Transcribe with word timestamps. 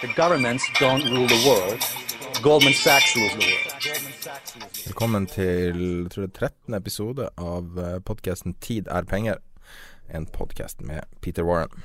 The 0.00 0.06
governments 0.16 0.64
don't 0.78 1.02
rule 1.10 1.26
the 1.26 1.42
world. 1.48 1.82
Goldman 2.42 2.72
Sachs 2.72 3.16
rules 3.16 3.32
the 3.32 3.46
world. 3.50 3.72
Velkommen 4.86 5.26
til 5.26 6.06
tror 6.10 6.26
det, 6.26 6.32
13. 6.34 6.74
episode 6.74 7.28
av 7.36 7.80
podkasten 8.06 8.54
'Tid 8.54 8.86
er 8.88 9.02
penger'. 9.02 9.40
En 10.08 10.26
podkast 10.26 10.80
med 10.80 11.04
Peter 11.20 11.42
Warren. 11.42 11.82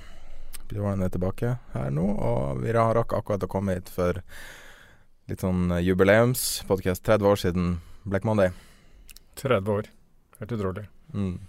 Peter 0.67 0.81
Warren 0.81 1.01
er 1.01 1.09
tilbake 1.09 1.57
her 1.73 1.89
nå, 1.89 2.05
og 2.19 2.61
vi 2.61 2.71
rakk 2.73 3.13
akkurat 3.13 3.43
å 3.43 3.47
komme 3.47 3.73
hit 3.73 3.89
for 3.89 4.21
litt 5.27 5.41
sånn 5.41 5.73
jubileumspodkast. 5.81 7.03
30 7.03 7.25
år 7.25 7.35
siden 7.35 7.81
Black 8.05 8.23
Monday. 8.23 8.51
30 9.35 9.67
år. 9.67 9.89
Helt 10.39 10.51
utrolig. 10.51 10.87
Mm. 11.13 11.39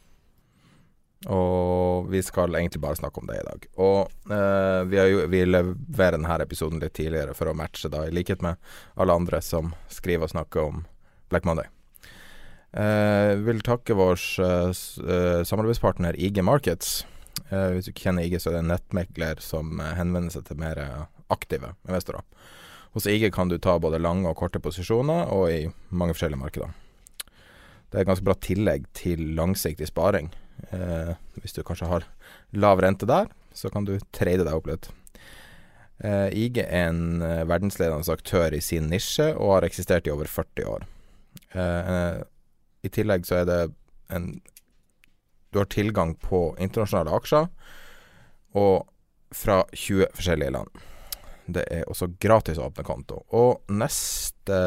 Og 1.33 2.11
vi 2.13 2.21
skal 2.23 2.53
egentlig 2.55 2.83
bare 2.83 2.99
snakke 2.99 3.21
om 3.21 3.29
det 3.29 3.39
i 3.41 3.47
dag. 3.47 3.67
Og 3.81 4.33
eh, 4.33 4.81
vi, 4.91 4.99
jo, 4.99 5.23
vi 5.33 5.45
leverer 5.49 6.19
denne 6.19 6.37
episoden 6.45 6.83
litt 6.83 6.97
tidligere 6.99 7.37
for 7.37 7.49
å 7.49 7.57
matche, 7.57 7.89
da, 7.93 8.05
i 8.05 8.13
likhet 8.13 8.45
med 8.45 8.61
alle 9.01 9.17
andre 9.17 9.41
som 9.45 9.73
skriver 9.93 10.29
og 10.29 10.35
snakker 10.35 10.69
om 10.69 10.85
Black 11.33 11.49
Monday. 11.49 11.71
Eh, 12.75 13.33
vil 13.47 13.65
takke 13.65 13.97
vår 13.97 14.21
eh, 14.45 15.41
samarbeidspartner 15.49 16.19
IG 16.21 16.43
Markets. 16.45 17.07
Eh, 17.49 17.71
hvis 17.73 17.89
du 17.89 17.95
ikke 17.95 18.11
kjenner 18.11 18.29
IG, 18.29 18.37
så 18.43 18.51
er 18.51 18.59
det 18.59 18.65
en 18.67 18.73
nettmegler 18.75 19.41
som 19.41 19.81
eh, 19.81 19.97
henvender 19.97 20.35
seg 20.35 20.49
til 20.51 20.61
mer 20.61 20.83
aktive 21.33 21.73
investorer. 21.89 22.27
Hos 22.95 23.09
IG 23.11 23.31
kan 23.35 23.49
du 23.51 23.57
ta 23.59 23.79
både 23.83 23.99
lange 23.99 24.29
og 24.29 24.37
korte 24.39 24.61
posisjoner, 24.63 25.31
og 25.33 25.49
i 25.51 25.65
mange 25.91 26.15
forskjellige 26.15 26.43
markeder. 26.45 26.81
Det 27.91 28.01
er 28.01 28.05
et 28.05 28.11
ganske 28.11 28.27
bra 28.27 28.35
tillegg 28.43 28.87
til 28.95 29.23
langsiktig 29.39 29.89
sparing. 29.89 30.33
Eh, 30.71 31.15
hvis 31.43 31.57
du 31.57 31.63
kanskje 31.67 31.89
har 31.91 32.07
lav 32.57 32.83
rente 32.83 33.09
der, 33.09 33.31
så 33.55 33.71
kan 33.71 33.87
du 33.87 33.97
trade 34.15 34.45
deg 34.47 34.55
opp 34.55 34.69
litt. 34.71 34.89
Eh, 36.05 36.29
IG 36.35 36.61
er 36.65 36.89
en 36.89 37.23
eh, 37.23 37.45
verdensledende 37.49 38.17
aktør 38.17 38.55
i 38.55 38.63
sin 38.65 38.89
nisje 38.91 39.31
og 39.35 39.59
har 39.59 39.69
eksistert 39.69 40.09
i 40.09 40.15
over 40.15 40.31
40 40.31 40.71
år. 40.71 40.89
I 41.55 42.91
tillegg 42.91 43.27
så 43.27 43.41
er 43.41 43.47
det 43.47 43.61
en 44.11 44.41
Du 45.55 45.61
har 45.61 45.69
tilgang 45.71 46.17
på 46.19 46.57
internasjonale 46.59 47.15
aksjer, 47.15 47.45
og 48.59 48.89
fra 49.31 49.61
20 49.71 50.09
forskjellige 50.17 50.51
land. 50.51 50.83
Det 51.47 51.63
er 51.71 51.87
også 51.87 52.09
gratis 52.19 52.59
å 52.59 52.67
åpne 52.67 52.83
konto. 52.83 53.21
Og 53.31 53.63
neste 53.71 54.59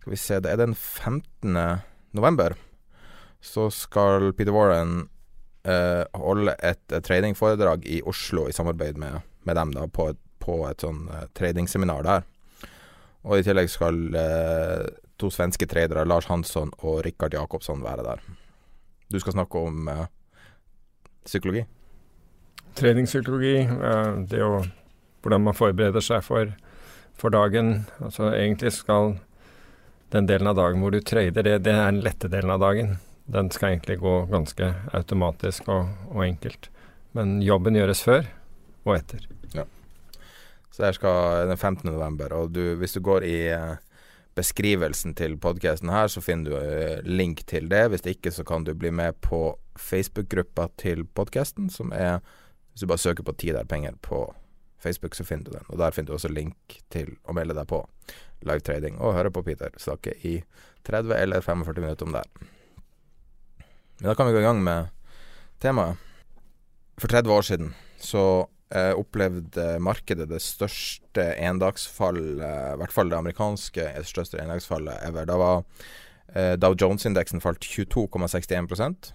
Skal 0.00 0.12
vi 0.12 0.20
se, 0.20 0.40
det 0.40 0.52
er 0.52 0.60
den 0.60 0.74
15. 0.74 1.80
november 2.12 2.54
så 3.40 3.68
skal 3.70 4.32
Peter 4.36 4.54
Warren 4.54 5.08
eh, 5.66 6.04
holde 6.18 6.54
et, 6.58 6.82
et 6.92 7.04
tradingforedrag 7.04 7.86
i 7.86 8.00
Oslo 8.06 8.46
i 8.48 8.54
samarbeid 8.54 8.98
med, 9.00 9.20
med 9.46 9.58
dem 9.58 9.74
da, 9.76 9.86
på 9.86 10.10
et, 10.12 10.20
på 10.42 10.62
et 10.68 10.82
sånn 10.82 11.06
eh, 11.10 11.28
tradingseminar 11.36 12.06
der. 12.06 12.26
Og 13.26 13.40
i 13.40 13.46
tillegg 13.46 13.70
skal 13.70 14.00
eh, 14.14 14.86
to 15.18 15.30
svenske 15.32 15.66
tradere, 15.68 16.06
Lars 16.06 16.28
Hansson 16.30 16.72
og 16.82 17.00
Rikard 17.06 17.34
Jakobsson, 17.34 17.82
være 17.84 18.04
der. 18.06 18.22
Du 19.10 19.18
skal 19.22 19.34
snakke 19.34 19.62
om 19.68 19.88
eh, 19.90 20.06
psykologi? 21.26 21.64
Tradingpsykologi, 22.76 23.56
eh, 23.66 24.10
det 24.30 24.42
å 24.44 24.58
Hvordan 25.26 25.42
man 25.42 25.56
forbereder 25.58 26.04
seg 26.06 26.20
for, 26.22 26.52
for 27.18 27.34
dagen. 27.34 27.88
Altså 27.98 28.28
egentlig 28.30 28.70
skal 28.76 29.16
den 30.14 30.28
delen 30.28 30.46
av 30.46 30.54
dagen 30.54 30.84
hvor 30.84 30.94
du 30.94 31.00
trader, 31.02 31.42
det, 31.42 31.56
det 31.66 31.72
er 31.72 31.88
den 31.88 31.98
lette 32.04 32.30
delen 32.30 32.52
av 32.54 32.60
dagen. 32.62 32.92
Den 33.26 33.50
skal 33.50 33.74
egentlig 33.74 33.98
gå 33.98 34.14
ganske 34.30 34.68
automatisk 34.94 35.68
og, 35.72 35.88
og 36.12 36.22
enkelt. 36.26 36.70
Men 37.16 37.40
jobben 37.42 37.74
gjøres 37.78 38.04
før 38.06 38.28
og 38.86 38.94
etter. 38.94 39.26
Ja. 39.54 39.64
Så 40.70 40.84
her 40.86 40.94
skal 40.94 41.48
den 41.50 41.56
15. 41.56 41.90
november, 41.90 42.32
og 42.36 42.54
du, 42.54 42.76
hvis 42.78 42.94
du 42.94 43.00
går 43.00 43.26
i 43.26 43.36
uh, 43.50 43.76
beskrivelsen 44.36 45.16
til 45.18 45.38
podkasten 45.40 45.90
her, 45.90 46.10
så 46.12 46.22
finner 46.22 46.50
du 46.50 46.56
uh, 46.56 47.06
link 47.08 47.42
til 47.50 47.70
det. 47.72 47.86
Hvis 47.90 48.06
ikke, 48.06 48.30
så 48.30 48.44
kan 48.46 48.64
du 48.64 48.74
bli 48.78 48.92
med 48.94 49.18
på 49.24 49.56
Facebook-gruppa 49.80 50.68
til 50.78 51.06
podkasten, 51.06 51.70
som 51.70 51.92
er 51.92 52.20
Hvis 52.72 52.84
du 52.84 52.86
bare 52.86 52.98
søker 52.98 53.24
på 53.24 53.32
'Tid 53.32 53.56
er 53.56 53.64
penger' 53.64 53.96
på 54.02 54.34
Facebook, 54.78 55.14
så 55.14 55.24
finner 55.24 55.44
du 55.44 55.50
den. 55.50 55.64
Og 55.68 55.78
der 55.78 55.90
finner 55.90 56.06
du 56.06 56.12
også 56.12 56.28
link 56.28 56.82
til 56.90 57.16
å 57.24 57.32
melde 57.32 57.54
deg 57.54 57.66
på 57.66 57.88
live 58.42 58.60
trading 58.60 58.98
og 59.00 59.14
høre 59.14 59.30
på 59.30 59.42
Peter 59.42 59.70
snakke 59.80 60.12
i 60.22 60.42
30 60.84 61.16
eller 61.16 61.40
45 61.40 61.80
minutter 61.80 62.06
om 62.06 62.12
det. 62.12 62.22
Men 64.00 64.10
da 64.10 64.16
kan 64.18 64.28
vi 64.28 64.36
gå 64.36 64.42
i 64.42 64.46
gang 64.46 64.60
med 64.64 64.92
temaet. 65.62 66.02
For 67.00 67.12
30 67.12 67.32
år 67.32 67.44
siden 67.44 67.74
så 68.00 68.24
eh, 68.72 68.92
opplevde 68.96 69.76
markedet 69.84 70.28
det 70.30 70.40
største 70.44 71.26
endagsfallet, 71.36 72.40
eh, 72.40 72.72
i 72.74 72.80
hvert 72.80 72.94
fall 72.94 73.12
det 73.12 73.18
amerikanske 73.18 73.90
det 73.98 74.08
største 74.08 74.40
endagsfallet 74.40 75.04
ever. 75.04 75.28
Da 75.28 75.36
var 75.40 75.62
eh, 76.32 76.54
Dow 76.60 76.76
Jones-indeksen 76.76 77.44
falt 77.44 77.64
22,61% 77.64 79.12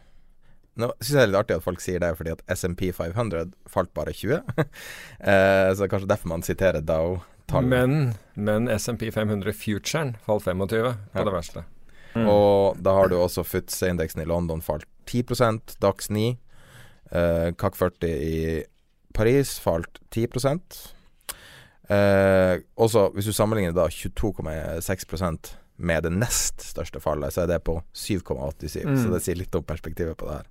Nå 0.79 0.87
syns 1.01 1.09
jeg 1.09 1.17
det 1.17 1.23
er 1.25 1.31
litt 1.33 1.39
artig 1.41 1.55
at 1.57 1.65
folk 1.65 1.81
sier 1.83 1.99
det, 1.99 2.13
fordi 2.15 2.31
at 2.31 2.43
SMP 2.55 2.85
500 2.95 3.51
falt 3.69 3.91
bare 3.97 4.13
20. 4.15 4.37
eh, 4.63 5.69
så 5.75 5.89
kanskje 5.91 6.07
derfor 6.07 6.31
man 6.31 6.45
siterer 6.47 6.79
Dow. 6.79 7.19
Men, 7.51 8.13
men 8.39 8.69
SMP 8.71 9.09
500 9.11 9.51
Futuren 9.51 10.15
falt 10.23 10.45
25 10.47 10.69
på 10.71 10.79
ja. 10.87 11.25
det 11.27 11.33
verste. 11.35 11.65
Mm. 12.15 12.27
Og 12.27 12.79
da 12.83 12.95
har 12.97 13.11
du 13.11 13.17
også 13.17 13.45
FUTSE-indeksen 13.47 14.23
i 14.23 14.27
London 14.29 14.61
falt 14.61 14.87
10 15.09 15.23
Dax 15.81 16.09
9. 16.09 16.37
Eh, 17.11 17.53
CAC 17.59 17.75
40 17.75 18.11
i 18.11 18.63
Paris 19.13 19.59
falt 19.59 19.99
10 20.11 20.27
eh, 21.89 22.59
Også 22.75 23.09
hvis 23.15 23.25
du 23.27 23.33
sammenligner 23.33 23.75
da 23.75 23.87
22,6% 23.87 25.55
med 25.81 26.03
det 26.03 26.11
nest 26.13 26.61
største 26.61 27.01
fallet, 27.01 27.33
så 27.33 27.43
er 27.43 27.47
det 27.55 27.63
på 27.65 27.79
7,87. 27.93 28.85
Mm. 28.85 28.97
Så 29.01 29.09
det 29.11 29.21
sier 29.25 29.39
litt 29.39 29.55
om 29.57 29.65
perspektivet 29.65 30.17
på 30.17 30.29
det 30.29 30.37
her. 30.37 30.47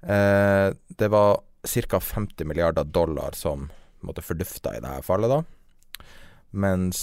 Eh, 0.00 0.68
det 0.96 1.10
var 1.12 1.42
ca. 1.66 2.00
50 2.00 2.48
milliarder 2.48 2.84
dollar 2.84 3.36
som 3.36 3.68
måtte 4.00 4.24
fordufta 4.24 4.72
i 4.76 4.80
det 4.80 4.88
her 4.88 5.04
fallet, 5.04 5.30
da. 5.30 6.04
Mens 6.50 7.00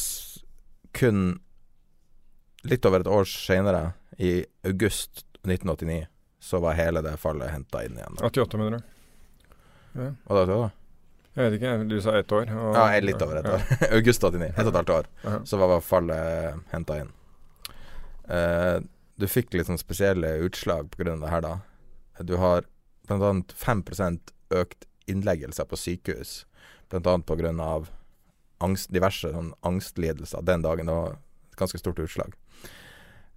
kun 0.98 1.40
litt 2.64 2.86
over 2.86 3.04
et 3.04 3.12
år 3.12 3.28
senere, 3.30 3.92
i 4.18 4.46
august 4.66 5.26
1989, 5.44 6.08
så 6.42 6.60
var 6.64 6.78
hele 6.78 7.04
det 7.06 7.18
fallet 7.22 7.52
henta 7.54 7.84
inn 7.86 8.00
igjen. 8.00 8.18
88, 8.24 8.58
mener 8.58 8.78
du? 8.78 8.94
Ja. 9.98 10.12
Hva 10.26 10.42
da? 10.42 10.46
da? 10.54 10.70
Jeg 11.38 11.46
vet 11.46 11.56
ikke, 11.60 11.72
du 11.86 11.98
sa 12.02 12.16
ett 12.18 12.32
år? 12.34 12.50
Og, 12.50 12.72
ja, 12.74 13.02
litt 13.04 13.22
over 13.22 13.40
ett 13.42 13.50
år. 13.52 13.66
august 14.00 14.24
89. 14.26 14.48
Ett 14.56 14.64
og 14.64 14.72
et 14.72 14.80
halvt 14.80 14.94
år. 14.96 15.10
Ja. 15.22 15.36
Så 15.46 15.60
var 15.62 15.76
fallet 15.86 16.64
henta 16.74 16.98
inn. 17.04 17.12
Uh, 18.26 18.82
du 19.18 19.28
fikk 19.30 19.54
litt 19.54 19.70
sånn 19.70 19.82
spesielle 19.82 20.34
utslag 20.46 20.90
av 20.98 21.22
det 21.22 21.30
her, 21.30 21.46
da. 21.46 21.54
Du 22.26 22.36
har 22.42 22.66
bl.a. 23.08 23.32
5% 23.54 24.34
økt 24.58 24.88
innleggelser 25.08 25.70
på 25.70 25.78
sykehus, 25.80 26.42
bl.a. 26.90 27.18
pga. 27.22 27.54
Angst, 28.66 28.90
diverse 28.90 29.30
sånn 29.30 29.54
angstlidelser 29.62 30.42
den 30.42 30.66
dagen. 30.66 30.90
Det 30.90 30.98
var 30.98 31.18
et 31.18 31.60
ganske 31.62 31.78
stort 31.78 32.02
utslag. 32.02 32.34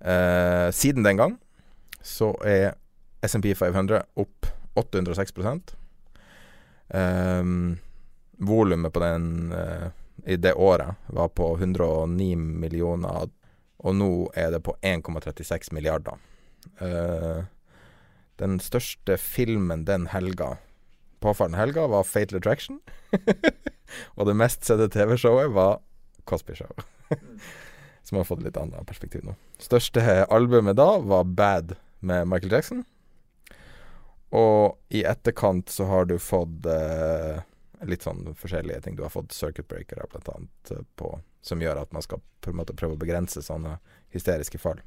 Eh, 0.00 0.70
siden 0.72 1.04
den 1.04 1.20
gang 1.20 1.36
så 2.00 2.32
er 2.46 2.74
SMP 3.26 3.52
500 3.54 4.02
opp 4.16 4.48
806 4.80 5.32
eh, 6.88 7.44
Volumet 8.40 8.92
på 8.92 9.00
den 9.00 9.52
eh, 9.52 9.90
i 10.26 10.36
det 10.36 10.54
året 10.54 10.94
var 11.06 11.28
på 11.28 11.58
109 11.58 12.36
millioner, 12.36 13.28
og 13.78 13.94
nå 13.96 14.30
er 14.36 14.50
det 14.52 14.62
på 14.64 14.74
1,36 14.82 15.72
milliarder. 15.72 16.16
Eh, 16.80 17.44
den 18.40 18.60
største 18.60 19.16
filmen 19.20 19.84
den 19.84 20.06
helga, 20.12 20.54
påfølgende 21.20 21.60
helga, 21.60 21.86
var 21.92 22.04
Fatal 22.08 22.40
Attraction. 22.40 22.80
og 24.16 24.28
det 24.28 24.36
mest 24.36 24.64
sette 24.64 24.88
TV-showet 24.92 25.52
var 25.56 25.80
Cosby 26.24 26.56
Show. 26.56 26.72
Som 28.10 28.18
har 28.18 28.26
fått 28.26 28.42
litt 28.42 28.56
annet 28.58 28.82
perspektiv 28.88 29.22
nå. 29.22 29.36
Største 29.62 30.02
albumet 30.26 30.74
da 30.80 30.96
var 30.98 31.28
Bad 31.30 31.76
med 32.02 32.26
Michael 32.26 32.56
Jackson. 32.56 32.80
Og 34.34 34.78
i 34.90 35.04
etterkant 35.06 35.70
så 35.70 35.86
har 35.86 36.08
du 36.10 36.16
fått 36.18 36.66
eh, 36.66 37.38
litt 37.86 38.02
sånn 38.02 38.32
forskjellige 38.34 38.80
ting. 38.82 38.98
Du 38.98 39.04
har 39.06 39.14
fått 39.14 39.30
circuit 39.34 39.68
breakere 39.70 40.06
blant 40.10 40.30
annet 40.34 40.72
eh, 40.74 40.82
på, 40.98 41.12
som 41.46 41.62
gjør 41.62 41.84
at 41.84 41.94
man 41.94 42.02
skal 42.02 42.18
på 42.42 42.50
en 42.50 42.58
måte 42.58 42.74
prøve 42.74 42.98
å 42.98 43.00
begrense 43.00 43.42
sånne 43.46 43.76
hysteriske 44.10 44.58
fall. 44.58 44.82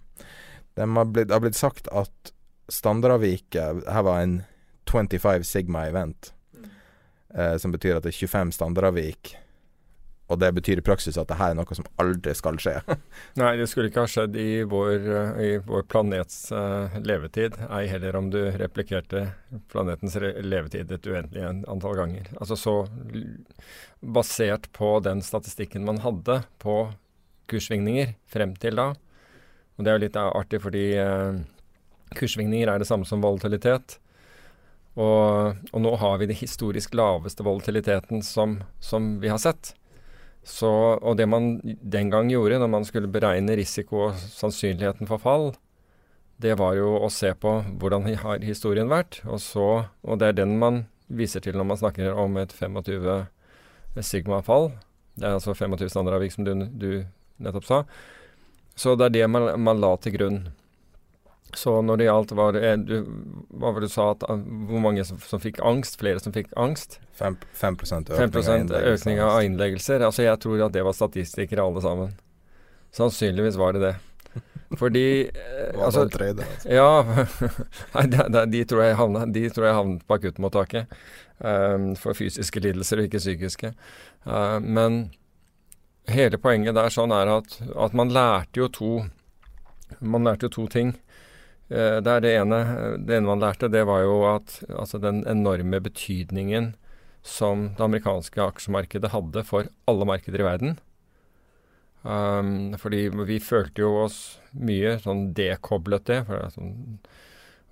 Det 0.76 0.84
har 0.84 1.08
blitt, 1.08 1.32
har 1.32 1.44
blitt 1.44 1.60
sagt 1.60 1.88
at 1.96 2.34
standardavviket 2.72 3.84
Her 3.88 4.04
var 4.04 4.20
en 4.20 4.42
25 4.92 5.48
sigma 5.48 5.88
event, 5.88 6.34
mm. 6.56 6.70
eh, 7.40 7.56
som 7.56 7.72
betyr 7.72 8.02
at 8.02 8.04
det 8.04 8.12
er 8.12 8.20
25 8.20 8.52
standardavvik 8.60 9.38
og 10.34 10.40
det 10.42 10.50
betyr 10.58 10.82
i 10.82 10.86
praksis 10.86 11.18
at 11.22 11.30
det 11.30 11.38
her 11.40 11.54
er 11.54 11.60
noe 11.60 11.78
som 11.78 11.88
aldri 12.02 12.34
skal 12.38 12.58
skje. 12.62 12.76
Nei, 13.42 13.54
det 13.60 13.68
skulle 13.72 13.92
ikke 13.92 14.06
ha 14.06 14.10
skjedd 14.10 14.38
i 14.40 14.64
vår, 14.70 15.08
i 15.44 15.52
vår 15.66 15.86
planets 15.92 16.40
uh, 16.56 16.94
levetid, 17.06 17.58
ei 17.70 17.86
heller 17.92 18.18
om 18.20 18.32
du 18.34 18.42
replikerte 18.60 19.28
planetens 19.72 20.18
levetid 20.18 20.92
et 20.92 21.10
uendelig 21.10 21.46
antall 21.46 21.98
ganger. 22.02 22.30
Altså 22.40 22.58
så 22.60 22.76
basert 24.04 24.70
på 24.76 24.98
den 25.06 25.24
statistikken 25.24 25.86
man 25.88 26.02
hadde 26.04 26.42
på 26.64 26.78
kurssvingninger 27.52 28.16
frem 28.32 28.56
til 28.60 28.80
da. 28.80 28.92
Og 29.78 29.86
det 29.86 29.92
er 29.92 29.98
jo 29.98 30.06
litt 30.06 30.20
artig 30.20 30.62
fordi 30.64 30.88
uh, 31.00 31.44
kurssvingninger 32.18 32.70
er 32.70 32.82
det 32.82 32.90
samme 32.90 33.08
som 33.10 33.24
volatilitet. 33.24 34.00
Og, 34.94 35.58
og, 35.72 35.80
nå 35.82 35.94
har 35.98 36.20
vi 36.22 36.28
det 36.30 36.38
historisk 36.38 36.94
laveste 36.94 37.46
volatiliteten 37.46 38.22
som, 38.26 38.60
som 38.80 39.16
vi 39.24 39.32
har 39.32 39.42
sett. 39.42 39.74
Så, 40.44 40.70
og 41.00 41.16
det 41.18 41.28
man 41.32 41.58
den 41.64 42.10
gang 42.12 42.28
gjorde 42.32 42.60
når 42.60 42.72
man 42.72 42.86
skulle 42.88 43.12
beregne 43.12 43.56
risiko 43.56 44.10
og 44.10 44.18
sannsynligheten 44.20 45.08
for 45.08 45.22
fall, 45.24 45.54
det 46.44 46.58
var 46.60 46.76
jo 46.76 46.98
å 47.00 47.10
se 47.14 47.32
på 47.40 47.54
hvordan 47.80 48.10
har 48.20 48.44
historien 48.44 48.90
vært, 48.92 49.22
og, 49.24 49.40
så, 49.40 49.68
og 50.04 50.20
det 50.20 50.32
er 50.32 50.42
den 50.42 50.58
man 50.60 50.84
viser 51.08 51.44
til 51.44 51.56
når 51.56 51.70
man 51.70 51.80
snakker 51.80 52.18
om 52.20 52.36
et 52.42 52.52
25 52.52 53.24
sigma-fall. 54.02 54.72
Det 55.16 55.28
er 55.30 55.38
altså 55.38 55.54
25 55.54 55.92
standardavvik, 55.94 56.34
som 56.34 56.48
du, 56.48 56.54
du, 56.74 56.90
nettopp 57.44 57.68
sa. 57.68 57.80
Så 58.76 58.96
det 58.98 59.12
er 59.12 59.16
det 59.20 59.28
man, 59.30 59.52
man 59.62 59.82
la 59.82 59.94
til 60.02 60.16
grunn. 60.18 60.40
Så 61.56 61.76
når 61.86 62.00
det 62.00 62.08
gjaldt 62.08 62.32
var 62.38 62.56
det, 62.56 62.70
du, 62.90 62.96
Hva 63.54 63.72
var 63.74 63.84
det 63.84 63.90
du 63.92 63.94
sa 63.94 64.10
at 64.14 64.24
ah, 64.30 64.40
Hvor 64.70 64.82
mange 64.82 65.06
som, 65.06 65.20
som 65.22 65.42
fikk 65.44 65.60
angst? 65.66 66.00
Flere 66.02 66.22
som 66.24 66.34
fikk 66.36 66.50
angst? 66.60 67.00
5, 67.20 67.38
5 67.54 67.78
økning, 67.84 68.08
5 68.10 68.74
av 68.74 68.88
økning 68.94 69.22
av 69.22 69.44
innleggelser. 69.46 70.02
Altså 70.02 70.26
jeg 70.26 70.40
tror 70.42 70.66
at 70.66 70.74
det 70.74 70.86
var 70.86 70.98
statistikere 70.98 71.66
alle 71.66 71.84
sammen. 71.84 72.16
Sannsynligvis 72.94 73.60
var 73.62 73.78
det 73.78 73.84
det. 73.86 73.94
Fordi 74.82 75.30
eh, 75.30 75.84
altså, 75.84 76.02
altså. 76.02 76.46
Ja. 76.66 77.04
Nei, 77.96 78.06
de, 78.10 78.26
de, 78.34 78.46
de, 78.52 78.64
tror 78.70 78.84
jeg 78.84 78.98
havnet, 78.98 79.34
de 79.36 79.44
tror 79.54 79.68
jeg 79.70 79.78
havnet 79.78 80.08
på 80.08 80.18
akuttmottaket. 80.18 80.98
Um, 81.44 81.92
for 82.00 82.16
fysiske 82.16 82.62
lidelser 82.64 83.02
og 83.02 83.10
ikke 83.10 83.22
psykiske. 83.22 83.74
Uh, 84.26 84.58
men 84.62 85.04
hele 86.10 86.40
poenget 86.42 86.78
der 86.78 86.94
sånn 86.94 87.14
er 87.16 87.30
at, 87.40 87.58
at 87.76 87.96
man 87.98 88.14
lærte 88.14 88.62
jo 88.62 88.70
to 88.72 88.94
Man 90.00 90.24
lærte 90.26 90.48
jo 90.48 90.50
to 90.50 90.64
ting. 90.72 90.96
Eh, 91.70 92.00
det, 92.04 92.20
det, 92.26 92.34
ene, 92.42 92.62
det 93.00 93.18
ene 93.18 93.30
man 93.30 93.44
lærte, 93.44 93.72
det 93.72 93.86
var 93.88 94.04
jo 94.04 94.18
at 94.30 94.60
altså 94.70 95.00
den 95.02 95.24
enorme 95.30 95.80
betydningen 95.84 96.74
som 97.24 97.70
det 97.78 97.86
amerikanske 97.86 98.42
aksjemarkedet 98.44 99.14
hadde 99.14 99.46
for 99.48 99.70
alle 99.88 100.08
markeder 100.08 100.44
i 100.44 100.48
verden. 100.48 100.76
Um, 102.04 102.74
fordi 102.76 103.06
vi 103.16 103.40
følte 103.40 103.86
jo 103.86 103.94
oss 104.02 104.18
mye 104.60 104.98
sånn 105.00 105.30
dekoblet 105.38 106.04
det. 106.10 106.20
For 106.28 106.42
det 106.42 106.52
sånn, 106.58 106.74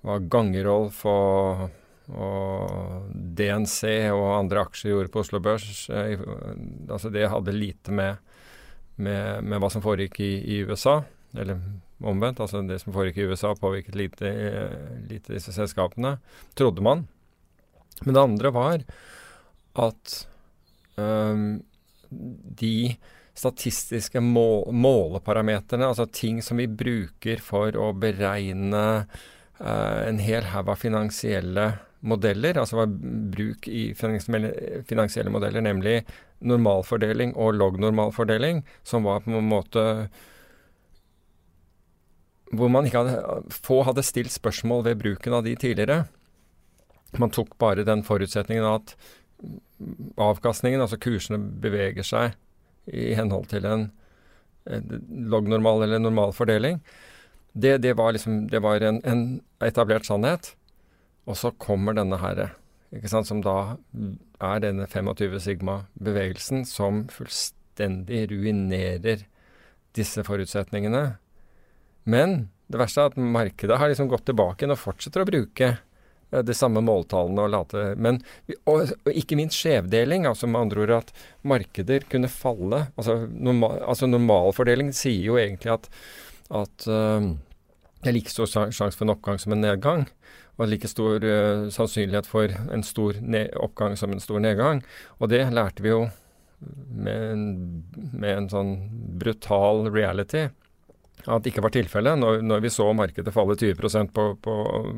var 0.02 0.24
Gangerolf 0.32 1.02
og, 1.06 1.66
og, 2.10 3.10
DNC 3.12 3.82
og 4.10 4.24
andre 4.38 4.64
aksjer 4.64 4.94
gjorde 4.94 5.12
på 5.12 5.22
Oslo 5.22 5.42
Børs. 5.44 5.84
Eh, 5.92 6.24
altså 6.88 7.12
det 7.12 7.28
hadde 7.30 7.54
lite 7.54 7.94
med, 7.94 8.16
med, 8.96 9.44
med 9.44 9.62
hva 9.62 9.70
som 9.70 9.84
foregikk 9.84 10.18
i, 10.24 10.32
i 10.56 10.62
USA. 10.64 11.02
Eller 11.36 11.60
omvendt. 12.08 12.40
Altså 12.42 12.62
det 12.66 12.80
som 12.82 12.94
foregikk 12.94 13.22
i 13.22 13.26
USA, 13.32 13.54
påvirket 13.58 13.96
lite, 13.98 14.32
lite 15.10 15.34
disse 15.36 15.54
selskapene, 15.54 16.16
trodde 16.58 16.84
man. 16.84 17.06
Men 18.02 18.14
det 18.14 18.22
andre 18.22 18.52
var 18.54 18.84
at 19.82 20.16
um, 20.96 21.62
de 22.62 22.96
statistiske 23.34 24.20
må 24.20 24.66
måleparameterne, 24.68 25.88
altså 25.88 26.06
ting 26.12 26.42
som 26.44 26.60
vi 26.60 26.68
bruker 26.68 27.40
for 27.40 27.76
å 27.80 27.92
beregne 27.96 28.82
uh, 29.06 30.00
en 30.04 30.20
hel 30.20 30.50
haug 30.52 30.68
av 30.74 30.82
finansielle 30.82 31.70
modeller, 32.02 32.58
altså 32.58 32.84
bruk 33.32 33.68
i 33.70 33.92
finansielle 33.94 35.32
modeller, 35.32 35.64
nemlig 35.64 36.02
normalfordeling 36.42 37.36
og 37.38 37.54
lognormalfordeling, 37.60 38.64
som 38.82 39.06
var 39.06 39.22
på 39.22 39.32
en 39.38 39.48
måte 39.48 39.84
hvor 42.52 42.68
man 42.72 42.86
ikke 42.86 43.00
hadde, 43.00 43.56
få 43.64 43.80
hadde 43.86 44.04
stilt 44.04 44.32
spørsmål 44.34 44.84
ved 44.90 45.00
bruken 45.00 45.38
av 45.38 45.46
de 45.46 45.54
tidligere. 45.56 46.04
Man 47.20 47.32
tok 47.32 47.56
bare 47.60 47.84
den 47.84 48.04
forutsetningen 48.04 48.66
at 48.68 48.94
avkastningen, 50.20 50.80
altså 50.80 51.00
kursene, 51.00 51.40
beveger 51.40 52.06
seg 52.06 52.36
i 52.92 53.12
henhold 53.16 53.48
til 53.52 53.66
en, 53.68 53.90
lognormal 55.32 55.82
eller 55.82 55.98
normal 55.98 56.32
fordeling. 56.36 56.80
Det, 57.52 57.78
det 57.82 57.96
var, 57.98 58.12
liksom, 58.14 58.46
det 58.48 58.62
var 58.62 58.84
en, 58.84 59.00
en, 59.04 59.24
etablert 59.64 60.06
sannhet. 60.06 60.52
Og 61.26 61.36
så 61.38 61.52
kommer 61.58 61.94
denne 61.94 62.18
herre, 62.18 62.50
som 63.10 63.42
da 63.44 63.76
er 64.42 64.62
denne 64.62 64.86
25 64.90 65.38
sigma-bevegelsen 65.44 66.64
som 66.66 67.04
fullstendig 67.12 68.24
ruinerer 68.32 69.26
disse 69.94 70.24
forutsetningene. 70.26 71.04
Men 72.04 72.46
det 72.72 72.80
verste 72.80 73.02
er 73.02 73.12
at 73.12 73.18
markedet 73.20 73.78
har 73.78 73.90
liksom 73.90 74.10
gått 74.10 74.26
tilbake 74.30 74.68
og 74.70 74.80
fortsetter 74.80 75.22
å 75.22 75.28
bruke 75.28 75.68
eh, 75.74 76.42
de 76.46 76.56
samme 76.56 76.80
måltallene 76.84 77.44
og 77.44 77.52
late 77.52 77.84
Men 78.00 78.22
og, 78.64 78.94
og 79.04 79.10
ikke 79.12 79.38
minst 79.38 79.58
skjevdeling, 79.60 80.26
altså 80.28 80.48
med 80.48 80.64
andre 80.64 80.86
ord 80.86 80.94
at 81.02 81.12
markeder 81.48 82.06
kunne 82.12 82.32
falle. 82.32 82.86
Altså, 82.96 83.22
normal, 83.28 83.82
altså 83.84 84.08
normalfordeling 84.08 84.94
sier 84.96 85.28
jo 85.28 85.38
egentlig 85.40 85.74
at, 85.74 85.90
at 86.62 86.88
uh, 86.88 87.28
det 88.02 88.10
er 88.10 88.16
like 88.16 88.32
stor 88.32 88.48
sjanse 88.48 88.96
for 88.96 89.06
en 89.06 89.14
oppgang 89.14 89.38
som 89.42 89.54
en 89.54 89.62
nedgang. 89.62 90.06
Og 90.60 90.68
like 90.68 90.88
stor 90.88 91.22
uh, 91.24 91.68
sannsynlighet 91.72 92.28
for 92.28 92.56
en 92.72 92.86
stor 92.86 93.20
oppgang 93.60 93.98
som 94.00 94.14
en 94.14 94.22
stor 94.22 94.40
nedgang. 94.42 94.82
Og 95.20 95.30
det 95.32 95.44
lærte 95.52 95.84
vi 95.84 95.92
jo 95.92 96.06
med 96.62 97.22
en, 97.34 97.46
med 98.14 98.36
en 98.36 98.50
sånn 98.52 98.74
brutal 99.18 99.88
reality 99.90 100.46
at 101.26 101.44
det 101.44 101.52
ikke 101.52 101.62
var 101.62 101.74
tilfellet, 101.74 102.18
når, 102.18 102.40
når, 102.42 102.62
vi 102.64 102.70
så 102.72 102.88
markedet 102.96 103.34
falle 103.34 103.54
20 103.58 104.10
på, 104.14 104.24
på, 104.42 104.54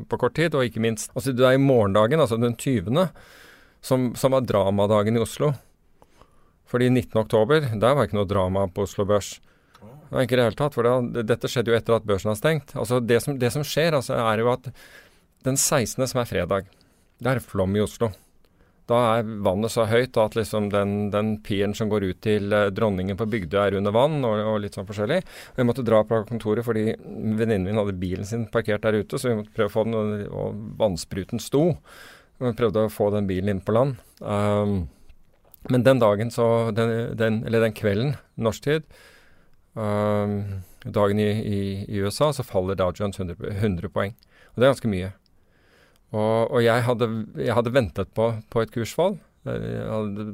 på 0.09 0.19
kort 0.21 0.35
tid. 0.37 0.55
Og 0.57 0.65
ikke 0.65 0.81
minst 0.81 1.11
altså 1.13 1.33
Det 1.35 1.45
er 1.45 1.57
i 1.57 1.61
morgendagen, 1.61 2.19
altså 2.19 2.39
den 2.41 2.55
20., 2.57 3.07
som, 3.85 4.13
som 4.17 4.33
var 4.33 4.45
dramadagen 4.45 5.17
i 5.17 5.21
Oslo. 5.21 5.53
Fordi 6.65 6.89
19.10, 6.89 7.77
der 7.79 7.93
var 7.93 8.07
ikke 8.07 8.17
noe 8.17 8.29
drama 8.29 8.65
på 8.73 8.87
Oslo 8.87 9.05
Børs. 9.05 9.35
Var 10.09 10.25
ikke 10.25 10.37
det 10.39 10.47
hele 10.47 10.57
tatt, 10.57 10.73
for 10.73 10.85
det, 10.85 11.25
dette 11.29 11.49
skjedde 11.49 11.73
jo 11.73 11.77
etter 11.77 11.97
at 11.97 12.05
børsen 12.07 12.31
har 12.31 12.39
stengt. 12.39 12.73
Altså 12.73 12.99
det 13.01 13.21
som, 13.21 13.37
det 13.41 13.51
som 13.53 13.65
skjer, 13.65 13.97
altså, 13.97 14.17
er 14.17 14.41
jo 14.41 14.49
at 14.53 14.69
den 15.45 15.57
16., 15.57 16.07
som 16.09 16.21
er 16.21 16.29
fredag, 16.29 16.69
det 17.21 17.31
er 17.31 17.43
flom 17.43 17.77
i 17.77 17.83
Oslo. 17.85 18.09
Da 18.89 18.97
er 19.15 19.29
vannet 19.45 19.73
så 19.73 19.87
høyt 19.89 20.17
at 20.21 20.35
liksom 20.37 20.67
den, 20.69 21.09
den 21.13 21.31
piren 21.45 21.73
som 21.77 21.89
går 21.89 22.03
ut 22.05 22.19
til 22.21 22.53
eh, 22.53 22.67
dronningen 22.75 23.17
på 23.17 23.25
Bygdøy 23.31 23.57
er 23.63 23.77
under 23.79 23.95
vann, 23.95 24.19
og, 24.27 24.37
og, 24.43 24.59
litt 24.61 24.77
sånn 24.77 24.85
forskjellig. 24.85 25.23
Og 25.53 25.61
jeg 25.61 25.69
måtte 25.69 25.85
dra 25.87 26.03
fra 26.05 26.21
kontoret 26.29 26.67
fordi 26.67 26.91
venninnen 26.93 27.65
min 27.65 27.81
hadde 27.81 27.97
bilen 28.01 28.29
sin 28.29 28.45
parkert 28.53 28.85
der 28.85 28.99
ute, 29.01 29.17
så 29.17 29.31
vi 29.31 29.39
måtte 29.39 29.55
prøve 29.57 29.71
å 29.71 29.73
få 29.73 29.87
den, 29.87 30.27
og, 30.29 30.61
vannspruten 30.81 31.41
sto. 31.41 31.71
Og 32.37 32.49
vi 32.51 32.53
prøvde 32.59 32.85
å 32.85 32.93
få 32.93 33.09
den 33.15 33.29
bilen 33.29 33.55
inn 33.55 33.63
på 33.65 33.73
land. 33.73 33.97
Um, 34.21 34.77
men 35.71 35.85
den 35.87 36.01
dagen, 36.03 36.29
så 36.29 36.69
den, 36.75 37.17
den, 37.17 37.41
Eller 37.47 37.63
den 37.65 37.73
kvelden, 37.73 38.15
norsk 38.37 38.67
tid, 38.67 38.85
um, 39.73 40.61
dagen 40.85 41.19
i, 41.19 41.29
i, 41.41 41.59
i, 41.87 42.01
USA, 42.05 42.29
så 42.35 42.45
faller 42.45 42.77
Dow 42.77 42.93
Jones 42.93 43.17
100, 43.17 43.39
100 43.55 43.89
poeng. 43.89 44.13
Og 44.53 44.61
det 44.61 44.67
er 44.67 44.75
ganske 44.75 44.91
mye. 44.91 45.13
Og, 46.13 46.51
og 46.51 46.59
jeg, 46.63 46.83
hadde, 46.85 47.07
hadde, 47.49 47.73
ventet 47.73 48.11
på, 48.15 48.29
på 48.53 48.61
et 48.61 48.73
kursfall. 48.73 49.17
Jeg 49.45 49.87
hadde 49.89 50.27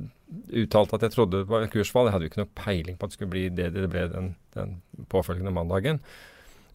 uttalt 0.61 0.93
at 0.95 1.05
jeg 1.05 1.13
trodde 1.15 1.41
det 1.41 1.51
var 1.51 1.65
et 1.65 1.73
kursfall. 1.73 2.07
Jeg 2.07 2.15
hadde 2.15 2.27
jo 2.27 2.31
ikke 2.31 2.43
noe 2.43 2.57
peiling 2.59 2.97
på 2.97 3.07
at 3.07 3.13
det 3.13 3.19
skulle 3.19 3.33
bli 3.33 3.45
det 3.53 3.71
det 3.75 3.87
ble 3.91 4.05
den, 4.11 4.33
den 4.55 4.75
påfølgende 5.11 5.53
mandagen. 5.55 6.01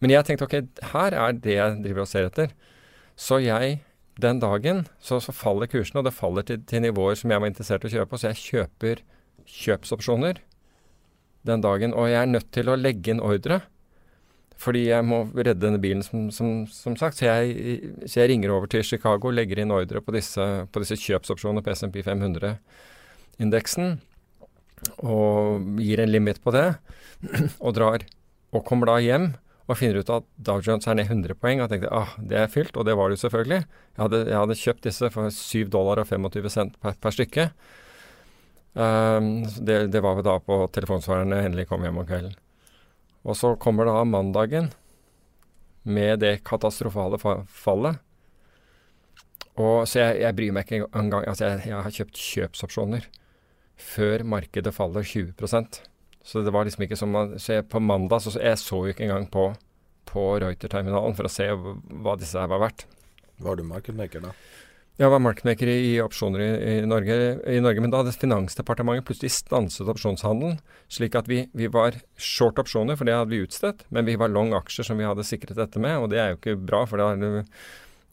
Men 0.03 0.13
jeg 0.13 0.27
tenkte 0.27 0.45
ok, 0.45 0.57
her 0.93 1.15
er 1.17 1.37
det 1.41 1.55
jeg 1.55 1.77
driver 1.85 2.03
og 2.03 2.09
ser 2.09 2.27
etter. 2.29 2.51
Så 3.17 3.39
jeg, 3.41 3.79
den 4.21 4.41
dagen, 4.41 4.83
så, 5.01 5.17
så 5.23 5.33
faller 5.33 5.69
kursene, 5.71 6.03
og 6.03 6.09
det 6.09 6.17
faller 6.17 6.45
til, 6.45 6.61
til, 6.69 6.83
nivåer 6.85 7.17
som 7.17 7.33
jeg 7.33 7.41
var 7.41 7.49
interessert 7.49 7.85
i 7.85 7.89
å 7.89 7.95
kjøpe. 7.95 8.19
Så 8.19 8.29
jeg 8.29 8.43
kjøper 8.43 9.01
kjøpsopsjoner 9.47 10.43
den 11.49 11.65
dagen. 11.65 11.95
Og 11.97 12.11
jeg 12.11 12.21
er 12.21 12.29
nødt 12.29 12.51
til 12.53 12.69
å 12.69 12.77
legge 12.77 13.13
inn 13.13 13.23
ordre. 13.23 13.63
Fordi 14.57 14.87
jeg 14.87 15.05
må 15.05 15.21
redde 15.35 15.61
denne 15.61 15.79
bilen, 15.81 16.01
som, 16.05 16.27
som, 16.33 16.65
som 16.71 16.95
sagt. 16.97 17.19
Så 17.19 17.27
jeg, 17.29 17.93
så 18.05 18.23
jeg, 18.23 18.31
ringer 18.33 18.53
over 18.55 18.69
til 18.71 18.85
Chicago, 18.85 19.29
legger 19.33 19.61
inn 19.61 19.73
ordre 19.73 20.01
på 20.01 20.15
disse, 20.15 20.43
på 20.73 20.81
disse 20.81 20.97
kjøpsopsjonene 21.03 21.61
på 21.65 21.75
SMP 21.77 22.01
500-indeksen. 22.05 23.97
Og 25.05 25.81
gir 25.81 26.01
en 26.01 26.13
limit 26.13 26.41
på 26.41 26.53
det, 26.55 26.71
og 27.65 27.75
drar. 27.77 28.05
Og 28.55 28.65
kommer 28.65 28.89
da 28.89 28.97
hjem 29.03 29.35
og 29.67 29.75
finner 29.75 29.99
ut 29.99 30.11
at 30.13 30.25
Dow 30.47 30.61
Jones 30.63 30.87
er 30.87 30.95
ned 30.97 31.09
100 31.11 31.37
poeng. 31.41 31.61
Og 31.61 31.69
tenkte 31.71 31.91
ah, 31.93 32.15
det 32.17 32.39
er 32.39 32.51
fylt, 32.51 32.77
og 32.79 32.87
det 32.87 32.95
var 32.97 33.09
det 33.09 33.17
jo 33.19 33.25
selvfølgelig. 33.27 33.61
Jeg 33.67 34.03
hadde, 34.05 34.23
jeg 34.23 34.39
hadde 34.39 34.59
kjøpt 34.63 34.87
disse 34.87 35.11
for 35.13 35.37
7 35.37 35.67
dollar 35.73 36.01
og 36.01 36.09
25 36.09 36.53
cent 36.53 36.81
per, 36.81 36.97
per 37.03 37.13
stykke. 37.13 37.49
Um, 38.77 39.41
det, 39.65 39.87
det, 39.93 40.01
var 40.05 40.21
da 40.21 40.37
på 40.41 40.59
telefonsvarerne 40.73 41.41
endelig 41.47 41.67
kom 41.69 41.85
hjem 41.85 42.01
om 42.01 42.07
kvelden. 42.07 42.35
Og 43.27 43.35
så 43.35 43.53
kommer 43.59 43.87
da 43.87 44.01
mandagen 44.07 44.71
med 45.87 46.21
det 46.23 46.41
katastrofale 46.47 47.19
fallet. 47.19 47.99
Og, 49.57 49.87
så 49.89 50.03
jeg, 50.03 50.19
jeg 50.21 50.37
bryr 50.37 50.53
meg 50.55 50.67
ikke 50.67 50.87
engang. 50.95 51.25
Altså 51.25 51.47
jeg, 51.47 51.63
jeg 51.71 51.83
har 51.83 51.95
kjøpt 51.99 52.19
kjøpsopsjoner 52.21 53.07
før 53.77 54.23
markedet 54.25 54.73
faller 54.73 55.05
20% 55.05 55.81
Så 56.25 56.41
det 56.41 56.49
var 56.53 56.65
liksom 56.65 56.83
ikke 56.87 56.97
som 56.97 57.13
Så 57.37 57.59
jeg, 57.59 57.67
på 57.69 57.79
mandag 57.79 58.23
så 58.25 58.33
jeg 58.39 58.57
så 58.57 58.79
jo 58.85 58.93
ikke 58.93 59.05
engang 59.05 59.27
på, 59.31 59.51
på 60.09 60.27
Reuter-terminalen 60.41 61.17
for 61.17 61.29
å 61.29 61.31
se 61.31 61.49
hva 61.53 62.15
disse 62.19 62.39
her 62.39 62.49
var 62.51 62.63
verdt. 62.67 62.87
Var 63.37 63.57
du 63.57 63.63
markedmaker 63.67 64.23
da? 64.23 64.33
Jeg 64.97 65.11
var 65.13 65.21
markedsmaker 65.21 65.69
i, 65.69 65.99
opsjoner 66.01 66.41
i, 66.41 66.45
i, 66.71 66.85
Norge, 66.89 67.15
i, 67.45 67.59
Norge, 67.61 67.81
men 67.83 67.91
da 67.93 67.99
hadde 68.01 68.15
Finansdepartementet 68.17 69.05
plutselig 69.05 69.29
stanset 69.35 69.89
opsjonshandelen, 69.93 70.55
slik 70.89 71.13
at 71.19 71.27
vi, 71.29 71.43
vi, 71.53 71.67
var 71.69 71.99
short 72.17 72.57
opsjoner, 72.57 72.97
for 72.97 73.05
det 73.05 73.13
hadde 73.13 73.29
vi 73.29 73.43
utstedt, 73.45 73.83
men 73.93 74.07
vi 74.07 74.15
var 74.17 74.33
long 74.33 74.55
aksjer 74.57 74.87
som 74.87 74.97
vi 74.97 75.05
hadde 75.05 75.25
sikret 75.27 75.59
dette 75.59 75.77
med, 75.83 75.99
og 76.01 76.09
det 76.09 76.17
er 76.23 76.31
jo 76.31 76.39
ikke 76.39 76.55
bra. 76.57 76.79
for 76.89 76.97
det 76.97 77.27
er, 77.27 77.45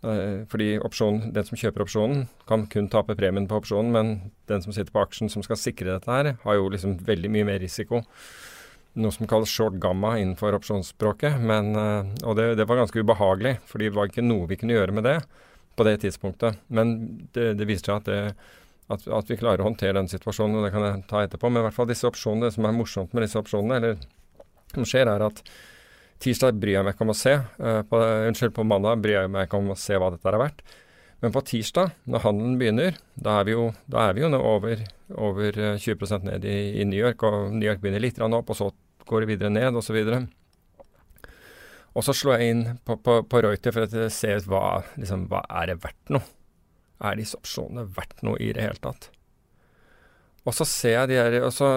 uh, 0.05 0.43
fordi 0.53 0.67
opsjon, 0.85 1.23
den 1.33 1.49
som 1.49 1.63
kjøper 1.63 1.87
opsjonen, 1.87 2.27
kan 2.51 2.67
kun 2.69 2.91
tape 2.93 3.17
premien 3.17 3.49
på 3.49 3.63
opsjonen, 3.63 3.89
men 3.97 4.13
den 4.53 4.61
som 4.67 4.77
sitter 4.77 4.93
på 4.93 5.07
aksjen 5.07 5.33
som 5.33 5.47
skal 5.47 5.57
sikre 5.63 5.95
dette 5.95 6.13
her, 6.13 6.35
har 6.45 6.61
jo 6.61 6.69
liksom 6.75 6.99
veldig 7.09 7.33
mye 7.33 7.49
mer 7.49 7.65
risiko. 7.65 8.03
Noe 9.01 9.17
som 9.17 9.25
kalles 9.25 9.49
short 9.49 9.81
gamma 9.81 10.19
innenfor 10.21 10.53
opsjonsspråket. 10.61 11.41
Men, 11.41 11.73
uh, 11.81 12.13
og 12.29 12.37
det, 12.37 12.51
det, 12.61 12.69
var 12.69 12.83
ganske 12.85 13.01
ubehagelig, 13.01 13.57
fordi 13.73 13.89
det 13.89 13.97
var 13.97 14.13
ikke 14.13 14.29
noe 14.29 14.53
vi 14.53 14.61
kunne 14.61 14.77
gjøre 14.77 15.01
med 15.01 15.09
det 15.09 15.19
på 15.77 15.87
det 15.87 15.99
tidspunktet. 16.05 16.61
Men 16.69 16.95
det, 17.35 17.53
det 17.59 17.69
viser 17.69 17.91
seg 17.91 18.03
at, 18.03 18.11
det, 18.11 18.53
at, 18.93 19.07
at, 19.07 19.31
vi 19.31 19.39
klarer 19.41 19.63
å 19.63 19.69
håndtere 19.69 19.97
den 19.99 20.11
situasjonen, 20.11 20.59
og 20.61 20.67
det 20.67 20.73
kan 20.75 20.87
jeg 20.87 21.05
ta 21.11 21.25
etterpå. 21.25 21.51
Men 21.51 21.63
i 21.63 21.69
hvert 21.69 21.79
fall 21.79 21.91
disse 21.91 22.09
opsjonene, 22.09 22.49
det 22.49 22.57
som 22.57 22.69
er 22.69 22.77
morsomt 22.77 23.15
med 23.15 23.27
disse 23.27 23.41
opsjonene, 23.41 23.81
eller 23.81 24.05
som 24.75 24.87
skjer, 24.89 25.11
er 25.11 25.27
at 25.27 25.43
tirsdag 26.23 26.57
bryr 26.61 26.79
jeg 26.79 26.87
meg 26.87 26.97
ikke 26.97 27.07
om 27.07 27.15
å 27.15 27.19
se. 27.19 27.35
Uh, 27.59 27.83
på, 27.89 28.01
unnskyld, 28.31 28.55
på 28.57 28.67
mandag 28.69 29.03
bryr 29.05 29.21
jeg 29.23 29.35
meg 29.35 29.49
ikke 29.49 29.61
om 29.61 29.75
å 29.75 29.79
se 29.79 29.99
hva 30.01 30.13
dette 30.15 30.31
er 30.31 30.41
verdt. 30.41 30.65
Men 31.25 31.33
på 31.33 31.41
tirsdag, 31.49 31.95
når 32.11 32.21
handelen 32.27 32.57
begynner, 32.61 32.97
da 33.17 33.39
er 33.41 33.47
vi 33.49 33.55
jo, 33.55 33.69
er 33.97 34.17
vi 34.17 34.25
jo 34.25 34.29
over, 34.37 34.83
over 35.17 35.61
20 35.81 36.03
eh, 36.05 36.25
ned 36.27 36.45
i, 36.45 36.57
i, 36.83 36.85
New 36.85 37.01
York. 37.01 37.23
Og 37.25 37.55
New 37.55 37.65
York 37.65 37.81
begynner 37.81 38.03
litt 38.03 38.21
opp, 38.21 38.51
og 38.53 38.59
så 38.59 38.69
går 39.09 39.25
det 39.25 39.31
videre 39.31 39.53
ned, 39.55 39.79
osv. 39.81 39.97
Og 41.95 42.03
så 42.03 42.15
slår 42.17 42.41
jeg 42.41 42.53
inn 42.53 42.63
på, 42.87 42.97
på, 42.99 43.21
på 43.31 43.43
Reuter 43.45 43.75
for 43.75 43.87
å 43.87 44.09
se 44.11 44.33
hva, 44.51 44.65
liksom, 44.99 45.29
hva 45.31 45.45
er 45.61 45.71
det 45.71 45.81
verdt 45.85 46.15
noe. 46.15 46.27
Er 47.05 47.19
disse 47.19 47.39
opsjonene 47.39 47.87
verdt 47.95 48.23
noe 48.27 48.39
i 48.43 48.51
det 48.55 48.65
hele 48.65 48.81
tatt? 48.83 49.11
Og 50.45 50.57
så 50.57 50.67
ser 50.69 50.99
jeg 50.99 51.13
de 51.13 51.19
her, 51.21 51.39
og 51.47 51.53
så 51.55 51.69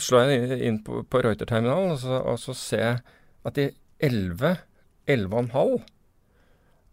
slår 0.00 0.30
jeg 0.30 0.60
inn 0.68 0.80
på, 0.84 1.02
på 1.08 1.22
Reuter-terminalen, 1.24 1.96
og, 1.96 2.04
og, 2.22 2.38
så 2.40 2.54
ser 2.56 2.84
jeg 2.84 3.02
at 3.46 3.58
de 3.58 3.68
11, 4.06 4.56
11,5 5.08 5.56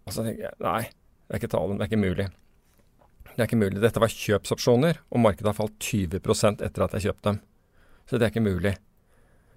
Og 0.03 0.13
så 0.13 0.23
tenker 0.23 0.47
jeg 0.47 0.63
nei, 0.63 0.81
det 0.89 1.35
er 1.35 1.41
ikke 1.41 1.53
talen, 1.53 1.79
det 1.79 1.85
er 1.85 1.91
ikke 1.91 2.03
mulig. 2.03 2.27
Det 3.33 3.41
er 3.41 3.47
ikke 3.47 3.61
mulig. 3.61 3.81
Dette 3.81 4.01
var 4.03 4.13
kjøpsopsjoner, 4.13 4.99
og 5.09 5.23
markedet 5.23 5.49
har 5.49 5.57
falt 5.57 5.77
20% 5.81 6.63
etter 6.65 6.85
at 6.85 6.97
jeg 6.97 7.07
kjøpte 7.07 7.29
dem. 7.31 7.39
Så 8.05 8.17
det 8.19 8.27
er 8.27 8.33
ikke 8.33 8.45
mulig. 8.45 8.75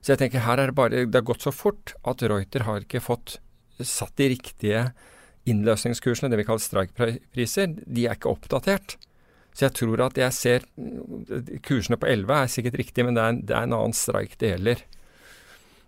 Så 0.07 0.15
jeg 0.15 0.21
tenker 0.21 0.45
her 0.47 0.61
er 0.63 0.71
det 0.71 0.79
bare 0.79 1.03
Det 1.03 1.19
har 1.19 1.27
gått 1.27 1.43
så 1.43 1.51
fort 1.51 1.97
at 2.07 2.23
Reuter 2.23 2.63
har 2.63 2.85
ikke 2.85 3.03
fått 3.03 3.41
satt 3.83 4.15
de 4.17 4.29
riktige 4.31 4.85
innløsningskursene, 5.51 6.31
det 6.31 6.39
vi 6.41 6.45
kaller 6.47 6.63
strike-priser. 6.63 7.75
De 7.85 8.07
er 8.07 8.15
ikke 8.15 8.31
oppdatert. 8.31 8.95
Så 9.53 9.67
jeg 9.67 9.75
tror 9.77 10.05
at 10.07 10.21
jeg 10.21 10.37
ser 10.37 10.65
Kursene 11.67 11.99
på 12.01 12.09
11 12.09 12.33
er 12.39 12.53
sikkert 12.55 12.79
riktige, 12.81 13.05
men 13.05 13.19
det 13.19 13.25
er 13.25 13.35
en, 13.35 13.43
det 13.51 13.57
er 13.57 13.67
en 13.67 13.75
annen 13.77 13.97
streik 13.97 14.39
det 14.41 14.55
gjelder. 14.55 14.83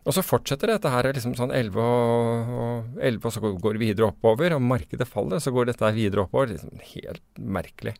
Og 0.09 0.17
så 0.17 0.25
fortsetter 0.25 0.73
dette 0.73 0.93
her 0.93 1.09
liksom 1.15 1.35
sånn 1.39 1.55
11 1.55 1.81
og, 1.81 2.53
og 2.59 3.01
11, 3.01 3.23
og 3.23 3.35
så 3.35 3.43
går 3.63 3.79
det 3.79 3.83
videre 3.83 4.11
oppover. 4.11 4.57
Og 4.57 4.65
markedet 4.65 5.09
faller, 5.09 5.41
så 5.41 5.55
går 5.55 5.71
dette 5.71 5.95
videre 5.97 6.27
oppover. 6.27 6.55
Liksom 6.55 6.85
helt 6.95 7.43
merkelig. 7.59 7.95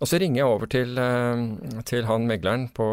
Og 0.00 0.08
så 0.08 0.16
ringer 0.16 0.40
jeg 0.40 0.48
over 0.48 0.68
til, 0.72 0.96
eh, 0.96 1.40
til 1.84 2.06
han 2.08 2.24
megleren 2.28 2.68
på, 2.72 2.84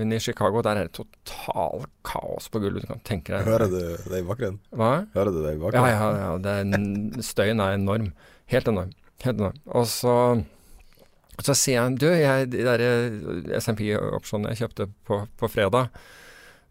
i 0.00 0.18
Chicago. 0.18 0.62
Der 0.64 0.80
er 0.80 0.88
det 0.88 0.96
total 0.96 1.84
kaos 2.02 2.48
på 2.48 2.62
gulvet. 2.62 2.86
Du 2.86 2.94
kan 2.94 3.02
tenke 3.04 3.34
deg 3.34 3.44
Hører 3.44 3.68
du 3.68 3.76
det 3.76 4.22
i 4.22 4.24
bakgrunnen? 4.24 4.60
Hva? 4.72 5.04
Hører 5.12 5.34
du 5.34 5.42
det 5.44 5.52
i 5.52 5.60
bakgrunnen? 5.60 5.90
Ja, 5.92 6.12
ja, 6.16 6.30
ja 6.40 6.54
er, 6.56 7.20
støyen 7.30 7.60
er 7.60 7.76
enorm. 7.76 8.14
Helt 8.48 8.70
enorm. 8.72 8.94
Helt 9.26 9.36
enorm. 9.36 9.58
Og 9.68 9.84
så, 9.90 10.14
så 11.44 11.56
sier 11.56 11.84
han 11.84 11.98
Du, 12.00 12.08
jeg, 12.08 12.48
de 12.54 12.64
der 12.64 12.86
eh, 12.86 13.60
SMP-opsjonene 13.60 14.54
jeg 14.54 14.64
kjøpte 14.64 14.88
på, 15.04 15.20
på, 15.36 15.52
fredag 15.52 15.92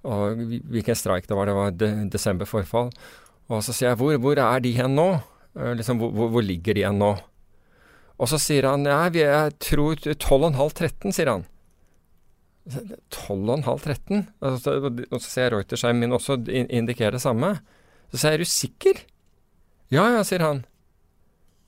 og 0.05 0.41
Hvilken 0.69 0.97
streik 0.97 1.29
det 1.29 1.37
var? 1.37 1.49
Det 1.49 1.55
var 1.57 1.77
de, 1.77 1.93
desember 2.13 2.49
forfall. 2.49 2.91
Og 3.53 3.61
så 3.65 3.73
sier 3.73 3.91
jeg 3.91 4.01
hvor, 4.01 4.17
hvor 4.21 4.41
er 4.41 4.65
de 4.65 4.73
hen 4.77 4.97
nå? 4.97 5.07
Eh, 5.53 5.73
liksom, 5.77 6.01
hvor, 6.01 6.33
hvor 6.33 6.45
ligger 6.45 6.73
de 6.73 6.89
hen 6.89 6.97
nå? 7.01 7.13
Og 8.15 8.31
så 8.31 8.39
sier 8.39 8.67
han 8.69 8.87
ja, 8.87 9.01
jeg 9.11 9.57
tror 9.63 9.99
12,5-13, 9.99 11.15
sier 11.15 11.31
han. 11.33 11.43
12,5-13? 13.13 14.23
Og 14.41 14.59
så 14.61 15.25
ser 15.27 15.49
jeg 15.49 15.53
Reuterskjermen 15.53 16.05
min 16.05 16.15
også 16.17 16.39
indikere 16.47 17.17
det 17.17 17.23
samme. 17.25 17.57
Så 18.11 18.21
sier 18.21 18.35
jeg, 18.35 18.39
er 18.39 18.45
du 18.45 18.53
sikker? 18.53 19.03
Ja, 19.93 20.07
ja, 20.15 20.23
sier 20.25 20.45
han. 20.45 20.63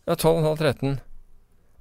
Ja, 0.07 0.15
12,5-13. 0.15 0.97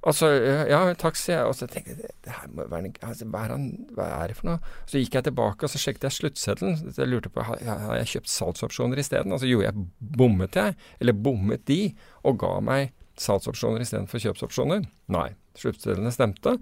Altså, 0.07 0.29
ja, 0.69 0.81
takk, 0.99 1.17
sier 1.19 1.39
jeg. 1.39 1.47
Og 1.49 1.55
så 1.57 1.67
tenkte 1.71 1.95
jeg 1.95 2.11
det 2.23 2.35
her 2.35 2.51
må 2.53 2.67
være 2.69 2.91
altså, 3.01 3.25
hva, 3.31 3.45
er 3.47 3.55
han, 3.55 3.65
hva 3.95 4.09
er 4.19 4.31
det 4.31 4.37
for 4.37 4.51
noe? 4.51 4.75
Så 4.87 5.01
gikk 5.01 5.17
jeg 5.17 5.27
tilbake 5.29 5.65
og 5.65 5.73
så 5.73 5.81
sjekket 5.81 6.07
jeg 6.07 6.17
sluttseddelen. 6.19 6.77
Jeg 6.91 7.09
lurte 7.09 7.31
på 7.33 7.47
har, 7.47 7.63
har 7.65 7.97
jeg 8.01 8.11
kjøpt 8.13 8.31
salgsopsjoner 8.35 9.01
isteden. 9.01 9.33
Og 9.33 9.41
så 9.41 9.49
gjorde 9.49 9.71
jeg 9.71 9.87
bommet 10.19 10.59
jeg, 10.59 10.77
eller 11.01 11.17
bommet 11.17 11.65
de, 11.71 11.81
og 12.27 12.39
ga 12.43 12.53
meg 12.63 12.93
salgsopsjoner 13.23 13.83
istedenfor 13.83 14.21
kjøpsopsjoner? 14.23 14.87
Nei. 15.13 15.27
Sluttstedene 15.57 16.13
stemte. 16.13 16.57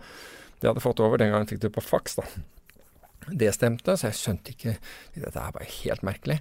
De 0.61 0.69
hadde 0.69 0.83
fått 0.83 1.01
over 1.03 1.19
den 1.21 1.33
gangen 1.33 1.49
fikk 1.49 1.63
det 1.65 1.73
på 1.75 1.83
faks, 1.83 2.19
da. 2.19 2.25
Det 3.25 3.51
stemte, 3.55 3.95
så 3.97 4.11
jeg 4.11 4.19
skjønte 4.19 4.53
ikke 4.53 4.75
Dette 5.15 5.41
er 5.41 5.53
bare 5.55 5.69
helt 5.81 6.03
merkelig. 6.05 6.39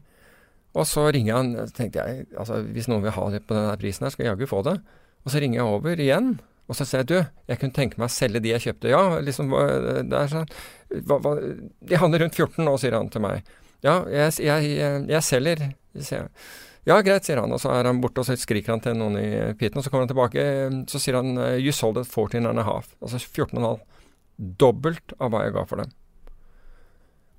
Og 0.75 0.87
så 0.91 1.07
ringer 1.15 1.39
han, 1.39 1.53
tenkte 1.77 2.03
jeg 2.03 2.27
altså 2.35 2.59
hvis 2.75 2.89
noen 2.91 3.05
vil 3.05 3.15
ha 3.15 3.29
det 3.31 3.45
på 3.47 3.55
denne 3.57 3.77
prisen 3.81 4.07
her, 4.07 4.13
skal 4.15 4.27
jeg 4.27 4.35
jaggu 4.35 4.51
få 4.51 4.65
det. 4.67 4.75
Og 5.25 5.33
så 5.33 5.41
ringer 5.41 5.61
jeg 5.61 5.77
over 5.77 6.03
igjen, 6.03 6.35
og 6.69 6.77
så 6.77 6.87
sier 6.89 7.05
jeg 7.05 7.11
du, 7.11 7.19
jeg 7.51 7.61
kunne 7.61 7.77
tenke 7.77 8.01
meg 8.01 8.11
å 8.11 8.15
selge 8.15 8.43
de 8.43 8.53
jeg 8.55 8.65
kjøpte. 8.67 8.91
Ja, 8.91 9.03
liksom, 9.23 9.53
det 9.53 10.19
er 10.19 10.33
sånn 10.33 10.49
hva, 11.07 11.19
hva, 11.21 11.35
De 11.85 12.01
handler 12.01 12.25
rundt 12.25 12.39
14 12.39 12.65
nå, 12.67 12.75
sier 12.81 12.97
han 12.99 13.11
til 13.13 13.25
meg. 13.25 13.51
Ja, 13.85 14.01
jeg, 14.09 14.35
jeg, 14.43 14.71
jeg, 14.79 15.03
jeg 15.13 15.27
selger, 15.27 15.67
sier 16.01 16.25
jeg. 16.25 16.31
Ja, 16.85 16.99
greit, 17.01 17.25
sier 17.25 17.41
han, 17.41 17.53
og 17.55 17.61
så 17.63 17.71
er 17.73 17.89
han 17.89 18.03
borte, 18.03 18.21
og 18.21 18.29
så 18.29 18.37
skriker 18.37 18.75
han 18.75 18.83
til 18.85 18.97
noen 19.01 19.17
i 19.17 19.29
piten, 19.57 19.81
og 19.81 19.87
så 19.87 19.93
kommer 19.93 20.05
han 20.05 20.13
tilbake, 20.13 20.43
så 20.93 21.01
sier 21.01 21.17
han 21.17 21.33
you 21.57 21.73
sold 21.73 21.97
it 22.01 22.11
14 22.11 22.45
and 22.45 22.61
a 22.61 22.67
half, 22.67 22.91
altså 23.01 23.21
14,5. 23.23 23.81
Dobbelt 24.61 25.15
av 25.17 25.33
hva 25.33 25.47
jeg 25.47 25.55
ga 25.57 25.65
for 25.71 25.81
dem. 25.81 25.95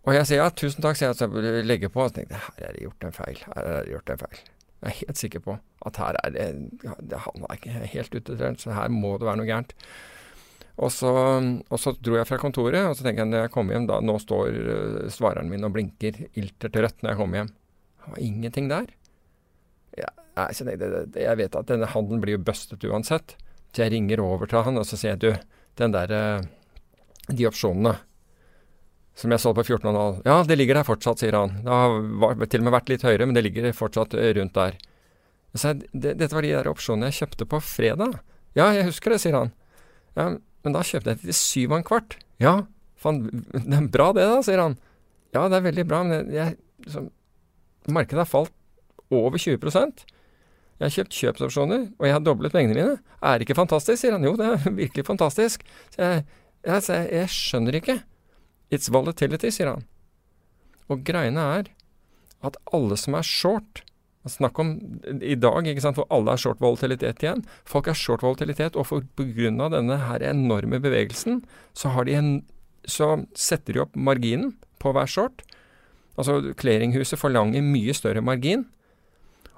Og 0.05 0.13
jeg 0.13 0.27
sier 0.29 0.41
ja, 0.41 0.49
tusen 0.53 0.81
takk, 0.85 0.97
sier 0.97 1.11
jeg, 1.11 1.17
så 1.17 1.29
jeg 1.45 1.65
legger 1.65 1.93
på, 1.93 2.03
og 2.03 2.11
så 2.11 2.19
tenker 2.19 2.37
jeg 2.37 2.45
her 2.45 2.67
er 2.67 2.75
det 2.75 2.83
gjort 2.87 3.05
en 3.07 3.15
feil, 3.15 3.39
her 3.45 3.69
er 3.69 3.77
det 3.77 3.93
gjort 3.95 4.11
en 4.13 4.21
feil. 4.21 4.41
Jeg 4.75 4.91
er 4.91 4.97
helt 4.99 5.21
sikker 5.21 5.41
på 5.41 5.55
at 5.89 5.97
her 6.01 6.17
er 6.19 6.33
det, 6.35 7.21
Han 7.23 7.45
er 7.47 7.55
ikke 7.57 7.87
helt 7.93 8.17
utetrent, 8.17 8.61
så 8.61 8.75
her 8.75 8.91
må 8.93 9.15
det 9.17 9.29
være 9.29 9.41
noe 9.41 9.49
gærent. 9.49 9.73
Og 10.75 10.91
så, 10.91 11.09
og 11.71 11.79
så, 11.79 11.93
dro 12.03 12.17
jeg 12.19 12.27
fra 12.27 12.37
kontoret, 12.41 12.81
og 12.83 12.97
så 12.97 13.05
tenker 13.05 13.23
jeg 13.23 13.31
når 13.31 13.45
jeg 13.45 13.53
kommer 13.53 13.77
hjem, 13.77 13.87
da, 13.89 14.01
nå 14.03 14.17
står 14.21 14.59
svareren 15.13 15.49
min 15.49 15.65
og 15.65 15.73
blinker 15.73 16.19
ilter 16.35 16.69
til 16.69 16.85
rødt 16.85 17.01
når 17.01 17.13
jeg 17.13 17.21
kommer 17.21 17.41
hjem. 17.41 17.51
Det 18.05 18.11
var 18.11 18.23
ingenting 18.27 18.69
der. 18.69 18.93
Ja, 19.99 20.11
Nei, 20.35 20.51
det, 20.75 20.87
det, 21.13 21.21
jeg 21.23 21.39
vet 21.39 21.55
at 21.55 21.69
denne 21.69 21.87
handelen 21.87 22.19
blir 22.23 22.35
jo 22.35 22.43
bustet 22.43 22.83
uansett. 22.83 23.37
Så 23.71 23.85
jeg 23.85 23.93
ringer 23.93 24.23
over 24.23 24.49
til 24.51 24.65
han 24.65 24.79
og 24.79 24.87
så 24.87 24.99
sier 24.99 25.15
jeg, 25.15 25.21
du, 25.23 25.61
den 25.79 25.95
der, 25.95 26.11
eh, 26.11 27.31
de 27.31 27.47
opsjonene 27.47 27.95
som 29.15 29.31
jeg 29.31 29.39
solgte 29.39 29.63
på 29.63 29.77
14,5 29.77 30.25
Ja, 30.27 30.41
det 30.43 30.57
ligger 30.59 30.79
der 30.79 30.87
fortsatt, 30.87 31.21
sier 31.23 31.37
han. 31.39 31.61
Det 31.63 31.71
har 31.71 32.47
til 32.51 32.63
og 32.63 32.67
med 32.67 32.75
vært 32.75 32.91
litt 32.91 33.05
høyere, 33.07 33.27
men 33.27 33.37
det 33.37 33.45
ligger 33.45 33.69
fortsatt 33.75 34.15
eh, 34.19 34.33
rundt 34.35 34.57
der. 34.57 34.75
Så 35.55 35.71
jeg, 35.71 35.87
det, 35.93 36.17
dette 36.19 36.35
var 36.35 36.43
de 36.43 36.51
der 36.51 36.67
opsjonene 36.67 37.11
jeg 37.11 37.21
kjøpte 37.21 37.47
på 37.53 37.61
fredag. 37.63 38.17
Ja, 38.59 38.67
jeg 38.75 38.89
husker 38.89 39.15
det, 39.15 39.21
sier 39.23 39.37
han. 39.39 39.53
Ja, 40.19 40.33
men 40.35 40.75
da 40.75 40.83
kjøpte 40.83 41.13
jeg 41.13 41.23
til 41.23 41.37
syv 41.39 41.71
og 41.71 41.77
en 41.79 41.87
kvart. 41.87 42.17
Ja, 42.43 42.57
faen, 42.99 43.23
det 43.55 43.79
er 43.79 43.87
bra 43.91 44.09
det 44.15 44.27
da, 44.27 44.43
sier 44.43 44.63
han. 44.65 44.75
Ja, 45.35 45.47
det 45.51 45.61
er 45.61 45.67
veldig 45.69 45.87
bra, 45.87 46.03
men 46.07 46.31
jeg, 46.35 46.57
så, 46.91 47.05
markedet 47.87 48.25
har 48.25 48.31
falt 48.31 48.51
over 49.11 49.37
20 49.37 49.59
Jeg 49.65 50.83
har 50.83 50.93
kjøpt 50.95 51.13
kjøpsopsjoner, 51.15 51.87
og 51.99 52.05
jeg 52.05 52.13
har 52.13 52.23
doblet 52.23 52.51
pengene 52.51 52.75
mine. 52.75 52.97
Er 53.21 53.37
det 53.37 53.47
ikke 53.47 53.59
fantastisk, 53.61 54.01
sier 54.01 54.15
han. 54.17 54.23
Jo, 54.23 54.35
det 54.35 54.45
er 54.45 54.71
virkelig 54.83 55.05
fantastisk. 55.05 55.63
Så 55.95 56.01
jeg, 56.01 56.25
jeg, 56.65 56.83
jeg, 56.89 57.09
jeg 57.11 57.29
skjønner 57.29 57.79
ikke. 57.79 57.99
It's 58.73 58.91
volatility, 58.91 59.51
sier 59.53 59.75
han. 59.75 59.85
Og 60.89 61.03
greiene 61.05 61.41
er 61.59 61.71
at 62.45 62.57
alle 62.73 62.97
som 62.99 63.17
er 63.17 63.25
short 63.25 63.85
Snakk 64.25 64.57
om 64.57 64.71
i 65.21 65.35
dag, 65.37 65.67
ikke 65.69 65.83
sant, 65.83 65.99
hvor 65.99 66.07
alle 66.09 66.33
er 66.33 66.41
short 66.41 66.57
volatilitet 66.57 67.21
igjen. 67.21 67.43
Folk 67.69 67.85
er 67.91 67.97
short 67.97 68.23
volatilitet, 68.25 68.73
og 68.73 68.87
for 68.89 69.05
pga. 69.17 69.69
denne 69.69 69.97
her 70.01 70.23
enorme 70.25 70.79
bevegelsen, 70.81 71.43
så, 71.77 71.91
en, 72.09 72.41
så 72.89 73.25
setter 73.35 73.73
de 73.73 73.83
opp 73.83 73.93
marginen 73.95 74.55
på 74.81 74.95
hver 74.97 75.05
short. 75.05 75.43
Altså 76.17 76.55
clearinghuset 76.57 77.19
forlanger 77.19 77.61
mye 77.61 77.93
større 77.93 78.21
margin, 78.25 78.65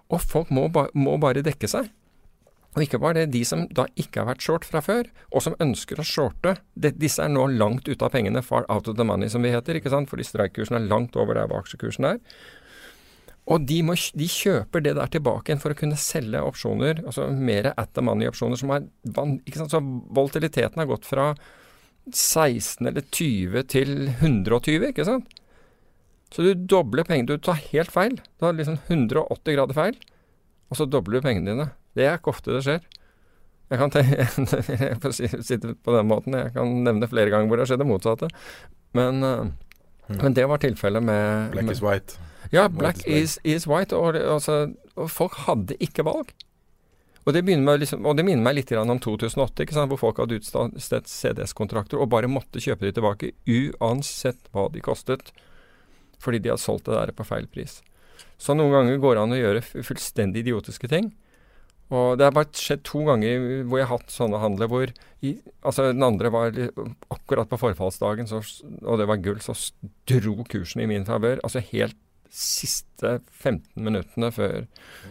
og 0.07 0.23
folk 0.23 0.51
må, 0.53 0.67
ba, 0.73 0.87
må 0.95 1.17
bare 1.21 1.43
dekke 1.45 1.69
seg. 1.71 1.89
Og 2.77 2.83
ikke 2.83 2.99
bare 3.01 3.23
det, 3.23 3.31
de 3.33 3.41
som 3.47 3.63
da 3.73 3.87
ikke 3.97 4.21
har 4.21 4.29
vært 4.29 4.43
short 4.45 4.67
fra 4.67 4.83
før, 4.85 5.07
og 5.33 5.41
som 5.41 5.55
ønsker 5.63 5.97
å 5.97 6.05
shorte, 6.05 6.53
det, 6.77 6.93
disse 7.01 7.23
er 7.23 7.31
nå 7.33 7.47
langt 7.55 7.89
ute 7.89 8.05
av 8.05 8.13
pengene, 8.13 8.43
far 8.45 8.67
out 8.69 8.89
of 8.91 8.99
the 8.99 9.07
money, 9.07 9.31
som 9.33 9.41
vi 9.41 9.53
heter, 9.53 9.79
ikke 9.79 9.91
sant, 9.93 10.11
fordi 10.11 10.27
strike-kursen 10.27 10.77
er 10.77 10.85
langt 10.85 11.17
over 11.17 11.39
der 11.39 11.49
hva 11.49 11.63
aksjekursen 11.63 12.05
er. 12.11 12.21
Og 13.47 13.63
de, 13.63 13.79
må, 13.87 13.95
de, 14.19 14.27
kjøper 14.27 14.83
det 14.83 14.93
der 14.97 15.09
tilbake 15.09 15.49
igjen 15.49 15.63
for 15.63 15.73
å 15.73 15.79
kunne 15.79 15.97
selge 15.99 16.43
opsjoner, 16.43 17.01
altså 17.07 17.29
mer 17.31 17.71
at 17.73 17.93
the 17.95 18.03
money-opsjoner 18.03 18.59
er 18.75 18.87
ikke 19.47 19.61
sant, 19.63 19.73
Så 19.73 19.81
volatiliteten 19.81 20.83
har 20.83 20.89
gått 20.91 21.07
fra 21.07 21.31
16 22.11 22.91
eller 22.91 23.07
20 23.07 23.67
til 23.71 23.95
120, 24.19 24.91
ikke 24.91 25.07
sant? 25.07 25.37
Så 26.34 26.43
du 26.43 26.67
dobler 26.69 27.07
pengene. 27.07 27.29
Du 27.29 27.41
tar 27.41 27.60
helt 27.72 27.91
feil. 27.93 28.17
Du 28.38 28.48
har 28.48 28.55
liksom 28.55 28.79
180 28.88 29.55
grader 29.55 29.77
feil, 29.77 29.98
og 30.67 30.79
så 30.79 30.88
dobler 30.89 31.19
du 31.19 31.27
pengene 31.27 31.53
dine. 31.53 31.67
Det 31.98 32.05
er 32.05 32.19
ikke 32.19 32.34
ofte 32.34 32.55
det 32.55 32.63
skjer. 32.65 32.84
Jeg 33.67 33.79
kan 33.81 35.13
sitte 35.50 35.75
på 35.84 35.96
den 35.96 36.07
måten. 36.07 36.36
Jeg 36.39 36.53
kan 36.55 36.72
nevne 36.86 37.10
flere 37.12 37.31
ganger 37.34 37.50
hvor 37.50 37.60
det 37.60 37.65
har 37.65 37.74
skjedd 37.74 37.84
det 37.84 37.89
motsatte. 37.89 38.29
Men, 38.96 39.19
mm. 39.24 40.19
men 40.22 40.38
det 40.38 40.48
var 40.48 40.62
tilfellet 40.63 41.03
med 41.03 41.55
Black 41.55 41.67
med, 41.67 41.75
is 41.75 41.84
white. 41.84 42.19
Ja, 42.51 42.69
black 42.69 43.01
is, 43.07 43.39
is, 43.43 43.67
white. 43.67 43.96
Og, 43.96 44.15
altså, 44.15 44.69
og, 44.96 45.10
folk 45.12 45.36
hadde 45.48 45.75
ikke 45.84 46.05
valg. 46.07 46.31
Og 47.27 47.34
det, 47.36 47.43
liksom, 47.43 48.05
og 48.07 48.15
det, 48.15 48.24
minner 48.24 48.46
meg 48.46 48.55
litt 48.55 48.72
om 48.79 49.00
2008, 49.03 49.65
hvor 49.91 50.00
folk 50.00 50.22
hadde 50.24 50.38
utstedt 50.39 51.10
CDS-kontrakter 51.12 52.00
og 52.00 52.07
bare 52.13 52.29
måtte 52.31 52.62
kjøpe 52.63 52.88
de 52.88 52.93
tilbake 52.96 53.34
uansett 53.51 54.48
hva 54.55 54.69
de 54.72 54.79
kostet, 54.79 55.34
fordi 56.24 56.41
de 56.41 56.53
hadde 56.53 56.63
solgt 56.63 56.88
det 56.89 56.97
der 56.97 57.13
på 57.15 57.25
feil 57.27 57.47
pris. 57.51 57.79
Så 58.41 58.53
noen 58.57 58.74
ganger 58.74 59.00
går 59.01 59.17
det 59.17 59.24
an 59.24 59.36
å 59.36 59.39
gjøre 59.39 59.63
fullstendig 59.86 60.45
idiotiske 60.45 60.89
ting. 60.91 61.12
Og 61.88 62.17
det 62.19 62.25
har 62.27 62.33
bare 62.36 62.51
skjedd 62.51 62.81
to 62.83 63.05
ganger 63.07 63.63
hvor 63.67 63.79
jeg 63.79 63.88
har 63.88 64.01
hatt 64.01 64.12
sånne 64.12 64.41
handler 64.41 64.67
hvor 64.71 64.89
i, 65.24 65.38
Altså, 65.63 65.88
den 65.93 66.03
andre 66.03 66.31
var 66.33 66.57
akkurat 67.13 67.47
på 67.50 67.59
forfallsdagen, 67.62 68.27
så, 68.27 68.41
og 68.83 69.00
det 69.00 69.07
var 69.07 69.22
gull, 69.24 69.39
så 69.44 69.55
dro 70.09 70.44
kursen 70.50 70.83
i 70.83 70.89
min 70.89 71.07
favør. 71.07 71.39
Altså 71.48 71.63
helt 71.72 71.98
siste 72.33 73.18
15 73.31 73.79
minuttene 73.79 74.29
før, 74.35 74.65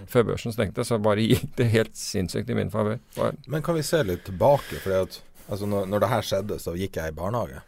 før, 0.05 0.27
børsen 0.33 0.53
stengte, 0.53 0.85
så 0.85 1.01
bare 1.03 1.25
gikk 1.25 1.55
det 1.59 1.71
helt 1.73 1.97
sinnssykt 1.97 2.53
i 2.53 2.59
min 2.59 2.73
favør. 2.73 3.01
Men 3.49 3.65
kan 3.65 3.79
vi 3.79 3.87
se 3.87 4.03
litt 4.05 4.27
tilbake? 4.29 4.83
For 4.85 5.01
altså 5.01 5.71
når, 5.71 5.89
når 5.89 6.05
det 6.05 6.13
her 6.13 6.29
skjedde, 6.29 6.61
så 6.63 6.77
gikk 6.77 7.01
jeg 7.01 7.13
i 7.13 7.17
barnehage. 7.17 7.65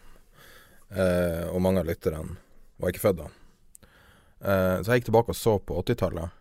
Eh, 0.88 1.48
og 1.48 1.64
mange 1.64 1.80
av 1.82 1.88
lytterne 1.88 2.36
var 2.78 2.92
ikke 2.92 3.04
født 3.04 3.20
da. 3.22 3.28
Uh, 4.38 4.76
så 4.82 4.92
jeg 4.92 5.00
gikk 5.00 5.08
tilbake 5.10 5.34
og 5.34 5.38
så 5.38 5.56
på 5.58 5.78
80-tallet 5.82 6.34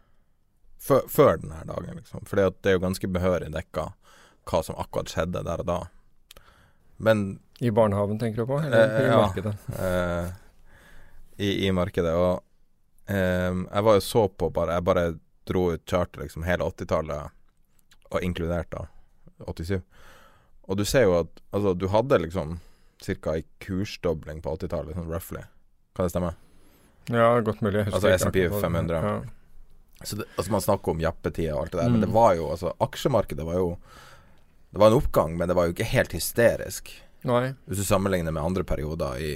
før, 1.09 1.37
denne 1.41 1.63
dagen, 1.65 1.97
liksom. 1.97 2.25
For 2.29 2.39
det 2.39 2.69
er 2.69 2.77
jo 2.77 2.83
ganske 2.83 3.09
behørig 3.11 3.49
dekka 3.51 3.89
hva 4.47 4.59
som 4.63 4.77
akkurat 4.79 5.11
skjedde 5.11 5.43
der 5.43 5.63
og 5.63 5.67
da. 5.67 5.79
Men 7.03 7.39
I 7.59 7.71
barnehagen, 7.73 8.19
tenker 8.21 8.43
du 8.43 8.49
på? 8.49 8.59
Eller 8.63 8.93
uh, 8.93 8.99
i 9.01 9.07
ja, 9.09 9.17
markedet? 9.25 9.55
Uh, 9.73 10.29
i, 11.37 11.49
i, 11.67 11.71
markedet. 11.71 12.13
Og 12.17 13.13
eh, 13.13 13.53
jeg 13.53 13.85
var 13.85 13.97
jo 13.97 14.01
så 14.01 14.23
på 14.29 14.49
bare 14.53 14.77
Jeg 14.77 14.85
bare 14.87 15.03
dro 15.47 15.67
ut 15.73 15.83
charter 15.89 16.23
liksom 16.23 16.45
hele 16.47 16.65
80-tallet, 16.65 17.35
og 18.09 18.23
inkludert 18.25 18.71
da 18.73 18.87
87. 19.45 19.77
Og 20.67 20.79
du 20.79 20.83
ser 20.85 21.05
jo 21.05 21.19
at 21.21 21.43
altså, 21.51 21.75
du 21.77 21.87
hadde 21.93 22.19
liksom 22.23 22.57
ca. 23.05 23.35
ei 23.37 23.45
kursdobling 23.63 24.41
på 24.41 24.57
80-tallet, 24.57 24.97
sånn 24.97 25.11
roughly. 25.11 25.45
Kan 25.97 26.05
det 26.05 26.13
stemme? 26.13 26.35
Ja, 27.09 27.39
godt 27.41 27.61
mulig. 27.65 27.87
Altså 27.87 28.11
SMP 28.13 28.43
500. 28.61 28.97
Ja. 29.01 29.15
Det, 30.11 30.27
altså 30.37 30.51
Man 30.51 30.61
snakker 30.61 30.93
om 30.93 30.99
jappetid 31.01 31.49
og 31.49 31.63
alt 31.63 31.71
det 31.73 31.79
der, 31.79 31.87
mm. 31.87 31.95
men 31.95 32.03
det 32.05 32.09
var 32.13 32.35
jo 32.37 32.51
altså 32.53 32.75
Aksjemarkedet 32.85 33.45
var 33.47 33.57
jo 33.57 33.71
Det 34.69 34.77
var 34.77 34.91
en 34.91 34.97
oppgang, 34.99 35.37
men 35.37 35.49
det 35.49 35.55
var 35.57 35.65
jo 35.65 35.73
ikke 35.73 35.87
helt 35.89 36.13
hysterisk. 36.13 36.91
Nei. 37.25 37.55
Hvis 37.65 37.79
du 37.81 37.87
sammenligner 37.87 38.35
med 38.35 38.43
andre 38.43 38.65
perioder 38.67 39.17
i, 39.17 39.31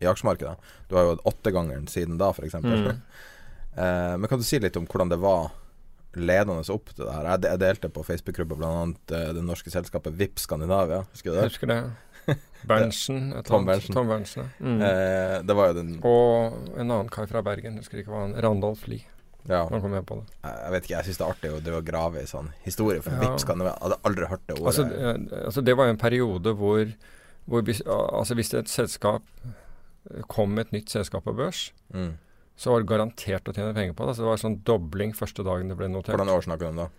i 0.00 0.06
aksjemarkedet. 0.08 0.54
Du 0.88 0.94
har 0.96 1.04
jo 1.04 1.16
åttegangeren 1.26 1.88
siden 1.90 2.16
da, 2.22 2.30
f.eks. 2.30 2.54
Mm. 2.62 2.86
eh, 3.82 4.14
men 4.16 4.28
kan 4.30 4.40
du 4.40 4.46
si 4.46 4.60
litt 4.62 4.78
om 4.78 4.86
hvordan 4.88 5.10
det 5.12 5.18
var 5.20 5.50
ledende 6.16 6.62
opp 6.72 6.94
til 6.94 7.04
det 7.04 7.12
her? 7.12 7.28
Jeg, 7.32 7.42
jeg 7.50 7.62
delte 7.64 7.92
på 7.92 8.06
Facebook-gruppa 8.06 8.56
bl.a. 8.62 8.72
Eh, 9.18 9.28
det 9.36 9.44
norske 9.44 9.74
selskapet 9.74 10.16
VIP 10.16 10.40
Skandinavia. 10.40 11.02
Husker 11.10 11.34
du 11.34 11.40
det? 11.40 11.48
Husker 11.50 11.72
det. 11.74 11.80
Berntsen. 12.70 13.28
Tom 13.46 13.66
Berntsen. 13.68 13.94
Tom 13.94 14.08
Berntsen. 14.10 14.48
Mm. 14.58 14.80
Eh, 14.82 15.34
det 15.46 15.56
var 15.56 15.70
jo 15.70 15.76
den 15.78 15.92
Og 16.06 16.56
en 16.74 16.88
annen 16.88 17.10
kar 17.12 17.28
fra 17.30 17.42
Bergen, 17.46 17.78
husker 17.80 18.02
ikke 18.02 18.14
hva 18.14 18.24
han 18.26 18.34
Randolf 18.42 18.86
Lie. 18.90 19.06
Ja. 19.46 19.62
Nå 19.70 19.78
kom 19.82 19.94
jeg 19.94 20.02
på 20.08 20.18
det. 20.18 20.24
Jeg 20.42 20.72
vet 20.74 20.88
ikke, 20.88 20.94
jeg 20.96 21.06
syns 21.06 21.20
det 21.20 21.26
er 21.26 21.34
artig 21.36 21.52
å 21.54 21.60
drive 21.62 21.78
og 21.78 21.86
grave 21.86 22.22
i 22.22 22.26
sånn 22.26 22.48
historie, 22.64 23.02
for 23.04 23.14
ja. 23.14 23.22
vips 23.22 23.46
kan 23.46 23.62
det 23.62 23.68
være 23.68 23.78
hadde 23.84 23.98
aldri 24.10 24.30
hørt 24.32 24.42
det 24.48 24.56
ordet. 24.56 24.66
Altså, 24.72 24.86
altså, 25.44 25.64
det 25.68 25.76
var 25.78 25.86
jo 25.86 25.94
en 25.94 26.02
periode 26.02 26.54
hvor, 26.58 26.92
hvor 27.46 27.70
altså, 27.70 28.38
hvis 28.38 28.54
et 28.58 28.72
selskap 28.72 29.22
kom 30.32 30.54
med 30.54 30.66
et 30.66 30.78
nytt 30.80 30.90
selskap 30.90 31.26
på 31.26 31.34
børs, 31.38 31.68
mm. 31.94 32.12
så 32.58 32.74
var 32.74 32.82
det 32.82 32.90
garantert 32.90 33.50
å 33.50 33.54
tjene 33.54 33.74
penger 33.76 33.94
på 33.94 34.02
det. 34.02 34.14
Altså, 34.14 34.26
det 34.26 34.32
var 34.32 34.42
sånn 34.42 34.60
dobling 34.66 35.14
første 35.14 35.46
dagen 35.46 35.70
det 35.70 35.78
ble 35.78 35.90
notert. 35.94 36.16
Hvordan 36.16 36.34
år 36.34 36.46
snakker 36.46 36.66
du 36.66 36.74
om 36.74 36.82
da? 36.84 36.90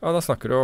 Ja, 0.00 0.12
Da 0.14 0.20
snakker 0.22 0.52
du 0.52 0.56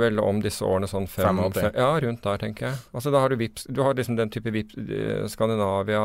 vel 0.00 0.20
om 0.20 0.40
disse 0.44 0.64
årene 0.64 0.88
sånn 0.90 1.08
fem, 1.08 1.38
fem, 1.54 1.70
Ja, 1.74 1.92
rundt 2.00 2.24
der, 2.24 2.40
tenker 2.42 2.68
jeg. 2.68 2.80
Altså 2.92 3.12
Da 3.14 3.22
har 3.24 3.32
du 3.32 3.38
Vips, 3.40 3.64
du 3.68 3.82
har 3.82 3.96
liksom 3.96 4.18
den 4.18 4.32
type 4.32 4.52
Vips 4.52 4.76
eh, 4.76 5.24
Skandinavia, 5.32 6.02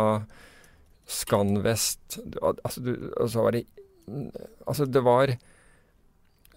Scanvest 1.08 2.20
altså, 2.44 2.84
du, 2.84 2.94
altså 3.20 3.44
var 3.48 3.58
det 3.58 3.66
Altså, 4.66 4.86
det 4.86 5.04
var 5.04 5.34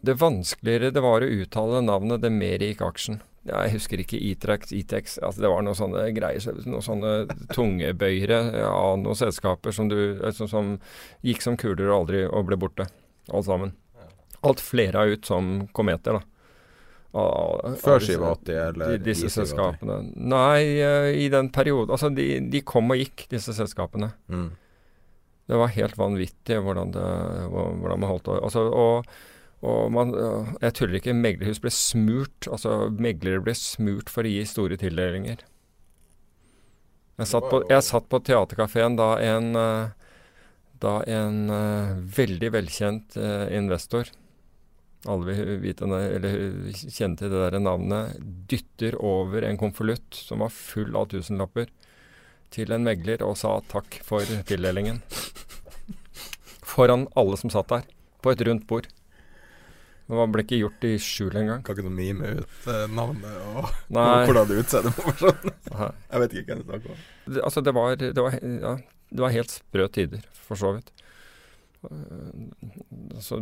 Det 0.00 0.14
vanskeligere 0.20 0.92
det 0.94 1.02
var 1.02 1.22
å 1.22 1.32
uttale 1.42 1.82
navnet, 1.82 2.22
det 2.22 2.30
mer 2.30 2.62
gikk 2.62 2.80
aksjen. 2.86 3.18
Jeg 3.48 3.72
husker 3.72 4.00
ikke 4.02 4.20
Itrex, 4.20 4.70
Itex 4.76 5.18
altså 5.18 5.42
Det 5.42 5.50
var 5.50 5.64
noen 5.66 5.78
sånne 5.78 6.06
greier, 6.14 6.62
noen 6.62 6.84
sånne 6.84 7.12
tungebøyere 7.56 8.40
av 8.68 9.00
noen 9.02 9.18
selskaper 9.18 9.74
som, 9.74 9.90
du, 9.90 10.20
som, 10.36 10.48
som 10.50 10.72
gikk 11.26 11.42
som 11.42 11.58
kuler 11.58 11.88
og 11.88 12.02
aldri 12.02 12.22
og 12.28 12.46
ble 12.50 12.58
borte. 12.60 12.86
Alt 13.30 13.48
sammen. 13.48 13.74
Alt 14.46 14.60
flera 14.64 15.04
ut 15.10 15.26
som 15.28 15.68
kometer, 15.76 16.18
da. 16.18 16.24
Før 17.10 17.98
87, 17.98 18.52
eller 18.54 18.92
de, 18.94 18.98
disse 19.02 19.30
selskapene? 19.34 19.96
Nei, 20.14 20.78
uh, 20.78 21.08
i 21.10 21.26
den 21.32 21.48
perioden 21.50 21.90
Altså, 21.90 22.12
de, 22.14 22.36
de, 22.52 22.60
kom 22.62 22.92
og 22.94 23.00
gikk, 23.00 23.26
disse 23.32 23.54
selskapene. 23.56 24.12
Mm. 24.30 24.52
Det 25.50 25.58
var 25.58 25.74
helt 25.74 25.98
vanvittig 25.98 26.60
hvordan, 26.62 26.92
det, 26.94 27.06
hvordan 27.50 27.98
man 27.98 28.10
holdt 28.12 28.30
altså, 28.36 28.68
og, 28.70 29.08
og 29.66 29.90
man, 29.90 30.14
jeg 30.62 30.76
tuller 30.78 31.00
ikke, 31.00 31.16
meglerhus 31.16 31.58
ble 31.64 31.72
smurt. 31.74 32.46
Altså, 32.46 32.84
meglere 32.94 33.42
ble 33.42 33.56
smurt 33.58 34.12
for 34.12 34.22
å 34.22 34.30
gi 34.30 34.46
store 34.46 34.78
tildelinger. 34.78 35.42
Jeg 37.18 37.28
satt 37.28 37.50
på, 37.50 37.64
jeg 37.68 37.84
satt 37.84 38.06
på 38.08 38.22
teaterkafeen 38.24 38.94
da 38.96 39.10
en, 39.20 39.50
da 40.80 40.94
en 41.18 41.42
veldig 42.16 42.54
velkjent 42.54 43.18
investor 43.50 44.08
alle 45.08 45.32
vil 45.32 45.60
vite, 45.62 45.86
eller 45.88 46.34
kjenne 46.76 47.16
til 47.16 47.32
det 47.32 47.44
der 47.46 47.62
navnet, 47.62 48.18
dytter 48.50 48.98
over 49.00 49.46
en 49.48 49.60
konvolutt 49.60 50.16
som 50.16 50.44
var 50.44 50.52
full 50.52 50.96
av 50.98 51.08
tusenlapper 51.12 51.70
til 52.52 52.74
en 52.74 52.84
megler 52.84 53.22
og 53.24 53.38
sa 53.40 53.56
takk 53.70 54.00
for 54.04 54.26
tildelingen. 54.48 55.00
Foran 56.66 57.08
alle 57.18 57.38
som 57.40 57.52
satt 57.52 57.70
der, 57.72 57.86
på 58.20 58.34
et 58.34 58.42
rundt 58.46 58.66
bord. 58.68 58.90
Det 60.10 60.26
ble 60.34 60.42
ikke 60.42 60.58
gjort 60.58 60.84
i 60.88 60.96
skjul 60.98 61.36
engang. 61.38 61.60
Kan 61.62 61.76
ikke 61.76 61.86
noe 61.86 61.94
mime 61.94 62.32
ut 62.40 62.64
uh, 62.66 62.86
navnet 62.90 63.36
og, 63.54 63.68
og 63.94 64.24
hvordan 64.26 64.56
utseendet 64.58 64.96
på 64.96 65.06
personen. 65.06 65.54
Jeg 65.70 66.24
vet 66.24 66.34
ikke 66.40 66.48
hva 66.50 66.58
det 66.58 66.66
snakker 66.66 66.94
om. 66.94 67.04
Det, 67.28 67.44
altså, 67.46 67.62
det 67.62 67.74
var, 67.76 67.94
det, 68.00 68.24
var, 68.26 68.38
ja, 68.42 68.74
det 69.14 69.24
var 69.24 69.36
helt 69.36 69.54
sprø 69.54 69.86
tider, 69.94 70.26
for 70.48 70.58
så 70.58 70.74
vidt. 70.76 70.90
Uh, 71.82 72.50
altså, 73.14 73.36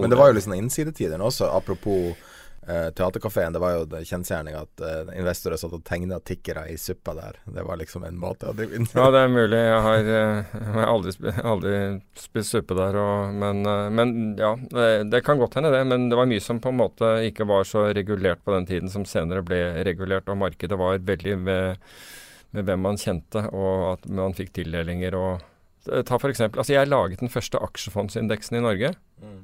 Men 0.00 0.10
det 0.10 0.16
var 0.16 0.30
jo 0.30 0.38
liksom 0.38 0.54
sånne 0.56 1.18
også, 1.26 1.50
apropos 1.52 2.14
uh, 2.68 2.88
Teaterkafeen. 2.96 3.52
Det 3.52 3.60
var 3.60 3.74
jo 3.74 4.00
kjensgjerning 4.08 4.56
at 4.56 4.82
uh, 4.84 5.10
investorer 5.18 5.60
satt 5.60 5.74
og 5.76 5.84
tegna 5.84 6.16
tikkere 6.24 6.64
i 6.72 6.78
suppa 6.80 7.14
der. 7.18 7.42
Det 7.44 7.64
var 7.68 7.80
liksom 7.80 8.06
en 8.08 8.16
måte 8.20 8.48
å 8.48 8.56
drive 8.56 8.78
inn 8.78 8.88
Ja, 8.94 9.10
det 9.12 9.24
er 9.26 9.34
mulig. 9.34 9.60
Jeg 9.60 9.84
har, 9.88 10.10
jeg 10.14 10.72
har 10.78 10.94
aldri, 10.94 11.34
aldri, 11.54 11.76
spist 12.18 12.56
suppe 12.56 12.78
der, 12.78 12.98
og, 13.02 13.36
men, 13.36 13.62
men, 13.98 14.16
ja. 14.40 14.54
Det, 14.72 14.88
det, 15.12 15.24
kan 15.26 15.40
godt 15.42 15.60
hende, 15.60 15.74
det. 15.74 15.84
Men 15.92 16.08
det 16.08 16.18
var 16.18 16.30
mye 16.32 16.44
som 16.44 16.62
på 16.62 16.72
en 16.72 16.80
måte 16.80 17.14
ikke 17.28 17.48
var 17.52 17.68
så 17.68 17.90
regulert 17.92 18.44
på 18.44 18.56
den 18.56 18.68
tiden, 18.70 18.92
som 18.92 19.04
senere 19.08 19.44
ble 19.44 19.62
regulert. 19.84 20.30
Og 20.32 20.40
markedet 20.40 20.80
var 20.80 21.04
veldig 21.04 21.38
med, 21.44 21.88
med 22.56 22.68
hvem 22.68 22.86
man 22.88 23.00
kjente, 23.00 23.44
og 23.52 23.88
at 23.96 24.12
man 24.12 24.36
fikk 24.38 24.56
tildelinger 24.56 25.20
og 25.20 25.48
Ta 25.82 26.18
for 26.18 26.30
eksempel, 26.30 26.60
altså 26.62 26.76
Jeg 26.76 26.90
laget 26.90 27.20
den 27.20 27.32
første 27.32 27.58
aksjefondsindeksen 27.58 28.58
i 28.58 28.62
Norge. 28.62 28.92
Mm. 29.22 29.40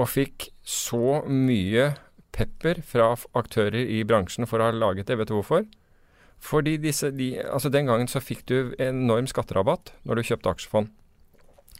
Og 0.00 0.08
fikk 0.10 0.48
så 0.66 1.20
mye 1.26 1.92
pepper 2.34 2.80
fra 2.86 3.12
aktører 3.38 3.82
i 3.82 4.02
bransjen 4.06 4.48
for 4.50 4.62
å 4.62 4.70
ha 4.70 4.74
laget 4.74 5.10
det. 5.10 5.18
Vet 5.20 5.30
du 5.30 5.36
hvorfor? 5.38 5.66
Fordi 6.40 6.78
disse, 6.80 7.10
de, 7.12 7.34
altså 7.42 7.68
Den 7.68 7.90
gangen 7.90 8.08
så 8.08 8.22
fikk 8.22 8.46
du 8.48 8.72
enorm 8.80 9.28
skatterabatt 9.28 9.92
når 10.08 10.20
du 10.20 10.28
kjøpte 10.30 10.54
aksjefond. 10.54 10.88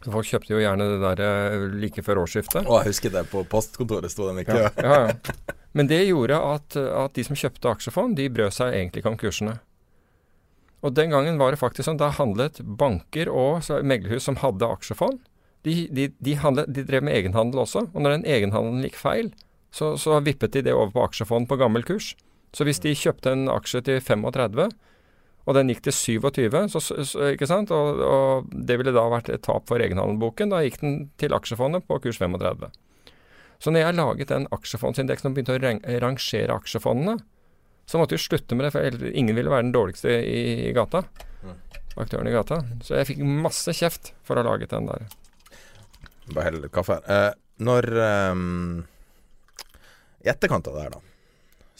Folk 0.01 0.25
kjøpte 0.25 0.55
jo 0.55 0.61
gjerne 0.61 0.85
det 0.89 0.99
der 1.19 1.65
like 1.77 2.01
før 2.05 2.23
årsskiftet. 2.23 2.65
Å, 2.65 2.79
jeg 2.81 2.93
husker 2.93 3.13
det. 3.13 3.25
På 3.29 3.43
postkontoret 3.49 4.09
sto 4.09 4.29
den 4.29 4.41
ikke. 4.41 4.57
Ja, 4.57 4.71
ja, 4.81 5.01
ja. 5.09 5.57
Men 5.77 5.87
det 5.87 6.01
gjorde 6.03 6.39
at, 6.41 6.75
at 6.75 7.13
de 7.15 7.23
som 7.23 7.37
kjøpte 7.37 7.69
aksjefond, 7.71 8.17
de 8.17 8.25
brød 8.33 8.55
seg 8.55 8.73
egentlig 8.75 9.03
ikke 9.03 9.13
om 9.13 9.19
kursene. 9.21 9.59
Og 10.81 10.95
den 10.97 11.13
gangen 11.13 11.37
var 11.37 11.53
det 11.53 11.61
faktisk 11.61 11.85
sånn, 11.87 11.99
da 12.01 12.09
handlet 12.15 12.59
banker 12.63 13.29
og 13.29 13.67
meglerhus 13.85 14.25
som 14.25 14.39
hadde 14.41 14.69
aksjefond, 14.77 15.19
de, 15.65 15.75
de, 15.93 16.07
de, 16.17 16.35
handlet, 16.41 16.71
de, 16.73 16.83
drev 16.87 17.05
med 17.05 17.13
egenhandel 17.19 17.61
også. 17.63 17.85
Og 17.93 18.01
når 18.01 18.17
den 18.17 18.29
egenhandelen 18.33 18.85
gikk 18.87 18.97
feil, 18.97 19.29
så, 19.71 19.93
så, 20.01 20.17
vippet 20.25 20.55
de 20.55 20.65
det 20.65 20.73
over 20.73 20.89
på 20.95 21.03
aksjefond 21.05 21.47
på 21.47 21.57
gammel 21.61 21.85
kurs. 21.87 22.15
Så 22.51 22.65
hvis 22.67 22.81
de 22.83 22.95
kjøpte 22.97 23.31
en 23.31 23.45
aksje 23.51 23.83
til 23.87 24.01
35, 24.03 24.71
og 25.41 25.57
den 25.57 25.71
gikk 25.71 25.83
til 25.85 25.95
27, 25.95 26.57
så, 26.73 26.81
så, 26.81 27.29
ikke 27.33 27.49
sant? 27.49 27.71
Og, 27.73 28.01
og, 28.05 28.49
det 28.51 28.77
ville 28.81 28.93
da 28.93 29.05
vært 29.13 29.29
et 29.33 29.45
tap 29.45 29.69
for 29.69 29.81
egenhandelboken. 29.81 30.51
Da 30.53 30.63
gikk 30.65 30.81
den 30.81 30.97
til 31.21 31.37
aksjefondet 31.37 31.85
på 31.87 32.01
kurs 32.03 32.19
35. 32.21 32.69
Så 33.61 33.73
når 33.73 33.85
jeg 33.85 33.97
laget 33.97 34.33
den 34.33 34.49
aksjefondsindeksen 34.53 35.29
og 35.29 35.37
begynte 35.37 35.57
å 35.57 36.01
rangere 36.01 36.57
aksjefondene, 36.57 37.19
så 37.91 37.99
måtte 37.99 38.15
vi 38.15 38.23
slutte 38.23 38.55
med 38.55 38.65
det, 38.65 38.71
for 38.71 39.05
ingen 39.11 39.35
ville 39.35 39.51
være 39.51 39.65
den 39.65 39.73
dårligste 39.75 40.13
i, 40.23 40.69
i 40.69 40.71
gata. 40.71 41.01
Mm. 41.43 41.57
Aktøren 41.99 42.29
i 42.29 42.31
gata. 42.31 42.61
Så 42.87 42.95
jeg 42.95 43.09
fikk 43.09 43.25
masse 43.43 43.73
kjeft 43.75 44.13
for 44.23 44.39
å 44.39 44.45
ha 44.45 44.53
laget 44.53 44.71
den 44.71 44.87
der. 44.87 45.09
Bare 46.31 46.45
hell 46.45 46.61
litt 46.63 46.71
kaffe 46.71 47.01
her. 47.01 47.09
Eh, 47.11 47.33
når 47.67 47.89
um, 48.31 48.85
I 50.23 50.31
etterkant 50.31 50.71
av 50.71 50.77
det 50.77 50.85
her, 50.85 50.95
da, 50.95 51.03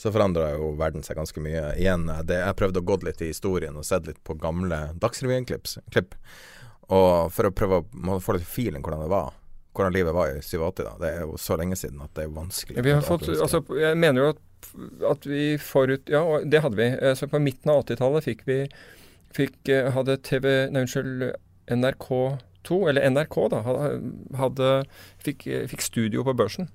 så 0.04 0.12
forandra 0.12 0.50
jo 0.52 0.74
verden 0.76 1.00
seg 1.06 1.16
ganske 1.16 1.46
mye. 1.48 1.64
Igjen, 1.80 2.04
det, 2.28 2.42
jeg 2.42 2.60
prøvde 2.60 2.84
å 2.84 2.88
gå 2.92 3.00
litt 3.08 3.24
i 3.24 3.32
historien 3.32 3.80
og 3.80 3.88
sett 3.88 4.12
litt 4.12 4.20
på 4.20 4.36
gamle 4.36 4.82
Dagsrevyen-klipp. 5.00 6.20
Og 6.92 7.32
for 7.32 7.48
å 7.48 7.56
prøve 7.56 7.80
å 7.86 8.20
få 8.20 8.36
litt 8.36 8.44
feeling 8.52 8.84
hvordan 8.84 9.06
det 9.06 9.12
var. 9.16 9.32
Hvordan 9.72 9.96
livet 9.96 10.12
var 10.12 10.36
i 10.36 10.44
87 10.44 10.84
da. 10.84 10.96
Det 11.00 11.16
er 11.16 11.24
jo 11.24 11.40
så 11.40 11.56
lenge 11.56 11.80
siden 11.80 12.04
at 12.04 12.12
det 12.20 12.28
er 12.28 12.36
vanskelig. 12.36 12.84
Vi 12.84 12.92
har 12.92 13.00
fått, 13.06 13.30
altså, 13.32 13.64
jeg 13.80 13.96
mener 13.96 14.26
jo 14.26 14.32
at 14.36 14.48
at 15.08 15.26
vi 15.28 15.56
forut 15.60 16.10
Ja, 16.10 16.24
det 16.44 16.62
hadde 16.64 16.78
vi. 16.78 16.88
Eh, 16.96 17.14
så 17.18 17.28
på 17.30 17.40
midten 17.42 17.72
av 17.72 17.84
80-tallet 17.84 18.26
fikk 18.26 18.44
vi 18.48 18.58
fikk, 19.32 19.56
eh, 19.68 19.90
hadde 19.94 20.18
TV 20.24 20.68
Nei, 20.72 20.84
unnskyld, 20.84 21.32
NRK2, 21.72 22.78
eller 22.90 23.08
NRK, 23.08 23.36
da, 23.52 23.62
hadde, 24.38 24.70
fikk, 25.24 25.46
eh, 25.46 25.66
fikk 25.70 25.84
studio 25.84 26.24
på 26.26 26.36
børsen. 26.36 26.68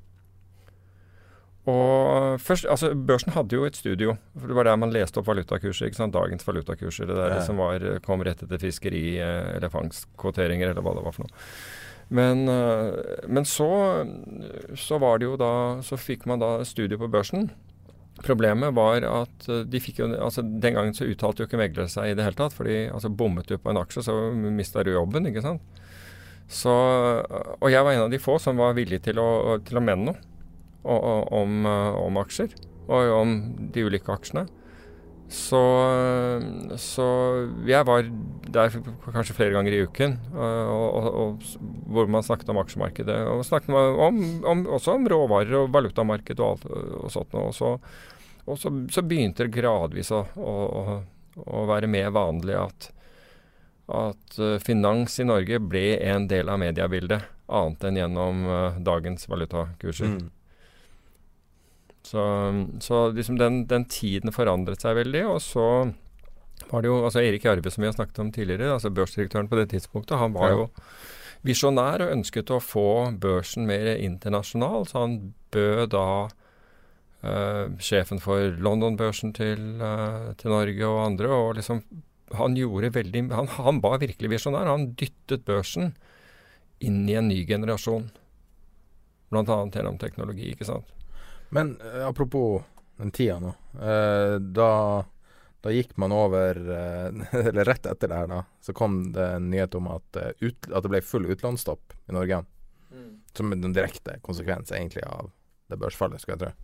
Og 1.68 2.40
først, 2.40 2.64
altså 2.72 2.94
Børsen 2.96 3.34
hadde 3.36 3.58
jo 3.58 3.66
et 3.68 3.76
studio. 3.76 4.16
for 4.40 4.48
Det 4.48 4.56
var 4.56 4.64
der 4.64 4.78
man 4.78 4.94
leste 4.94 5.20
opp 5.20 5.28
valutakurser. 5.28 5.88
ikke 5.88 6.00
sant, 6.00 6.14
Dagens 6.14 6.48
valutakurser. 6.48 7.06
Det 7.06 7.16
der 7.16 7.36
ja. 7.36 7.42
som 7.44 7.58
var, 7.58 7.84
kom 8.06 8.24
rett 8.24 8.42
etter 8.42 8.58
fiskeri 8.58 9.20
eller 9.20 9.68
fangstkvoteringer 9.68 10.70
eller 10.70 10.82
hva 10.82 10.96
det 10.96 11.04
var 11.04 11.12
for 11.12 11.28
noe. 11.28 11.44
Men, 12.08 12.48
men 13.28 13.44
så, 13.44 14.08
så 14.80 14.98
var 14.98 15.20
det 15.20 15.28
jo 15.28 15.36
da 15.36 15.82
Så 15.84 16.00
fikk 16.00 16.24
man 16.26 16.40
da 16.40 16.64
studio 16.64 17.02
på 17.02 17.12
børsen. 17.12 17.50
Problemet 18.26 18.74
var 18.74 19.04
at 19.06 19.50
eh, 19.50 19.66
de 19.70 19.82
fikk 19.82 20.02
jo, 20.02 20.08
altså 20.16 20.42
Den 20.42 20.78
gangen 20.78 20.96
så 20.98 21.06
uttalte 21.06 21.44
jo 21.44 21.50
ikke 21.50 21.60
meglere 21.62 21.92
seg 21.92 22.12
i 22.12 22.16
det 22.18 22.26
hele 22.26 22.40
tatt. 22.40 22.56
fordi 22.56 22.88
altså 22.90 23.12
Bommet 23.14 23.50
du 23.50 23.58
på 23.58 23.72
en 23.72 23.82
aksje, 23.82 24.06
så 24.08 24.16
mista 24.34 24.84
du 24.84 24.94
jobben. 24.96 25.30
ikke 25.30 25.46
sant? 25.46 25.84
Så, 26.48 26.72
og 27.60 27.68
jeg 27.70 27.84
var 27.84 27.94
en 27.94 28.06
av 28.06 28.14
de 28.14 28.22
få 28.24 28.38
som 28.40 28.60
var 28.60 28.78
villig 28.78 29.02
til 29.04 29.20
å, 29.20 29.58
til 29.68 29.80
å 29.80 29.84
mene 29.84 30.14
noe 30.14 30.38
om, 30.88 31.66
eh, 31.68 32.00
om, 32.00 32.20
aksjer. 32.24 32.54
Og 32.88 33.12
om 33.12 33.34
de 33.74 33.84
ulike 33.84 34.14
aksjene. 34.14 34.48
Så, 35.28 35.60
så, 36.80 37.06
jeg 37.68 37.84
var 37.84 38.06
der 38.48 38.76
kanskje 39.12 39.36
flere 39.36 39.52
ganger 39.58 39.76
i 39.76 39.82
uken, 39.84 40.14
og, 40.32 40.86
og, 40.88 41.08
og, 41.20 41.48
hvor 41.92 42.08
man 42.12 42.24
snakket 42.24 42.54
om 42.54 42.62
aksjemarkedet. 42.62 43.18
Og 43.34 43.44
snakket 43.46 43.76
om, 43.76 44.22
om, 44.48 44.62
også 44.78 44.96
om 44.96 45.08
råvarer 45.12 45.58
og 45.60 45.74
valutamarked 45.76 46.40
og 46.40 46.54
alt 46.54 46.70
og 46.72 47.12
sånt. 47.12 47.36
Og 47.42 47.52
så, 47.58 47.74
og 48.48 48.60
så, 48.62 48.72
så 48.94 49.04
begynte 49.04 49.44
det 49.44 49.56
gradvis 49.58 50.14
å, 50.16 50.24
å, 50.40 50.54
å, 51.44 51.66
være 51.68 51.92
mer 51.92 52.14
vanlig 52.16 52.56
at, 52.56 52.90
at 53.92 54.40
uh, 54.40 54.56
finans 54.64 55.20
i 55.20 55.28
Norge 55.28 55.60
ble 55.60 55.90
en 56.08 56.30
del 56.32 56.48
av 56.48 56.64
mediebildet, 56.64 57.28
annet 57.52 57.84
enn 57.90 58.00
gjennom 58.00 58.48
uh, 58.48 58.80
dagens 58.80 59.28
valutakurser. 59.28 60.16
Mm. 60.16 60.26
Så, 62.08 62.24
så 62.80 63.10
liksom 63.12 63.40
den, 63.40 63.66
den, 63.68 63.86
tiden 63.92 64.32
forandret 64.36 64.84
seg 64.84 64.96
veldig. 65.02 65.26
Og 65.28 65.42
så 65.44 65.68
var 66.72 66.84
det 66.84 66.92
jo 66.92 67.02
altså 67.04 67.24
Erik 67.24 67.46
Jarve, 67.48 67.72
som 67.74 67.84
vi 67.84 67.90
har 67.90 67.98
snakket 67.98 68.24
om 68.24 68.32
tidligere, 68.36 68.74
altså 68.78 68.94
børsdirektøren 68.94 69.50
på 69.52 69.60
det 69.60 69.70
tidspunktet, 69.74 70.20
han 70.20 70.36
var 70.36 70.54
jo 70.54 70.68
visjonær 71.48 72.04
og 72.04 72.14
ønsket 72.16 72.52
å 72.52 72.64
få 72.64 72.90
børsen 73.22 73.68
mer 73.70 73.94
internasjonal. 73.96 74.88
Så 74.90 75.04
han 75.04 75.18
bød 75.54 75.92
da 75.94 76.08
uh, 76.28 77.66
sjefen 77.84 78.24
for 78.24 78.56
London-børsen 78.64 79.36
til, 79.38 79.70
uh, 79.84 80.34
til, 80.40 80.54
Norge 80.56 80.90
og 80.90 81.06
andre. 81.06 81.32
og 81.32 81.56
liksom 81.60 81.84
han 82.36 82.58
gjorde 82.60 82.90
veldig 82.92 83.22
Han, 83.32 83.48
han 83.48 83.78
var 83.84 84.02
virkelig 84.02 84.34
visjonær. 84.34 84.68
Han 84.68 84.94
dyttet 85.00 85.46
børsen 85.48 85.94
inn 86.84 87.06
i 87.10 87.16
en 87.16 87.30
ny 87.32 87.46
generasjon. 87.48 88.10
Bl.a. 89.32 89.44
gjennom 89.44 90.00
teknologi, 90.00 90.52
ikke 90.52 90.68
sant. 90.68 90.97
Men 91.50 91.78
eh, 91.82 92.08
apropos 92.08 92.64
den 92.98 93.12
tida 93.12 93.40
nå. 93.40 93.54
Eh, 93.82 94.36
da, 94.40 95.06
da, 95.62 95.72
gikk 95.72 95.98
man 95.98 96.12
over 96.12 96.58
eh, 96.58 97.40
Eller 97.48 97.66
rett 97.66 97.86
etter 97.86 98.08
det 98.08 98.22
her, 98.22 98.28
da, 98.32 98.44
så 98.62 98.74
kom 98.74 99.12
det 99.16 99.28
en 99.38 99.50
nyhet 99.52 99.76
om 99.76 99.90
at, 99.94 100.22
ut, 100.40 100.70
at 100.72 100.84
det 100.84 100.94
ble 100.94 101.02
full 101.06 101.28
utlånsstopp 101.30 101.94
i 102.08 102.16
Norge. 102.16 102.44
Mm. 102.92 103.12
Som 103.34 103.54
en 103.54 103.74
direkte 103.74 104.20
konsekvens 104.26 104.72
egentlig 104.72 105.06
av 105.08 105.32
det 105.68 105.78
børsfallet, 105.78 106.22
skulle 106.22 106.38
jeg 106.38 106.48
tro. 106.48 106.56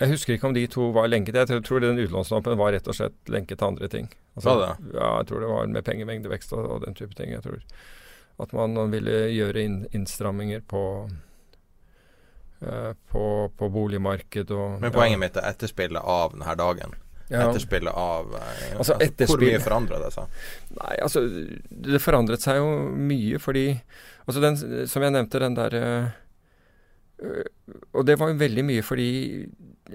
Jeg 0.00 0.08
husker 0.08 0.34
ikke 0.34 0.48
om 0.48 0.54
de 0.56 0.64
to 0.70 0.88
var 0.94 1.08
lenket. 1.08 1.36
Jeg 1.36 1.64
tror 1.66 1.82
den 1.82 2.00
utlånsstoppen 2.00 2.56
var 2.58 2.72
rett 2.74 2.88
og 2.88 2.96
slett 2.96 3.30
lenket 3.30 3.60
til 3.60 3.68
andre 3.68 3.88
ting. 3.92 4.08
Altså, 4.34 4.54
det? 4.60 4.70
Ja, 4.96 5.10
jeg 5.20 5.28
tror 5.28 5.42
det 5.42 5.50
var 5.50 5.68
med 5.74 5.84
pengemengdevekst 5.86 6.54
og, 6.56 6.64
og 6.76 6.86
den 6.86 6.96
type 6.98 7.14
ting. 7.18 7.34
Jeg 7.34 7.44
tror 7.44 7.60
at 8.42 8.54
man 8.56 8.78
ville 8.90 9.26
gjøre 9.30 9.62
inn, 9.62 9.76
innstramminger 9.92 10.64
på 10.68 10.82
på, 13.12 13.24
på 13.58 13.68
boligmarked 13.74 14.52
og 14.54 14.82
Men 14.82 14.92
poenget 14.94 15.18
ja. 15.18 15.22
mitt 15.24 15.38
er 15.40 15.48
etterspillet 15.50 16.02
av 16.02 16.36
denne 16.36 16.54
dagen. 16.60 16.94
Ja. 17.32 17.48
Etterspillet 17.48 17.94
av 17.94 18.34
eh, 18.36 18.76
altså, 18.76 18.96
etterspill, 19.00 19.38
Hvor 19.38 19.46
mye 19.46 19.60
forandra 19.64 20.00
det 20.02 20.10
seg? 20.12 20.40
Nei, 20.76 20.96
altså 21.00 21.22
Det 21.86 22.00
forandret 22.02 22.44
seg 22.44 22.58
jo 22.60 22.72
mye 22.92 23.40
fordi 23.40 23.66
Altså 24.26 24.42
den, 24.42 24.58
som 24.90 25.04
jeg 25.06 25.14
nevnte, 25.14 25.40
den 25.40 25.56
derre 25.56 25.84
øh, 27.22 27.46
Og 27.96 28.04
det 28.06 28.18
var 28.20 28.32
jo 28.32 28.36
veldig 28.42 28.66
mye 28.68 28.84
fordi, 28.84 29.08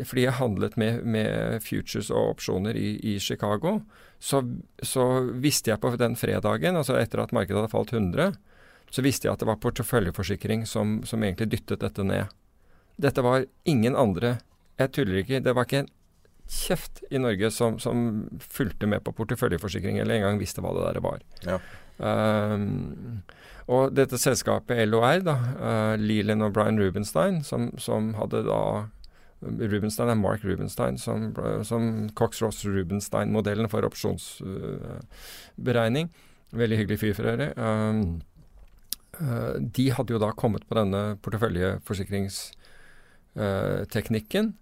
fordi 0.01 0.25
jeg 0.25 0.39
handlet 0.39 0.79
med, 0.81 1.05
med 1.05 1.61
futures 1.63 2.09
og 2.09 2.33
opsjoner 2.33 2.75
i, 2.77 2.89
i 3.13 3.17
Chicago. 3.23 3.77
Så, 4.19 4.41
så, 4.83 5.05
visste 5.31 5.71
jeg 5.71 5.81
på 5.83 5.93
den 5.99 6.17
fredagen, 6.19 6.75
altså 6.75 6.97
etter 6.99 7.21
at 7.23 7.33
markedet 7.35 7.61
hadde 7.61 7.71
falt 7.71 7.93
100, 7.93 8.35
så 8.91 9.03
visste 9.05 9.27
jeg 9.27 9.35
at 9.35 9.43
det 9.43 9.49
var 9.49 9.61
porteføljeforsikring 9.63 10.65
som, 10.67 10.99
som 11.07 11.23
egentlig 11.23 11.49
dyttet 11.53 11.83
dette 11.85 12.05
ned. 12.05 12.33
Dette 12.97 13.21
var 13.21 13.45
ingen 13.69 13.95
andre 13.95 14.39
Jeg 14.77 14.91
tuller 14.93 15.21
ikke. 15.21 15.39
Det 15.41 15.55
var 15.55 15.65
ikke 15.65 15.85
en 15.85 15.93
kjeft 16.47 17.03
i 17.11 17.19
Norge 17.19 17.51
som, 17.51 17.79
som 17.79 18.29
fulgte 18.39 18.87
med 18.87 19.03
på 19.03 19.11
porteføljeforsikring, 19.17 19.99
eller 19.99 20.15
engang 20.15 20.39
visste 20.39 20.61
hva 20.63 20.73
det 20.75 20.85
der 20.85 20.99
var. 21.03 21.19
Ja. 21.43 21.59
Um, 21.97 23.23
og 23.67 23.95
dette 23.97 24.17
selskapet 24.21 24.87
LOR, 24.87 25.19
da, 25.25 25.35
uh, 25.57 25.95
Leland 25.99 26.43
og 26.45 26.53
Brian 26.55 26.79
Rubenstein, 26.79 27.43
som, 27.43 27.77
som, 27.81 28.13
hadde 28.19 28.43
da 28.47 28.61
Rubenstein 29.41 30.09
er 30.09 30.15
Mark 30.17 30.43
Rubenstein, 30.45 30.97
som, 30.97 31.35
som 31.67 32.09
Cox-Ross-Rubenstein-modellen 32.17 33.69
for 33.69 33.81
opsjonsberegning. 33.85 36.07
Uh, 36.07 36.11
Veldig 36.57 36.77
hyggelig 36.79 36.99
fyr 37.01 37.13
for 37.17 37.25
øvrig. 37.27 37.49
Um, 37.59 38.21
uh, 39.19 39.55
de 39.59 39.91
hadde 39.91 40.13
jo 40.15 40.19
da 40.23 40.31
kommet 40.31 40.63
på 40.69 40.75
denne 40.79 41.19
porteføljeforsikringsteknikken. 43.37 44.53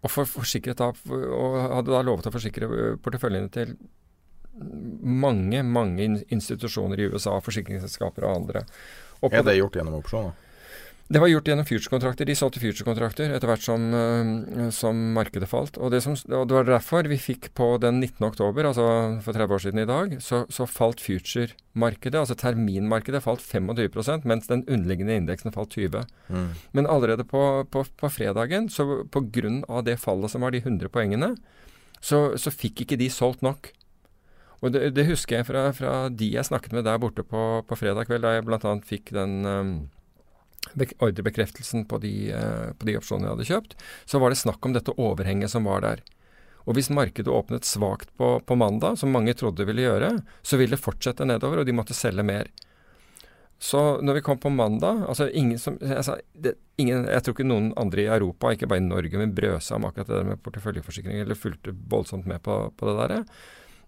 og, 0.00 0.08
for, 0.08 0.24
da, 0.80 0.90
og 1.36 1.56
hadde 1.60 1.92
da 1.92 2.02
lovet 2.06 2.28
å 2.30 2.32
forsikre 2.32 2.68
porteføljene 3.04 3.50
til 3.52 3.74
mange, 5.04 5.62
mange 5.62 6.06
institusjoner 6.32 7.00
i 7.00 7.08
USA, 7.12 7.36
forsikringsselskaper 7.44 8.24
og 8.26 8.36
andre. 8.42 8.64
Og 9.20 9.36
er 9.36 9.44
det 9.44 9.58
gjort 9.58 9.76
gjennom 9.76 9.98
opsjoner? 10.00 10.49
Det 11.10 11.18
var 11.18 11.26
gjort 11.26 11.48
gjennom 11.50 11.66
future-kontrakter. 11.66 12.26
De 12.28 12.34
solgte 12.38 12.60
future-kontrakter 12.62 13.32
etter 13.34 13.50
hvert 13.50 13.64
som, 13.64 13.86
uh, 13.90 14.68
som, 14.70 15.00
markedet 15.16 15.48
falt. 15.50 15.74
Og 15.82 15.90
det, 15.90 16.04
som, 16.04 16.14
og 16.14 16.44
det, 16.46 16.54
var 16.54 16.68
derfor 16.68 17.08
vi 17.10 17.18
fikk 17.18 17.48
på 17.58 17.66
den 17.82 17.98
19. 17.98 18.22
oktober, 18.28 18.68
altså 18.68 18.84
for 19.24 19.34
30 19.34 19.56
år 19.56 19.64
siden 19.64 19.82
i 19.82 19.88
dag, 19.90 20.14
så, 20.22 20.44
så 20.54 20.68
falt 20.70 21.02
future-markedet, 21.02 22.14
altså 22.14 22.38
terminmarkedet, 22.38 23.24
falt 23.26 23.42
25% 23.42 24.30
mens 24.30 24.46
den 24.52 24.62
underliggende 24.70 25.18
indeksen 25.18 25.50
falt 25.50 25.74
20 25.74 26.06
mm. 26.30 26.48
Men 26.78 26.86
allerede 26.86 27.26
på, 27.26 27.42
på, 27.66 27.82
på 27.90 28.14
fredagen, 28.14 28.70
så 28.70 29.02
pga. 29.10 29.82
det 29.82 29.98
fallet 29.98 30.30
som 30.30 30.46
var 30.46 30.54
de 30.54 30.62
100 30.62 30.94
poengene, 30.94 31.34
så, 31.98 32.38
så 32.38 32.54
fikk 32.54 32.86
ikke 32.86 33.02
de 33.02 33.10
solgt 33.10 33.42
nok. 33.42 33.72
Og 34.62 34.70
det, 34.76 34.92
det, 34.94 35.10
husker 35.10 35.40
jeg 35.40 35.50
fra, 35.50 35.70
fra, 35.74 35.94
de 36.06 36.36
jeg 36.36 36.46
snakket 36.46 36.76
med 36.76 36.86
der 36.86 37.02
borte 37.02 37.26
på, 37.26 37.64
på 37.66 37.82
fredag 37.82 38.06
kveld, 38.06 38.22
da 38.22 38.38
jeg 38.38 38.46
bl.a. 38.46 38.82
fikk 38.86 39.10
den 39.16 39.40
um, 39.42 39.80
ordrebekreftelsen 40.76 41.86
på 41.88 41.98
de, 42.02 42.14
uh, 42.36 42.70
på 42.78 42.88
de 42.88 42.96
opsjonene 43.00 43.28
jeg 43.28 43.36
hadde 43.36 43.50
kjøpt, 43.50 43.76
så 44.06 44.22
var 44.22 44.32
det 44.32 44.40
snakk 44.40 44.66
om 44.66 44.74
dette 44.76 44.96
overhenget 45.00 45.52
som 45.52 45.68
var 45.68 45.84
der. 45.86 46.02
Og 46.68 46.76
hvis 46.76 46.90
markedet 46.92 47.32
åpnet 47.32 47.66
svakt 47.66 48.12
på, 48.20 48.34
på 48.46 48.56
mandag, 48.58 48.98
som 49.00 49.12
mange 49.12 49.34
trodde 49.34 49.64
ville 49.66 49.86
gjøre, 49.86 50.12
så 50.42 50.60
ville 50.60 50.76
det 50.76 50.84
fortsette 50.84 51.26
nedover, 51.26 51.62
og 51.62 51.68
de 51.68 51.74
måtte 51.74 51.96
selge 51.96 52.24
mer. 52.26 52.50
Så 53.60 54.00
når 54.00 54.16
vi 54.16 54.22
kom 54.24 54.38
på 54.40 54.48
mandag 54.48 55.02
altså 55.04 55.26
ingen 55.36 55.58
som, 55.60 55.74
altså, 55.84 56.14
det, 56.32 56.54
ingen, 56.80 57.04
Jeg 57.04 57.20
tror 57.22 57.34
ikke 57.34 57.44
noen 57.44 57.74
andre 57.76 58.06
i 58.06 58.08
Europa, 58.08 58.54
ikke 58.54 58.70
bare 58.70 58.80
i 58.80 58.86
Norge, 58.86 59.20
men 59.20 59.34
brød 59.36 59.58
seg 59.60 59.76
om 59.76 59.88
akkurat 59.88 60.08
det 60.08 60.16
der 60.16 60.28
med 60.30 60.40
porteføljeforsikring, 60.46 61.18
eller 61.20 61.36
fulgte 61.36 61.74
voldsomt 61.92 62.28
med 62.30 62.40
på, 62.46 62.56
på 62.72 62.88
det 62.88 62.96
der. 63.02 63.26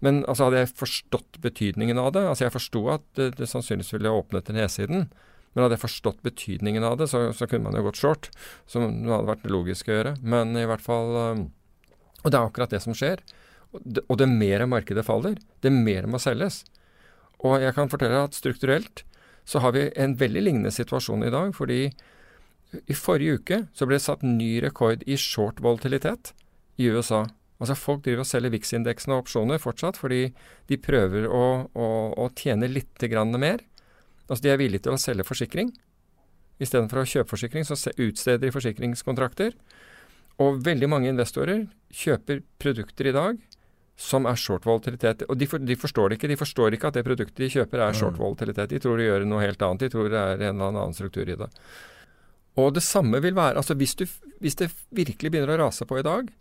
Men 0.04 0.20
altså, 0.26 0.48
hadde 0.50 0.60
jeg 0.60 0.74
forstått 0.76 1.40
betydningen 1.40 2.00
av 2.02 2.10
det 2.12 2.24
altså 2.26 2.44
Jeg 2.44 2.56
forsto 2.56 2.82
at 2.92 3.04
det, 3.16 3.30
det, 3.38 3.48
sannsynligvis 3.48 3.94
ville 3.96 4.12
åpnet 4.12 4.44
til 4.44 4.58
nedsiden. 4.58 5.06
Men 5.52 5.64
hadde 5.64 5.76
jeg 5.76 5.84
forstått 5.84 6.24
betydningen 6.24 6.84
av 6.86 6.96
det, 7.00 7.10
så, 7.12 7.26
så 7.36 7.48
kunne 7.48 7.68
man 7.68 7.76
jo 7.76 7.84
gått 7.88 8.00
short. 8.00 8.30
Som 8.70 9.02
det 9.04 9.12
hadde 9.12 9.28
vært 9.28 9.48
logisk 9.52 9.90
å 9.90 9.96
gjøre. 9.96 10.14
Men 10.24 10.56
i 10.56 10.66
hvert 10.68 10.84
fall 10.84 11.16
um, 11.18 11.46
Og 12.22 12.30
det 12.30 12.38
er 12.38 12.46
akkurat 12.46 12.72
det 12.72 12.82
som 12.84 12.96
skjer. 12.96 13.20
Og 13.72 14.16
det, 14.20 14.28
mer 14.28 14.64
markedet 14.68 15.04
faller, 15.06 15.38
det 15.64 15.72
mer 15.72 16.08
må 16.10 16.20
selges. 16.20 16.62
Og 17.42 17.60
jeg 17.62 17.74
kan 17.76 17.90
fortelle 17.92 18.24
at 18.26 18.36
strukturelt 18.36 19.04
så 19.48 19.62
har 19.64 19.72
vi 19.74 19.88
en 19.98 20.14
veldig 20.20 20.42
lignende 20.44 20.72
situasjon 20.74 21.24
i 21.26 21.32
dag. 21.32 21.54
Fordi 21.56 21.86
i 22.88 22.96
forrige 22.96 23.40
uke 23.40 23.60
så 23.76 23.88
ble 23.88 23.98
det 23.98 24.06
satt 24.06 24.24
ny 24.24 24.54
rekord 24.64 25.04
i 25.04 25.18
short 25.20 25.60
volatilitet 25.64 26.32
i 26.80 26.88
USA. 26.92 27.26
Altså 27.62 27.76
Folk 27.78 28.02
driver 28.04 28.24
og 28.24 28.28
selger 28.28 28.52
VIX-indeksen 28.54 29.12
og 29.14 29.24
opsjoner 29.24 29.60
fortsatt 29.62 29.98
fordi 30.00 30.24
de 30.70 30.78
prøver 30.82 31.28
å, 31.30 31.44
å, 31.70 31.88
å 32.18 32.30
tjene 32.38 32.70
litt 32.70 33.04
mer. 33.38 33.62
Altså 34.32 34.46
De 34.46 34.52
er 34.54 34.60
villige 34.60 34.86
til 34.86 34.96
å 34.96 35.00
selge 35.00 35.28
forsikring. 35.28 35.74
Istedenfor 36.62 37.02
å 37.02 37.08
kjøpe 37.08 37.34
forsikring, 37.34 37.66
så 37.68 37.76
utsteder 37.76 38.40
de 38.46 38.52
forsikringskontrakter. 38.54 39.52
Og 40.40 40.62
veldig 40.64 40.88
mange 40.88 41.10
investorer 41.12 41.66
kjøper 41.92 42.40
produkter 42.62 43.10
i 43.10 43.16
dag 43.16 43.42
som 44.00 44.24
er 44.26 44.38
short 44.40 44.64
volatilitet. 44.66 45.26
Og 45.28 45.36
de, 45.38 45.46
for, 45.50 45.60
de, 45.60 45.76
forstår 45.78 46.10
det 46.10 46.18
ikke. 46.18 46.30
De 46.32 46.38
forstår 46.40 46.76
ikke 46.76 46.88
at 46.88 46.96
det 46.96 47.04
produktet 47.06 47.44
de 47.44 47.50
kjøper 47.52 47.84
er 47.84 47.98
short 47.98 48.16
mm. 48.16 48.22
volatilitet. 48.22 48.72
De 48.72 48.80
tror 48.82 48.96
de 48.98 49.10
gjør 49.10 49.26
noe 49.28 49.42
helt 49.44 49.62
annet. 49.66 49.84
De 49.84 49.92
tror 49.92 50.08
det 50.08 50.22
er 50.22 50.46
en 50.48 50.56
eller 50.56 50.70
annen 50.70 50.96
struktur 50.96 51.28
i 51.28 51.36
det. 51.38 51.50
Og 52.60 52.72
det 52.76 52.84
samme 52.84 53.20
vil 53.24 53.36
være 53.36 53.60
altså 53.60 53.76
hvis, 53.80 53.94
du, 54.00 54.06
hvis 54.40 54.58
det 54.60 54.72
virkelig 54.92 55.32
begynner 55.32 55.54
å 55.54 55.66
rase 55.66 55.86
på 55.88 56.00
i 56.00 56.06
dag, 56.06 56.32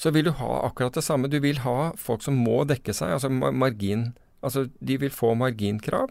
så 0.00 0.10
vil 0.16 0.26
du 0.26 0.34
ha 0.40 0.64
akkurat 0.64 0.96
det 0.96 1.04
samme. 1.06 1.30
Du 1.30 1.38
vil 1.44 1.60
ha 1.64 1.92
folk 2.00 2.24
som 2.24 2.40
må 2.40 2.64
dekke 2.68 2.96
seg, 2.96 3.14
altså 3.14 3.30
margin. 3.30 4.12
Altså 4.44 4.66
de 4.80 4.98
vil 5.04 5.12
få 5.14 5.36
marginkrav 5.38 6.10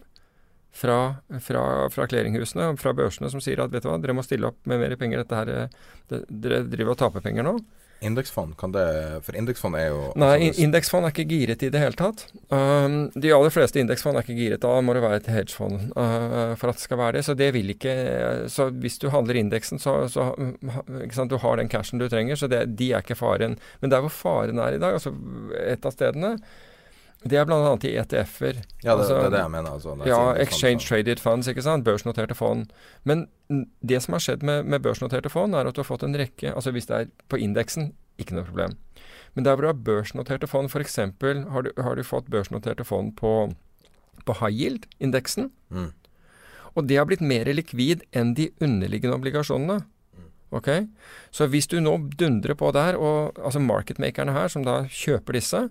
fra, 0.74 0.98
fra, 1.46 1.64
fra 1.94 2.08
clearinghusene 2.10 2.72
og 2.72 2.82
fra 2.82 2.96
børsene 2.98 3.30
som 3.30 3.42
sier 3.44 3.62
at 3.62 3.74
vet 3.74 3.86
du 3.86 3.92
hva, 3.92 4.00
dere 4.02 4.18
må 4.18 4.26
stille 4.26 4.50
opp 4.50 4.60
med 4.70 4.82
mer 4.82 4.98
penger. 5.00 5.22
Dette 5.22 5.40
her, 5.40 5.72
det, 6.10 6.26
dere 6.28 6.64
driver 6.66 6.96
og 6.96 7.02
taper 7.06 7.26
penger 7.26 7.46
nå. 7.46 7.58
Indeksfond, 8.04 8.58
kan 8.58 8.74
det 8.74 9.22
For 9.24 9.36
indeksfond 9.38 9.78
er 9.80 9.86
jo 9.88 10.00
Nei, 10.20 10.50
indeksfond 10.60 11.08
er 11.08 11.14
ikke 11.14 11.26
giret 11.30 11.64
i 11.64 11.70
det 11.72 11.80
hele 11.80 11.96
tatt. 11.96 12.26
Um, 12.52 13.08
de 13.16 13.32
aller 13.32 13.54
fleste 13.54 13.80
indeksfond 13.80 14.20
er 14.20 14.26
ikke 14.26 14.36
giret. 14.36 14.64
Da 14.64 14.74
må 14.84 14.96
det 14.96 15.04
være 15.06 15.22
et 15.22 15.30
hedgefond 15.32 15.94
uh, 15.96 16.54
for 16.60 16.72
at 16.72 16.80
det 16.80 16.84
skal 16.84 17.00
være 17.00 17.18
det. 17.18 17.24
Så 17.30 17.38
det 17.40 17.50
vil 17.56 17.72
ikke 17.74 17.96
Så 18.52 18.68
hvis 18.84 19.00
du 19.00 19.08
handler 19.14 19.40
indeksen, 19.40 19.80
så, 19.80 19.96
så 20.12 20.34
sant, 21.16 21.32
du 21.32 21.40
har 21.40 21.62
den 21.62 21.72
cashen 21.72 22.02
du 22.02 22.10
trenger. 22.12 22.40
Så 22.40 22.52
det, 22.52 22.66
de 22.80 22.92
er 22.92 23.06
ikke 23.06 23.20
faren. 23.20 23.58
Men 23.82 23.94
der 23.94 24.04
hvor 24.04 24.14
faren 24.14 24.60
er 24.60 24.76
i 24.76 24.84
dag, 24.84 25.00
altså 25.00 25.16
et 25.64 25.86
av 25.86 25.96
stedene 25.96 26.36
det 27.24 27.40
er 27.40 27.46
bl.a. 27.48 27.58
i 27.88 27.94
ETF-er. 28.02 28.58
Ja, 28.84 28.94
det, 28.94 28.98
altså, 28.98 29.16
det, 29.16 29.26
er 29.26 29.30
det 29.32 29.40
jeg 29.40 29.52
mener. 29.52 29.72
Altså, 29.72 29.96
ja, 30.08 30.20
Exchange 30.44 30.84
Traded 30.84 31.22
Funds, 31.24 31.48
ikke 31.48 31.64
sant. 31.64 31.86
Børsnoterte 31.88 32.36
fond. 32.36 32.66
Men 33.08 33.28
det 33.80 34.02
som 34.04 34.18
har 34.18 34.24
skjedd 34.26 34.44
med, 34.44 34.68
med, 34.68 34.84
børsnoterte 34.84 35.32
fond, 35.32 35.56
er 35.56 35.70
at 35.70 35.76
du 35.76 35.84
har 35.84 35.88
fått 35.88 36.04
en 36.04 36.18
rekke 36.20 36.52
Altså 36.52 36.74
hvis 36.76 36.90
det 36.90 36.98
er 36.98 37.12
på 37.32 37.40
indeksen, 37.40 37.94
ikke 38.20 38.36
noe 38.36 38.48
problem. 38.50 38.76
Men 39.34 39.48
der 39.48 39.56
hvor 39.56 39.66
du 39.66 39.72
har 39.72 39.86
børsnoterte 39.88 40.50
fond, 40.52 40.70
f.eks. 40.70 41.00
Har, 41.00 41.72
har 41.86 41.96
du 41.96 42.04
fått 42.04 42.30
børsnoterte 42.34 42.84
fond 42.84 43.16
på, 43.18 43.54
på 44.26 44.38
high 44.42 44.60
yield-indeksen. 44.60 45.50
Mm. 45.70 45.92
Og 46.74 46.88
det 46.90 46.98
har 46.98 47.08
blitt 47.08 47.24
mer 47.24 47.48
likvid 47.54 48.04
enn 48.12 48.34
de 48.38 48.50
underliggende 48.62 49.16
obligasjonene. 49.16 49.80
Ok? 50.54 50.70
Så 51.34 51.48
hvis 51.50 51.68
du 51.70 51.80
nå 51.82 51.96
dundrer 52.20 52.58
på 52.58 52.70
der, 52.76 52.98
og 52.98 53.40
altså 53.40 53.62
marketmakerne 53.64 54.36
her, 54.36 54.52
som 54.54 54.66
da 54.66 54.84
kjøper 54.90 55.40
disse, 55.40 55.64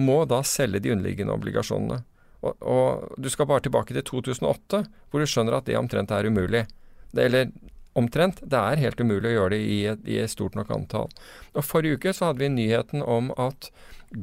må 0.00 0.22
da 0.28 0.40
selge 0.46 0.82
de 0.82 0.94
underliggende 0.94 1.34
obligasjonene. 1.36 2.02
Og, 2.40 2.56
og, 2.64 3.16
du 3.20 3.28
skal 3.32 3.48
bare 3.50 3.64
tilbake 3.66 3.94
til 3.96 4.04
2008, 4.06 4.84
hvor 5.10 5.20
du 5.20 5.28
skjønner 5.28 5.58
at 5.58 5.68
det 5.68 5.76
omtrent 5.78 6.12
er 6.14 6.28
umulig. 6.28 6.64
Det, 7.12 7.26
eller 7.26 7.50
omtrent. 7.98 8.40
Det 8.40 8.58
er 8.58 8.80
helt 8.80 9.00
umulig 9.02 9.32
å 9.32 9.36
gjøre 9.36 9.52
det 9.56 9.60
i 9.60 9.78
et, 9.92 10.06
i 10.08 10.20
et 10.22 10.32
stort 10.32 10.56
nok 10.56 10.70
antall. 10.74 11.10
Og 11.54 11.66
Forrige 11.66 11.98
uke 11.98 12.14
så 12.16 12.30
hadde 12.30 12.44
vi 12.44 12.52
nyheten 12.54 13.04
om 13.04 13.32
at 13.40 13.70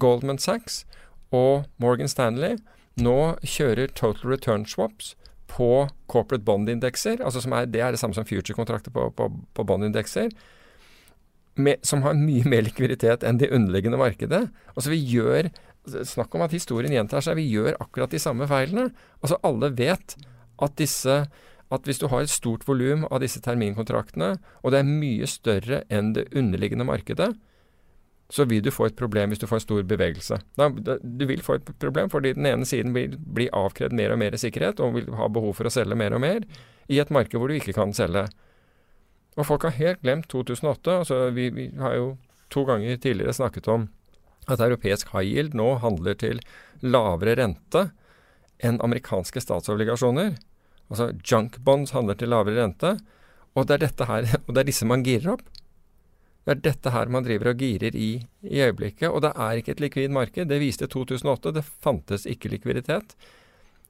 Goldman 0.01 0.41
Sachs 0.41 0.83
og 1.35 1.67
Morgan 1.83 2.09
Stanley 2.11 2.57
nå 2.97 3.37
kjører 3.45 3.91
total 3.93 4.31
return 4.31 4.65
swaps 4.65 5.13
på 5.51 5.87
corporate 6.11 6.43
bond-indekser. 6.43 7.21
altså 7.23 7.43
Det 7.65 7.81
er 7.81 7.91
det 7.91 7.99
samme 7.99 8.15
som 8.15 8.25
future-kontrakter 8.25 8.91
på, 8.91 9.09
på, 9.15 9.31
på 9.53 9.63
bond-indekser 9.63 10.31
som 11.81 12.03
har 12.05 12.17
mye 12.17 12.45
mer 12.45 12.65
likviditet 12.67 13.23
enn 13.25 13.39
det 13.41 13.49
underliggende 13.49 13.97
markedet. 13.97 14.47
Altså 14.75 14.91
vi 14.93 14.99
gjør 15.01 15.49
Snakk 15.87 16.35
om 16.35 16.43
at 16.45 16.55
historien 16.55 16.93
gjentar 16.93 17.23
seg. 17.23 17.37
Vi 17.39 17.47
gjør 17.49 17.77
akkurat 17.79 18.13
de 18.13 18.21
samme 18.21 18.47
feilene. 18.49 18.89
Altså 19.21 19.39
alle 19.47 19.71
vet 19.77 20.17
at 20.63 20.79
disse 20.79 21.21
at 21.67 21.83
hvis 21.83 21.99
du 21.99 22.07
har 22.07 22.23
et 22.23 22.31
stort 22.31 22.63
volum 22.67 23.03
av 23.11 23.19
disse 23.19 23.41
terminkontraktene, 23.43 24.37
og 24.63 24.71
det 24.71 24.79
er 24.79 24.87
mye 24.87 25.27
større 25.27 25.81
enn 25.91 26.13
det 26.15 26.29
underliggende 26.31 26.87
markedet, 26.87 27.33
så 28.31 28.43
vil 28.47 28.63
du 28.63 28.71
få 28.75 28.89
et 28.89 28.97
problem 28.99 29.31
hvis 29.31 29.39
du 29.39 29.47
får 29.47 29.61
en 29.61 29.63
stor 29.63 29.83
bevegelse. 29.87 30.39
Da, 30.59 30.69
du 30.99 31.25
vil 31.27 31.43
få 31.43 31.57
et 31.57 31.69
problem 31.79 32.11
fordi 32.11 32.33
den 32.35 32.47
ene 32.49 32.67
siden 32.67 32.95
vil 32.95 33.15
bli 33.19 33.47
avkrevd 33.55 33.95
mer 33.95 34.15
og 34.15 34.19
mer 34.23 34.35
sikkerhet, 34.39 34.81
og 34.83 34.97
vil 34.97 35.11
ha 35.15 35.29
behov 35.31 35.55
for 35.59 35.67
å 35.67 35.73
selge 35.73 35.95
mer 35.99 36.15
og 36.15 36.23
mer, 36.23 36.47
i 36.91 36.99
et 37.03 37.11
marked 37.11 37.39
hvor 37.39 37.51
du 37.51 37.55
ikke 37.57 37.75
kan 37.75 37.95
selge. 37.95 38.27
Og 39.37 39.47
folk 39.47 39.67
har 39.67 39.75
helt 39.77 40.03
glemt 40.03 40.27
2008. 40.31 40.97
altså 41.03 41.19
Vi, 41.35 41.49
vi 41.55 41.69
har 41.79 41.95
jo 41.95 42.07
to 42.51 42.63
ganger 42.67 42.99
tidligere 42.99 43.35
snakket 43.35 43.67
om 43.71 43.87
at 44.47 44.63
europeisk 44.63 45.11
high 45.13 45.27
yield 45.27 45.55
nå 45.57 45.75
handler 45.83 46.17
til 46.19 46.41
lavere 46.85 47.35
rente 47.39 47.89
enn 48.63 48.79
amerikanske 48.81 49.41
statsobligasjoner. 49.43 50.35
Altså 50.89 51.11
junk 51.27 51.59
bonds 51.65 51.93
handler 51.95 52.17
til 52.17 52.31
lavere 52.31 52.63
rente. 52.63 52.95
Og 53.57 53.67
det 53.67 53.81
er, 53.81 54.05
her, 54.07 54.29
og 54.45 54.53
det 54.53 54.63
er 54.63 54.69
disse 54.69 54.87
man 54.87 55.05
girer 55.05 55.35
opp. 55.35 55.45
Det 56.47 56.53
er 56.55 56.61
dette 56.63 56.93
her 56.93 57.09
man 57.11 57.25
driver 57.25 57.51
og 57.51 57.59
girer 57.59 57.95
i 57.95 58.11
i 58.47 58.61
øyeblikket. 58.63 59.09
Og 59.09 59.21
det 59.25 59.33
er 59.35 59.59
ikke 59.59 59.75
et 59.75 59.83
likvid 59.83 60.13
marked. 60.15 60.47
Det 60.47 60.61
viste 60.63 60.87
2008. 60.87 61.51
Det 61.57 61.65
fantes 61.65 62.25
ikke 62.29 62.53
likviditet. 62.53 63.17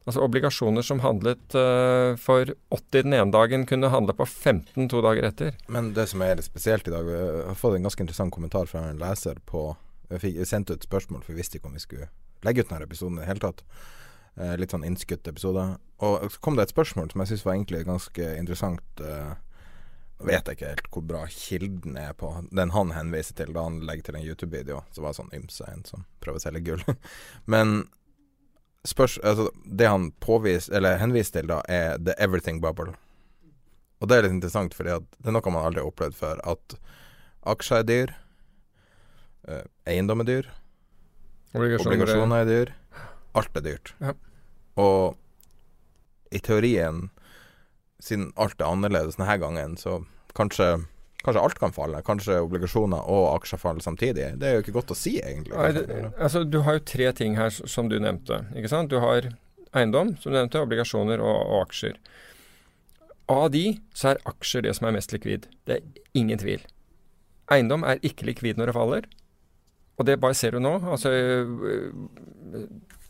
Altså 0.07 0.23
Obligasjoner 0.23 0.85
som 0.87 1.01
handlet 1.03 1.55
uh, 1.59 2.15
for 2.15 2.47
80 2.71 3.03
den 3.03 3.13
ene 3.13 3.31
dagen, 3.35 3.65
kunne 3.67 3.91
handle 3.91 4.15
på 4.15 4.25
15 4.25 4.87
to 4.89 5.01
dager 5.03 5.27
etter. 5.27 5.57
Men 5.67 5.91
det 5.93 6.07
som 6.13 6.23
er 6.23 6.39
spesielt 6.45 6.87
i 6.87 6.93
dag, 6.93 7.03
vi 7.03 7.17
har 7.49 7.59
fått 7.59 7.75
en 7.75 7.89
ganske 7.89 8.05
interessant 8.05 8.33
kommentar 8.33 8.71
fra 8.71 8.85
en 8.87 9.01
leser 9.01 9.41
på 9.45 9.73
Jeg, 10.09 10.23
fikk, 10.23 10.41
sendt 10.47 10.71
ut 10.71 10.85
spørsmål, 10.87 11.23
for 11.23 11.33
vi 11.33 11.41
visste 11.41 11.59
ikke 11.59 11.71
om 11.71 11.77
vi 11.77 11.83
skulle 11.83 12.09
legge 12.45 12.63
ut 12.63 12.69
denne 12.69 12.87
episoden 12.87 13.17
i 13.17 13.23
det 13.23 13.31
hele 13.31 13.43
tatt. 13.43 13.63
Eh, 14.37 14.53
litt 14.61 14.73
sånn 14.73 14.85
innskutt 14.87 15.27
episode. 15.27 15.65
Og 16.05 16.29
så 16.31 16.41
kom 16.45 16.57
det 16.57 16.67
et 16.67 16.75
spørsmål 16.75 17.11
som 17.11 17.23
jeg 17.23 17.33
syns 17.33 17.45
var 17.47 17.57
egentlig 17.57 17.83
ganske 17.87 18.29
interessant. 18.37 19.01
Eh, 19.01 19.33
vet 20.27 20.49
jeg 20.49 20.57
ikke 20.57 20.71
helt 20.71 20.87
hvor 20.93 21.03
bra 21.05 21.23
kilden 21.29 21.97
er 22.01 22.13
på 22.17 22.31
den 22.49 22.71
han 22.73 22.93
henviser 22.95 23.37
til 23.37 23.51
da 23.53 23.67
han 23.67 23.83
legger 23.85 24.07
til 24.07 24.19
en 24.19 24.25
YouTube-video. 24.25 24.81
Så 24.93 25.03
var 25.03 25.13
det 25.13 25.19
sånn 25.19 25.33
ymse 25.37 25.67
en 25.69 25.83
som 25.89 26.05
prøver 26.23 26.41
å 26.41 26.45
selge 26.45 26.63
gull. 26.69 26.85
Men 27.53 27.83
spørs, 28.87 29.17
altså, 29.25 29.49
det 29.65 29.89
han 29.89 30.11
påvis, 30.23 30.69
eller 30.69 31.01
henviser 31.01 31.41
til 31.41 31.51
da, 31.51 31.59
er 31.67 31.97
the 31.97 32.15
everything 32.21 32.61
bubble. 32.63 32.93
Og 33.97 34.09
det 34.09 34.17
er 34.17 34.27
litt 34.27 34.37
interessant, 34.37 34.77
fordi 34.77 34.99
det 35.17 35.29
er 35.29 35.35
noe 35.35 35.53
man 35.53 35.65
aldri 35.65 35.81
har 35.81 35.89
opplevd 35.89 36.17
før. 36.17 36.41
At 36.45 36.77
aksjer 37.49 37.81
er 37.81 37.89
dyr, 37.89 38.15
eiendom 39.87 40.23
er 40.23 40.29
dyr, 40.29 40.49
obligasjoner 41.55 42.43
er 42.43 42.49
dyr. 42.49 42.73
Alt 43.37 43.57
er 43.59 43.65
dyrt. 43.65 43.93
Ja. 44.01 44.13
Og 44.81 45.17
i 46.33 46.41
teorien, 46.43 47.07
siden 48.03 48.31
alt 48.35 48.59
er 48.59 48.69
annerledes 48.69 49.17
denne 49.19 49.39
gangen, 49.41 49.77
så 49.79 50.01
kanskje 50.37 50.75
Kanskje 51.25 51.41
alt 51.43 51.57
kan 51.59 51.73
falle. 51.75 51.99
Kanskje 52.05 52.37
obligasjoner 52.39 53.07
og 53.11 53.25
aksjer 53.33 53.59
faller 53.59 53.83
samtidig. 53.83 54.29
Det 54.39 54.47
er 54.47 54.53
jo 54.55 54.61
ikke 54.63 54.75
godt 54.77 54.93
å 54.93 54.95
si, 54.95 55.17
egentlig. 55.19 55.57
Nei, 55.57 55.71
det, 55.75 56.11
altså, 56.13 56.43
du 56.47 56.61
har 56.63 56.77
jo 56.77 56.83
tre 56.87 57.09
ting 57.17 57.35
her 57.35 57.49
som 57.51 57.89
du 57.91 57.97
nevnte. 57.99 58.45
ikke 58.55 58.69
sant? 58.71 58.93
Du 58.93 59.01
har 59.03 59.27
eiendom, 59.75 60.13
som 60.21 60.31
du 60.31 60.37
nevnte, 60.37 60.61
obligasjoner 60.63 61.19
og, 61.19 61.39
og 61.41 61.65
aksjer. 61.65 61.97
Av 63.33 63.49
de 63.51 63.65
så 63.97 64.13
er 64.13 64.21
aksjer 64.29 64.63
det 64.69 64.77
som 64.77 64.87
er 64.87 64.95
mest 64.95 65.11
likvid. 65.11 65.49
Det 65.67 65.81
er 65.81 66.05
ingen 66.15 66.39
tvil. 66.39 66.63
Eiendom 67.51 67.83
er 67.83 67.99
ikke 68.07 68.29
likvid 68.29 68.61
når 68.61 68.71
det 68.71 68.77
faller. 68.77 69.11
Og 69.97 70.05
det 70.05 70.19
bare 70.21 70.37
ser 70.37 70.53
du 70.53 70.61
nå. 70.61 70.75
Altså, 70.85 71.11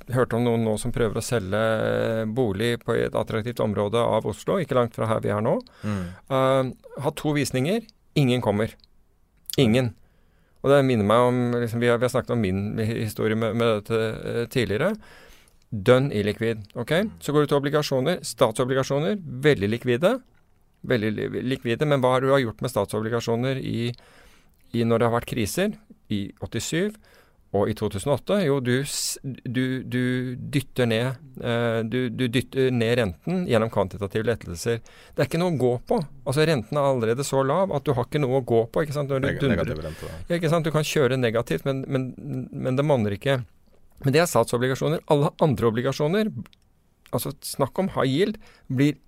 jeg 0.08 0.15
hørte 0.15 0.38
om 0.38 0.45
noen 0.45 0.63
nå 0.63 0.78
som 0.80 0.93
prøver 0.95 1.19
å 1.19 1.26
selge 1.26 1.62
bolig 2.32 2.78
på 2.84 2.95
et 2.95 3.15
attraktivt 3.17 3.60
område 3.63 4.00
av 4.00 4.28
Oslo, 4.30 4.56
ikke 4.62 4.78
langt 4.78 4.95
fra 4.95 5.10
her 5.10 5.23
vi 5.23 5.34
er 5.36 5.43
nå. 5.43 5.58
Mm. 5.84 6.04
Uh, 6.32 6.71
har 7.04 7.15
to 7.19 7.34
visninger. 7.36 7.84
Ingen 8.17 8.43
kommer. 8.43 8.71
Ingen. 9.60 9.91
Og 10.63 10.71
det 10.71 10.80
minner 10.88 11.08
meg 11.08 11.28
om 11.28 11.41
liksom, 11.60 11.82
vi, 11.84 11.89
har, 11.91 12.00
vi, 12.00 12.08
har, 12.08 12.13
snakket 12.13 12.34
om 12.34 12.41
min 12.41 12.80
historie 12.80 13.38
med, 13.38 13.58
med 13.60 13.82
dette 13.82 14.47
tidligere. 14.54 14.93
Dønn 15.69 16.10
illikvid. 16.15 16.63
ok? 16.80 16.93
Så 17.19 17.36
går 17.36 17.43
du 17.43 17.52
til 17.52 17.60
obligasjoner. 17.60 18.23
Statsobligasjoner, 18.26 19.19
veldig 19.19 19.69
likvide. 19.76 20.13
Veldig 20.88 21.12
likvide, 21.43 21.86
Men 21.86 22.02
hva 22.02 22.15
har 22.15 22.23
du 22.23 22.32
gjort 22.32 22.63
med 22.63 22.71
statsobligasjoner 22.71 23.60
i, 23.60 23.91
i 24.71 24.88
når 24.88 25.00
det 25.00 25.10
har 25.10 25.17
vært 25.19 25.32
kriser? 25.34 25.76
I 26.13 26.28
87 26.41 26.98
og 27.56 27.70
i 27.72 27.74
2008? 27.78 28.38
Jo, 28.43 28.58
du, 28.63 28.74
du, 29.48 29.63
du 29.88 30.02
dytter 30.36 30.89
ned 30.89 31.08
eh, 31.39 31.80
du, 31.88 32.00
du, 32.12 32.26
dytter 32.32 32.74
ned 32.76 32.93
renten 33.00 33.46
gjennom 33.48 33.72
kvantitative 33.72 34.28
lettelser. 34.28 34.82
Det 35.15 35.24
er 35.24 35.30
ikke 35.30 35.39
noe 35.41 35.56
å 35.56 35.60
gå 35.62 35.74
på. 35.88 36.00
Altså 36.28 36.48
Renten 36.48 36.80
er 36.80 36.89
allerede 36.89 37.26
så 37.28 37.43
lav 37.48 37.72
at 37.76 37.88
du 37.88 37.93
har 37.96 38.08
ikke 38.08 38.22
noe 38.24 38.41
å 38.41 38.46
gå 38.48 38.65
på. 38.72 38.84
ikke 38.84 38.98
sant? 38.98 39.12
Du, 39.12 39.15
Negativ 39.24 39.80
rente, 39.84 40.12
ja, 40.28 40.39
ikke 40.39 40.52
sant? 40.52 40.67
Du 40.67 40.76
kan 40.76 40.88
kjøre 40.88 41.20
negativt, 41.20 41.67
men, 41.67 41.86
men, 41.88 42.12
men 42.52 42.80
det 42.80 42.86
monner 42.88 43.15
ikke. 43.15 43.39
Men 44.04 44.13
det 44.13 44.22
er 44.22 44.30
statsobligasjoner. 44.30 45.06
Alle 45.13 45.32
andre 45.43 45.72
obligasjoner, 45.72 46.32
altså 47.15 47.32
snakk 47.46 47.80
om 47.82 47.93
high 47.96 48.12
yield, 48.12 48.41
blir 48.67 49.00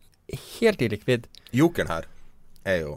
helt 0.60 0.82
illikvid. 0.86 1.28
Jokeren 1.56 1.92
her 1.92 2.08
er 2.68 2.82
jo 2.86 2.96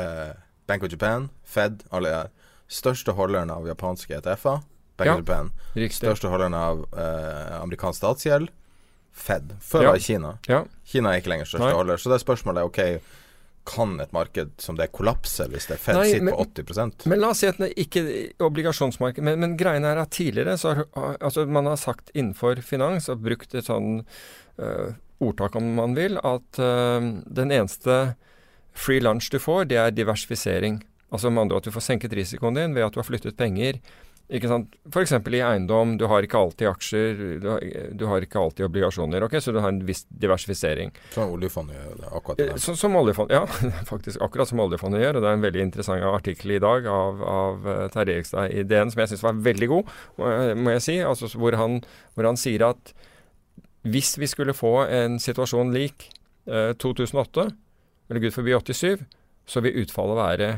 eh, 0.00 0.34
Bank 0.66 0.82
of 0.82 0.92
Japan, 0.92 1.30
Fed, 1.46 1.86
alle 1.94 2.26
Største 2.68 3.12
holderen 3.14 3.50
av 3.50 3.66
japanske 3.68 4.16
ETF-er, 4.18 4.62
Bank 4.96 5.06
Ja, 5.06 5.16
Japan. 5.20 5.50
Riktig. 5.76 5.98
Største 6.00 6.28
holderen 6.32 6.54
av 6.56 6.86
eh, 6.96 7.60
amerikansk 7.60 8.00
statsgjeld, 8.00 8.48
Fed. 9.16 9.54
Før 9.64 9.82
Ja. 9.82 9.90
var 9.92 9.98
Kina. 9.98 10.38
Ja. 10.48 10.64
Kina 10.84 11.12
er 11.14 11.20
ikke 11.22 11.30
lenger 11.32 11.46
største 11.48 11.70
Nei. 11.70 11.72
holder. 11.72 11.96
Så 11.96 12.10
det 12.12 12.20
spørsmålet 12.20 12.60
er 12.60 12.66
ok, 12.68 13.00
kan 13.66 13.98
et 14.00 14.12
marked 14.12 14.50
som 14.62 14.76
det 14.76 14.92
kollapse 14.92 15.48
hvis 15.50 15.66
det 15.66 15.78
Fed 15.82 15.96
Nei, 15.96 16.04
sitter 16.10 16.22
men- 16.22 16.34
på 16.34 16.44
80% 16.54 17.06
Men 17.06 17.18
la 17.20 17.30
oss 17.30 17.38
si 17.40 17.46
at 17.48 17.56
det 17.58 17.72
ikke 17.76 18.32
obligasjonsmarked 18.38 19.22
Men, 19.24 19.40
men 19.40 19.56
greien 19.56 19.84
er 19.84 19.98
at 19.98 20.10
tidligere 20.10 20.54
så 20.56 20.74
har 20.94 21.16
altså 21.18 21.46
man 21.48 21.66
har 21.66 21.76
sagt 21.76 22.12
innenfor 22.14 22.60
finans 22.62 23.08
og 23.08 23.22
brukt 23.24 23.54
et 23.58 23.64
sånn 23.66 24.04
uh, 24.60 24.92
ordtak 25.20 25.56
om 25.56 25.74
man 25.74 25.94
vil, 25.96 26.16
at 26.22 26.60
uh, 26.60 27.00
den 27.26 27.50
eneste 27.50 28.14
free 28.72 29.00
lunch 29.00 29.30
du 29.32 29.38
får, 29.40 29.64
det 29.68 29.78
er 29.78 29.90
diversifisering. 29.90 30.82
Altså 31.14 31.30
med 31.30 31.46
andre 31.46 31.60
at 31.60 31.68
du 31.68 31.70
får 31.74 31.84
senket 31.86 32.12
risikoen 32.18 32.56
din 32.58 32.74
ved 32.74 32.82
at 32.88 32.92
du 32.94 32.98
har 33.00 33.06
flyttet 33.06 33.36
penger. 33.38 33.78
Ikke 34.26 34.48
sant? 34.50 34.72
F.eks. 34.90 35.12
i 35.14 35.38
eiendom. 35.46 35.92
Du 36.00 36.08
har 36.10 36.24
ikke 36.26 36.40
alltid 36.40 36.66
aksjer, 36.66 37.20
du 37.38 37.44
har, 37.46 37.62
du 37.94 38.02
har 38.10 38.24
ikke 38.26 38.40
alltid 38.40 38.66
obligasjoner. 38.66 39.22
ok, 39.22 39.36
Så 39.38 39.52
du 39.54 39.60
har 39.62 39.70
en 39.70 39.78
viss 39.86 40.02
diversifisering. 40.10 40.90
Som 41.14 41.30
oljefondet 41.36 41.76
gjør 41.78 42.00
det 42.00 42.10
akkurat 42.10 42.40
det. 42.40 42.48
Eh, 42.50 42.58
Så, 42.58 42.74
som 42.74 42.96
oljefond, 42.98 43.30
ja, 43.30 43.44
faktisk 43.92 44.18
akkurat 44.26 44.50
som 44.50 44.64
oljefondet 44.66 45.04
gjør. 45.04 45.20
og 45.20 45.22
Det 45.22 45.30
er 45.30 45.38
en 45.38 45.46
veldig 45.46 45.62
interessant 45.68 46.02
artikkel 46.10 46.56
i 46.56 46.58
dag 46.58 46.90
av, 46.90 47.22
av 47.22 47.70
eh, 47.70 47.84
Terje 47.94 48.16
Erikstad 48.18 48.50
i 48.50 48.66
DN 48.66 48.90
som 48.90 49.04
jeg 49.04 49.14
syns 49.14 49.22
var 49.28 49.38
veldig 49.46 49.68
god, 49.76 49.94
må 50.18 50.74
jeg, 50.74 50.82
si. 50.88 50.98
Altså, 51.06 51.30
hvor, 51.38 51.54
han, 51.62 51.78
hvor 52.18 52.26
han 52.26 52.36
sier 52.40 52.66
at 52.72 52.96
hvis 53.86 54.16
vi 54.18 54.26
skulle 54.26 54.58
få 54.58 54.80
en 54.90 55.20
situasjon 55.22 55.70
lik 55.70 56.08
eh, 56.50 56.72
2008, 56.74 57.46
eller 58.10 58.26
gud 58.26 58.34
forby 58.34 58.58
87, 58.58 59.06
så 59.46 59.62
vil 59.62 59.84
utfallet 59.84 60.18
være 60.18 60.48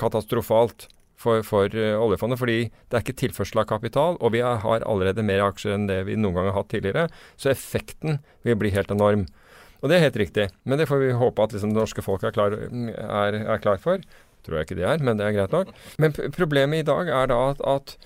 katastrofalt 0.00 0.88
for, 1.20 1.42
for 1.46 1.72
eh, 1.72 1.96
oljefondet. 1.96 2.40
Fordi 2.40 2.58
det 2.68 2.98
er 2.98 3.04
ikke 3.04 3.18
tilførsel 3.22 3.62
av 3.62 3.70
kapital, 3.70 4.20
og 4.20 4.34
vi 4.36 4.44
har 4.44 4.84
allerede 4.84 5.24
mer 5.26 5.46
aksjer 5.48 5.76
enn 5.76 5.88
det 5.90 6.02
vi 6.08 6.18
noen 6.20 6.36
gang 6.36 6.50
har 6.50 6.60
hatt 6.60 6.70
tidligere. 6.74 7.08
Så 7.40 7.52
effekten 7.52 8.20
vil 8.46 8.58
bli 8.60 8.72
helt 8.76 8.92
enorm. 8.94 9.26
Og 9.82 9.90
det 9.90 9.98
er 9.98 10.06
helt 10.06 10.20
riktig. 10.20 10.50
Men 10.64 10.80
det 10.80 10.88
får 10.90 11.02
vi 11.02 11.16
håpe 11.16 11.42
at 11.42 11.56
liksom, 11.56 11.74
det 11.74 11.82
norske 11.82 12.04
folk 12.04 12.24
er 12.24 12.34
klar, 12.36 12.54
er, 12.56 13.40
er 13.44 13.62
klar 13.62 13.80
for. 13.82 14.04
Tror 14.46 14.60
jeg 14.60 14.68
ikke 14.68 14.78
det 14.78 14.86
er, 14.88 15.02
men 15.02 15.18
det 15.18 15.26
er 15.26 15.34
greit 15.34 15.54
nok. 15.54 15.74
Men 16.00 16.14
problemet 16.34 16.84
i 16.84 16.86
dag 16.86 17.10
er 17.10 17.28
da 17.32 17.40
at, 17.50 17.60
at 17.66 17.96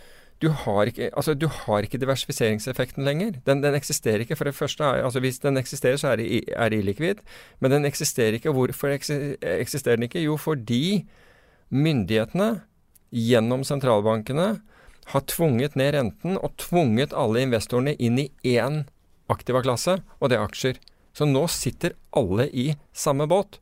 du 0.40 0.48
har 0.56 0.88
ikke, 0.88 1.10
altså, 1.12 1.34
du 1.36 1.46
har 1.52 1.84
ikke 1.84 2.00
diversifiseringseffekten 2.00 3.04
lenger. 3.04 3.34
Den, 3.46 3.60
den 3.62 3.76
eksisterer 3.76 4.24
ikke. 4.24 4.38
For 4.40 4.48
det 4.48 4.56
første 4.56 4.84
er, 4.84 5.04
altså 5.04 5.20
Hvis 5.20 5.38
den 5.38 5.60
eksisterer, 5.60 5.96
så 6.00 6.14
er 6.14 6.16
det, 6.16 6.44
er 6.56 6.72
illikvid. 6.72 7.20
Men 7.60 7.74
den 7.74 7.84
eksisterer 7.84 8.38
ikke. 8.38 8.54
Hvorfor 8.56 8.88
eksisterer 8.88 10.00
den 10.00 10.08
ikke? 10.08 10.22
Jo, 10.24 10.38
fordi 10.40 11.04
myndighetene 11.70 12.50
gjennom 13.10 13.64
sentralbankene 13.66 14.48
har 15.10 15.26
tvunget 15.26 15.74
ned 15.78 15.94
renten 15.96 16.38
og 16.38 16.54
tvunget 16.60 17.14
alle 17.16 17.42
investorene 17.46 17.96
inn 17.98 18.18
i 18.22 18.28
én 18.46 18.84
aktiva-klasse, 19.30 20.00
og 20.18 20.30
det 20.30 20.38
er 20.38 20.46
aksjer. 20.46 20.78
Så 21.14 21.26
nå 21.26 21.46
sitter 21.50 21.96
alle 22.14 22.46
i 22.50 22.72
samme 22.94 23.26
båt. 23.30 23.58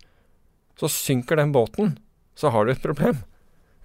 Så 0.81 0.91
synker 0.93 1.41
den 1.41 1.53
båten, 1.53 1.97
så 2.37 2.53
har 2.53 2.67
du 2.67 2.73
et 2.73 2.85
problem. 2.85 3.17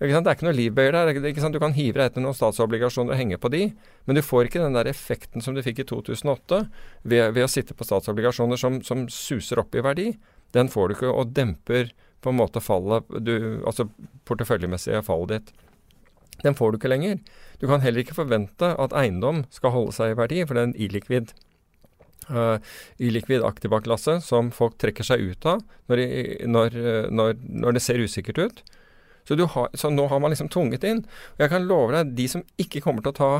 Det 0.03 0.09
er 0.09 0.33
ikke 0.33 0.47
noe 0.49 0.57
livbøyer 0.57 0.95
der. 0.97 1.51
Du 1.53 1.59
kan 1.61 1.75
hive 1.77 1.95
deg 1.95 2.09
etter 2.09 2.23
noen 2.23 2.35
statsobligasjoner 2.35 3.13
og 3.13 3.19
henge 3.19 3.37
på 3.39 3.51
de, 3.53 3.69
men 4.03 4.17
du 4.17 4.23
får 4.25 4.49
ikke 4.49 4.59
den 4.59 4.75
der 4.75 4.89
effekten 4.91 5.43
som 5.43 5.55
du 5.55 5.61
fikk 5.63 5.79
i 5.79 5.87
2008 5.87 6.59
ved, 7.07 7.29
ved 7.31 7.45
å 7.45 7.51
sitte 7.51 7.77
på 7.77 7.87
statsobligasjoner 7.87 8.59
som, 8.59 8.81
som 8.83 9.05
suser 9.07 9.61
opp 9.63 9.77
i 9.77 9.83
verdi. 9.85 10.09
Den 10.51 10.67
får 10.69 10.89
du 10.89 10.95
ikke, 10.97 11.13
og 11.13 11.31
demper 11.37 11.93
på 12.23 12.31
en 12.31 12.39
måte 12.39 12.61
fallet, 12.63 13.05
du, 13.23 13.61
altså 13.67 13.85
porteføljemessige 14.29 15.03
fallet 15.05 15.35
ditt. 15.35 15.53
Den 16.43 16.55
får 16.57 16.71
du 16.73 16.79
ikke 16.79 16.91
lenger. 16.91 17.19
Du 17.61 17.67
kan 17.69 17.83
heller 17.83 18.03
ikke 18.03 18.17
forvente 18.17 18.73
at 18.81 18.95
eiendom 18.97 19.43
skal 19.53 19.75
holde 19.75 19.93
seg 19.95 20.13
i 20.13 20.19
verdi, 20.19 20.41
for 20.47 20.57
det 20.57 20.63
er 20.63 20.69
en 20.71 20.79
illikvid 20.87 21.33
uh, 22.31 22.57
illikvid 23.03 23.43
aktiva-klasse 23.45 24.17
som 24.25 24.49
folk 24.55 24.75
trekker 24.81 25.05
seg 25.07 25.23
ut 25.23 25.47
av 25.47 25.61
når, 25.91 26.01
de- 26.01 26.47
når, 26.49 26.77
uh, 26.79 27.11
når, 27.13 27.37
når 27.63 27.77
det 27.77 27.83
ser 27.85 28.01
usikkert 28.03 28.41
ut. 28.41 28.63
Så, 29.27 29.37
har, 29.39 29.69
så 29.79 29.87
nå 29.93 30.09
har 30.11 30.19
man 30.19 30.33
liksom 30.33 30.49
tvunget 30.51 30.83
inn. 30.83 31.03
Og 31.37 31.45
jeg 31.45 31.51
kan 31.53 31.67
love 31.69 31.93
deg, 31.95 32.15
de 32.17 32.25
som 32.27 32.43
ikke 32.59 32.81
kommer 32.83 33.05
til 33.05 33.13
å 33.13 33.19
ta, 33.21 33.31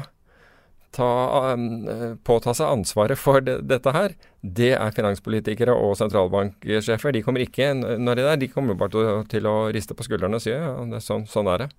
ta, 0.94 1.10
um, 1.54 1.68
uh, 1.88 2.14
påta 2.26 2.54
seg 2.58 2.70
ansvaret 2.70 3.20
for 3.20 3.44
det, 3.44 3.60
dette 3.70 3.94
her, 3.96 4.16
det 4.42 4.74
er 4.78 4.96
finanspolitikere 4.96 5.76
og 5.76 5.96
sentralbanksjefer. 6.00 7.16
De 7.16 7.24
kommer 7.26 7.46
ikke 7.46 7.72
når 7.74 8.20
det 8.20 8.28
er, 8.28 8.42
de 8.42 8.52
kommer 8.52 8.78
bare 8.80 8.94
til, 8.94 9.12
til 9.32 9.50
å 9.50 9.56
riste 9.74 9.98
på 9.98 10.06
skuldrene 10.08 10.40
og 10.40 10.46
si 10.46 10.54
ja, 10.54 10.76
det 10.90 11.00
er 11.00 11.06
sånn, 11.06 11.28
sånn 11.30 11.50
er 11.54 11.66
det. 11.66 11.70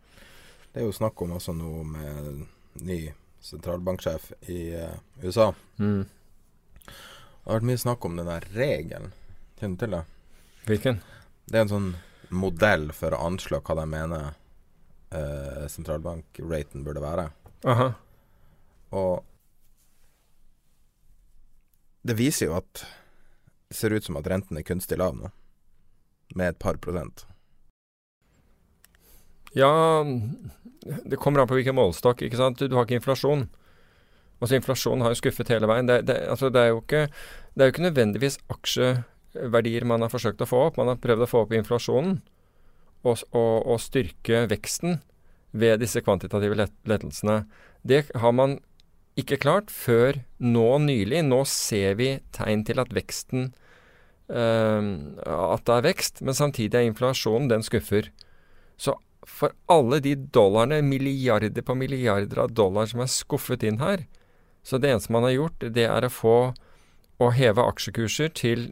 Det 0.75 0.83
er 0.83 0.89
jo 0.89 0.97
snakk 0.97 1.23
om 1.23 1.37
altså 1.37 1.55
noe 1.55 1.85
med 1.87 2.45
ny 2.83 3.01
sentralbanksjef 3.45 4.33
i 4.51 4.61
uh, 4.75 4.97
USA. 5.23 5.53
Mm. 5.79 6.07
Det 6.85 7.51
har 7.51 7.59
vært 7.59 7.69
mye 7.69 7.83
snakk 7.85 8.05
om 8.09 8.17
den 8.19 8.31
der 8.31 8.49
regelen. 8.57 9.13
Kjenner 9.61 9.77
du 9.77 9.85
til 9.85 9.95
det? 9.95 10.03
Hvilken? 10.65 11.01
Det 11.45 11.59
er 11.59 11.67
en 11.67 11.75
sånn 11.75 11.91
modell 12.35 12.89
for 12.97 13.15
å 13.15 13.21
anslå 13.29 13.61
hva 13.63 13.77
de 13.79 13.85
mener 13.91 14.31
uh, 15.15 15.67
sentralbankraten 15.71 16.87
burde 16.87 17.05
være. 17.05 17.29
Aha. 17.69 17.93
Og 18.95 19.25
det 22.05 22.17
viser 22.19 22.51
jo 22.51 22.59
at 22.59 22.85
det 23.69 23.79
ser 23.79 23.95
ut 23.97 24.05
som 24.07 24.19
at 24.21 24.29
renten 24.31 24.59
er 24.61 24.67
kunstig 24.67 25.01
lav 25.01 25.17
nå. 25.19 25.31
Med 26.39 26.55
et 26.55 26.61
par 26.61 26.79
prosent. 26.83 27.25
Ja, 29.55 30.03
det 30.85 31.19
kommer 31.23 31.41
an 31.41 31.49
på 31.49 31.57
hvilken 31.59 31.77
målestokk. 31.79 32.23
ikke 32.23 32.39
sant? 32.39 32.59
Du, 32.59 32.75
har 32.75 32.87
ikke 32.87 32.99
inflasjon. 32.99 33.47
Altså 34.43 34.59
Inflasjon 34.59 35.01
har 35.05 35.15
jo 35.15 35.21
skuffet 35.23 35.53
hele 35.53 35.69
veien. 35.71 35.89
Det, 35.89 36.03
det, 36.11 36.19
altså, 36.29 36.51
det, 36.53 36.61
er 36.61 36.77
ikke, 36.77 37.07
det 37.55 37.63
er 37.63 37.71
jo 37.71 37.75
ikke 37.75 37.87
nødvendigvis 37.87 38.39
aksjeverdier 38.53 39.87
man 39.89 40.05
har 40.05 40.13
forsøkt 40.13 40.43
å 40.45 40.49
få 40.51 40.67
opp. 40.69 40.81
Man 40.81 40.91
har 40.91 41.01
prøvd 41.01 41.25
å 41.25 41.31
få 41.31 41.45
opp 41.47 41.55
inflasjonen 41.57 42.19
og, 43.05 43.23
og, 43.31 43.55
og 43.63 43.81
styrke 43.81 44.45
veksten 44.51 44.99
ved 45.55 45.79
disse 45.85 46.03
kvantitative 46.03 46.59
let 46.59 46.75
lettelsene. 46.91 47.45
Det 47.87 48.09
har 48.19 48.35
man 48.35 48.59
ikke 49.21 49.39
klart 49.43 49.71
før 49.73 50.21
nå 50.43 50.67
nylig. 50.83 51.23
Nå 51.27 51.45
ser 51.49 51.99
vi 52.01 52.17
tegn 52.35 52.65
til 52.67 52.83
at 52.83 52.93
veksten 52.95 53.53
øh, 54.31 54.89
At 55.23 55.65
det 55.69 55.77
er 55.77 55.89
vekst, 55.89 56.23
men 56.23 56.35
samtidig 56.35 56.81
er 56.81 56.89
inflasjonen 56.89 57.51
den 57.53 57.63
skuffer. 57.67 58.11
Så 58.77 58.97
for 59.25 59.55
alle 59.73 60.01
de 60.05 60.17
dollarene, 60.17 60.83
milliarder 60.85 61.65
på 61.65 61.77
milliarder 61.79 62.43
av 62.45 62.53
dollar 62.53 62.91
som 62.91 63.01
er 63.05 63.13
skuffet 63.13 63.65
inn 63.65 63.81
her, 63.81 64.05
så 64.65 64.81
det 64.81 64.91
eneste 64.91 65.13
man 65.13 65.27
har 65.27 65.35
gjort, 65.37 65.65
det 65.77 65.87
er 65.89 66.07
å 66.07 66.13
få 66.13 66.37
å 67.23 67.31
heve 67.31 67.63
aksjekurser 67.63 68.33
til, 68.35 68.67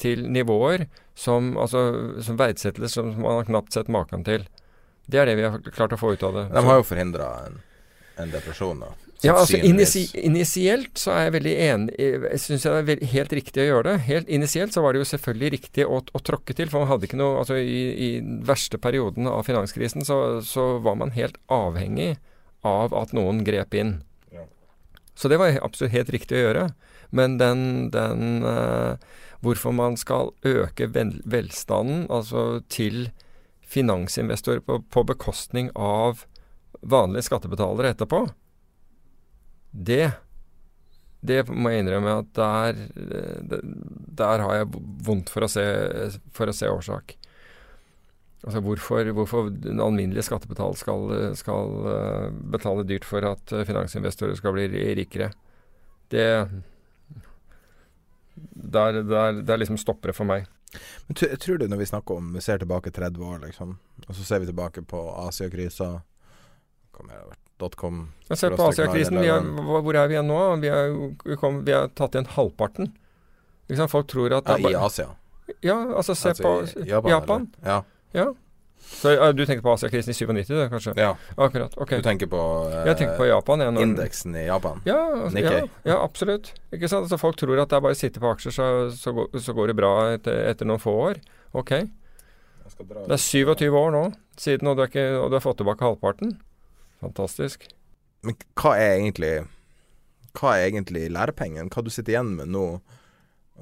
til 0.00 0.24
nivåer 0.32 0.86
som, 1.14 1.52
altså, 1.60 1.84
som 2.24 2.38
verdsettes 2.40 2.96
som 2.96 3.12
man 3.20 3.38
har 3.38 3.48
knapt 3.48 3.76
sett 3.76 3.90
maken 3.92 4.26
til. 4.26 4.48
Det 5.06 5.20
er 5.20 5.28
det 5.28 5.36
vi 5.38 5.46
har 5.46 5.60
klart 5.68 5.94
å 5.94 6.00
få 6.00 6.14
ut 6.14 6.24
av 6.26 6.38
det. 6.38 6.44
De 6.54 6.64
har 6.64 6.80
jo 6.80 6.86
forhindra 6.88 7.28
en, 7.46 7.60
en, 8.16 8.32
depresjon, 8.32 8.82
da. 8.82 8.90
Ja, 9.24 9.34
altså 9.40 9.56
initi 9.56 10.04
Initielt 10.20 10.98
så 11.00 11.14
er 11.14 11.26
jeg 11.26 11.34
veldig 11.38 11.54
enig 11.64 11.94
Jeg 11.96 12.40
syns 12.42 12.66
det 12.66 12.94
er 12.94 13.04
helt 13.14 13.34
riktig 13.38 13.62
å 13.62 13.66
gjøre 13.68 13.86
det. 13.88 13.94
Helt 14.08 14.30
Initielt 14.32 14.74
så 14.76 14.84
var 14.84 14.94
det 14.94 15.02
jo 15.02 15.08
selvfølgelig 15.08 15.52
riktig 15.56 15.86
å, 15.88 16.00
å 16.04 16.22
tråkke 16.24 16.56
til, 16.56 16.70
for 16.72 16.84
man 16.84 16.90
hadde 16.92 17.08
ikke 17.08 17.20
noe 17.20 17.40
Altså 17.42 17.58
i, 17.60 17.80
i 17.94 18.10
verste 18.46 18.80
perioden 18.82 19.28
av 19.30 19.44
finanskrisen 19.48 20.06
så, 20.06 20.18
så, 20.44 20.66
var 20.84 20.98
man 21.00 21.14
helt 21.16 21.38
avhengig 21.52 22.14
av 22.64 22.94
at 22.96 23.10
noen 23.12 23.42
grep 23.44 23.74
inn. 23.76 23.98
Ja. 24.32 24.46
Så 25.16 25.28
det 25.28 25.36
var 25.40 25.52
absolutt 25.64 25.92
helt 25.92 26.12
riktig 26.14 26.38
å 26.38 26.44
gjøre. 26.46 26.62
Men 27.14 27.36
den, 27.40 27.90
den 27.92 28.40
uh, 28.44 28.96
Hvorfor 29.44 29.74
man 29.76 29.98
skal 30.00 30.32
øke 30.48 30.88
vel, 30.94 31.18
velstanden, 31.28 32.06
altså 32.08 32.62
til 32.72 33.10
finansinvestorer 33.60 34.62
på, 34.64 34.78
på 34.88 35.04
bekostning 35.04 35.68
av 35.76 36.24
vanlige 36.80 37.26
skattebetalere 37.28 37.92
etterpå, 37.92 38.22
det 39.74 40.12
det 41.24 41.40
må 41.48 41.72
jeg 41.72 41.84
innrømme 41.84 42.18
at 42.20 42.32
der, 42.36 42.80
der 44.20 44.42
har 44.44 44.58
jeg 44.58 44.80
vondt 45.06 45.30
for 45.32 45.46
å 45.46 45.48
se, 45.48 45.64
for 46.36 46.50
å 46.50 46.54
se 46.56 46.68
årsak. 46.68 47.14
Altså 48.44 48.60
hvorfor, 48.60 49.08
hvorfor 49.16 49.48
en 49.48 49.80
alminnelig 49.80 50.26
skattebetaler 50.26 50.76
skal, 50.76 51.14
skal, 51.40 51.78
eh, 51.88 52.26
betale 52.52 52.84
dyrt 52.84 53.08
for 53.08 53.24
at 53.24 53.54
finansinvestorer 53.64 54.36
skal 54.36 54.52
bli 54.52 54.68
rikere. 55.00 55.30
Det 56.12 56.26
der, 58.34 59.00
der, 59.08 59.40
der 59.48 59.62
liksom 59.62 59.80
stopper 59.80 60.12
det 60.12 60.18
for 60.18 60.28
meg. 60.28 60.44
Men 61.06 61.16
tror 61.16 61.62
du 61.62 61.68
når 61.70 61.78
vi 61.78 61.86
snakker 61.86 62.18
om 62.18 62.32
Vi 62.34 62.40
ser 62.42 62.58
tilbake 62.58 62.90
30 62.90 63.22
år, 63.22 63.38
liksom, 63.46 63.78
og 64.08 64.14
så 64.18 64.26
ser 64.26 64.42
vi 64.42 64.50
tilbake 64.50 64.82
på 64.82 65.00
Asiakrisa 65.24 65.94
Dotcom 66.92 67.43
Jeg 68.28 68.40
ser 68.40 68.56
på 68.58 68.68
Asiakrisen. 68.68 69.18
Hvor 69.64 69.96
er 69.96 70.10
vi 70.10 70.18
igjen 70.18 70.30
nå? 70.30 70.38
Vi, 70.62 70.70
er, 70.70 70.94
vi, 71.24 71.40
kom, 71.40 71.62
vi 71.66 71.74
har 71.76 71.90
tatt 71.96 72.16
igjen 72.16 72.30
halvparten. 72.36 72.92
Folk 73.88 74.08
tror 74.12 74.36
at 74.36 74.48
ja, 74.48 74.60
I 74.60 74.76
Asia? 74.76 75.10
Ja, 75.64 75.76
altså 75.96 76.14
se 76.14 76.32
altså, 76.32 76.42
på 76.42 76.84
Japan. 76.88 77.10
Japan. 77.10 77.46
Ja. 77.64 77.82
ja. 78.12 78.32
Så 78.84 79.10
ja, 79.10 79.32
Du 79.32 79.46
tenker 79.46 79.62
på 79.62 79.72
Asiakrisen 79.72 80.10
i 80.10 80.14
97, 80.14 80.54
da, 80.54 80.68
kanskje? 80.68 80.92
Ja. 80.96 81.14
Akkurat, 81.36 81.76
ok. 81.76 81.96
Du 81.96 82.02
tenker 82.02 82.28
på, 82.30 82.40
eh, 82.70 82.86
jeg 82.90 82.98
tenker 83.00 83.16
på 83.16 83.26
Japan. 83.26 83.60
Ja, 83.64 83.72
indeksen 83.80 84.36
i 84.36 84.46
Japan? 84.46 84.80
Ja, 84.84 85.00
ja, 85.32 85.66
ja, 85.84 85.98
absolutt. 85.98 86.52
Ikke 86.72 86.88
sant? 86.88 87.08
Altså, 87.08 87.18
folk 87.20 87.38
tror 87.40 87.58
at 87.62 87.72
det 87.72 87.78
er 87.78 87.84
bare 87.84 87.96
å 87.96 87.98
sitte 87.98 88.20
på 88.22 88.30
aksjer, 88.30 88.54
så, 88.54 88.70
så, 88.92 89.14
går, 89.16 89.30
så 89.40 89.56
går, 89.56 89.72
det 89.72 89.78
bra 89.80 89.92
etter, 90.12 90.40
etter, 90.50 90.68
noen 90.68 90.82
få 90.82 90.94
år. 91.08 91.22
Ok. 91.56 91.76
Det 92.64 93.14
er 93.14 93.20
27 93.20 93.68
år 93.70 93.92
nå 93.94 94.04
siden, 94.40 94.68
og 94.68 94.78
du, 94.78 94.84
ikke, 94.86 95.06
og 95.20 95.30
du 95.30 95.38
har 95.38 95.44
fått 95.44 95.60
tilbake 95.62 95.84
halvparten. 95.84 96.36
Fantastisk. 97.04 97.68
Men 98.24 98.36
hva 98.56 98.74
er 98.80 98.98
egentlig 98.98 99.34
Hva 100.34 100.56
er 100.56 100.68
egentlig 100.70 101.06
lærepengen? 101.12 101.70
Hva 101.70 101.84
du 101.84 101.90
sitter 101.92 102.16
igjen 102.16 102.32
med 102.38 102.50
nå, 102.50 102.66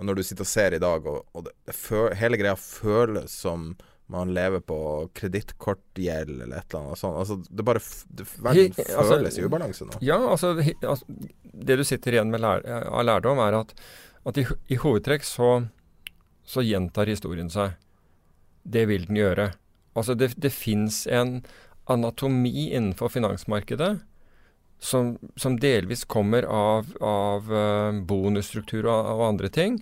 når 0.00 0.16
du 0.16 0.22
sitter 0.24 0.46
og 0.46 0.48
ser 0.48 0.76
i 0.76 0.80
dag, 0.80 1.04
og, 1.04 1.26
og 1.36 1.44
det, 1.44 1.52
det, 1.68 1.74
hele 2.16 2.38
greia 2.40 2.54
føles 2.56 3.34
som 3.42 3.74
man 4.12 4.32
lever 4.34 4.60
på 4.64 4.78
kredittkortgjeld 5.16 6.42
eller 6.42 6.58
et 6.58 6.72
eller 6.72 6.86
annet 6.86 7.00
sånt. 7.00 7.18
Altså, 7.20 7.36
det 7.48 7.64
bare 7.64 7.82
det, 8.08 8.26
Verden 8.44 8.74
altså, 8.76 9.04
føles 9.12 9.38
i 9.38 9.44
ubalanse 9.44 9.88
nå. 9.88 10.00
Ja, 10.04 10.18
altså, 10.32 10.52
altså, 10.58 11.06
Det 11.42 11.78
du 11.80 11.84
sitter 11.84 12.16
igjen 12.16 12.32
med 12.32 12.42
lær, 12.44 12.64
av 12.64 13.06
lærdom, 13.08 13.40
er 13.44 13.58
at, 13.62 13.72
at 14.28 14.40
i, 14.40 14.46
i, 14.68 14.80
hovedtrekk 14.80 15.24
så, 15.28 15.50
så 16.44 16.64
gjentar 16.64 17.12
historien 17.12 17.52
seg. 17.52 17.76
Det 18.64 18.84
vil 18.90 19.06
den 19.08 19.20
gjøre. 19.20 19.50
Altså, 19.96 20.16
det, 20.16 20.32
det 20.40 20.52
fins 20.56 21.04
en 21.06 21.40
anatomi 21.90 22.70
innenfor 22.72 23.08
finansmarkedet 23.08 23.92
som, 24.82 25.18
som 25.36 25.60
delvis 25.60 26.04
kommer 26.04 26.42
av, 26.42 26.88
av 27.00 27.52
uh, 27.52 28.00
bonusstruktur 28.02 28.86
og, 28.86 29.10
og 29.14 29.26
andre 29.28 29.50
ting 29.52 29.78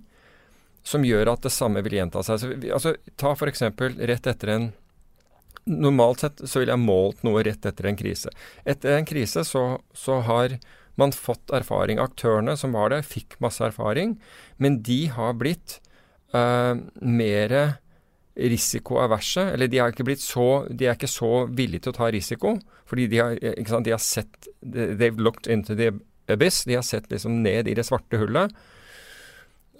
som 0.82 1.04
gjør 1.04 1.32
at 1.32 1.44
det 1.44 1.52
samme 1.52 1.82
vil 1.84 1.98
gjenta 1.98 2.22
seg. 2.24 2.40
Så, 2.40 2.52
altså, 2.72 2.94
ta 3.20 3.34
f.eks. 3.36 3.64
rett 4.00 4.30
etter 4.34 4.54
en 4.56 4.70
Normalt 5.70 6.22
sett 6.22 6.40
så 6.48 6.62
ville 6.62 6.72
jeg 6.72 6.82
målt 6.82 7.20
noe 7.22 7.42
rett 7.44 7.66
etter 7.68 7.86
en 7.86 7.98
krise. 7.98 8.30
Etter 8.64 8.94
en 8.96 9.04
krise 9.06 9.42
så, 9.46 9.62
så 9.94 10.16
har 10.26 10.54
man 10.98 11.12
fått 11.14 11.52
erfaring. 11.54 12.00
Aktørene 12.00 12.56
som 12.58 12.72
var 12.74 12.90
der, 12.90 13.04
fikk 13.06 13.36
masse 13.44 13.62
erfaring, 13.68 14.16
men 14.56 14.80
de 14.82 15.04
har 15.12 15.36
blitt 15.38 15.76
uh, 16.34 16.80
mer 17.04 17.54
risikoaverse. 18.36 19.46
Eller 19.54 19.70
de, 19.70 19.80
er, 19.82 20.14
så, 20.20 20.66
de 20.70 20.86
er 20.86 20.98
ikke 20.98 21.10
så 21.10 21.46
villige 21.46 21.86
til 21.86 21.94
å 21.94 21.98
ta 21.98 22.10
risiko, 22.12 22.56
fordi 22.88 23.08
de 23.10 23.22
har, 23.22 23.40
sant, 23.68 23.86
de 23.86 23.94
har 23.94 24.02
sett 24.02 24.50
They've 24.60 25.18
looked 25.18 25.50
into 25.50 25.76
the 25.78 25.92
abyss. 26.30 26.64
De 26.64 26.78
har 26.78 26.86
sett 26.86 27.10
liksom 27.10 27.42
ned 27.42 27.68
i 27.68 27.74
det 27.74 27.86
svarte 27.88 28.20
hullet. 28.20 28.54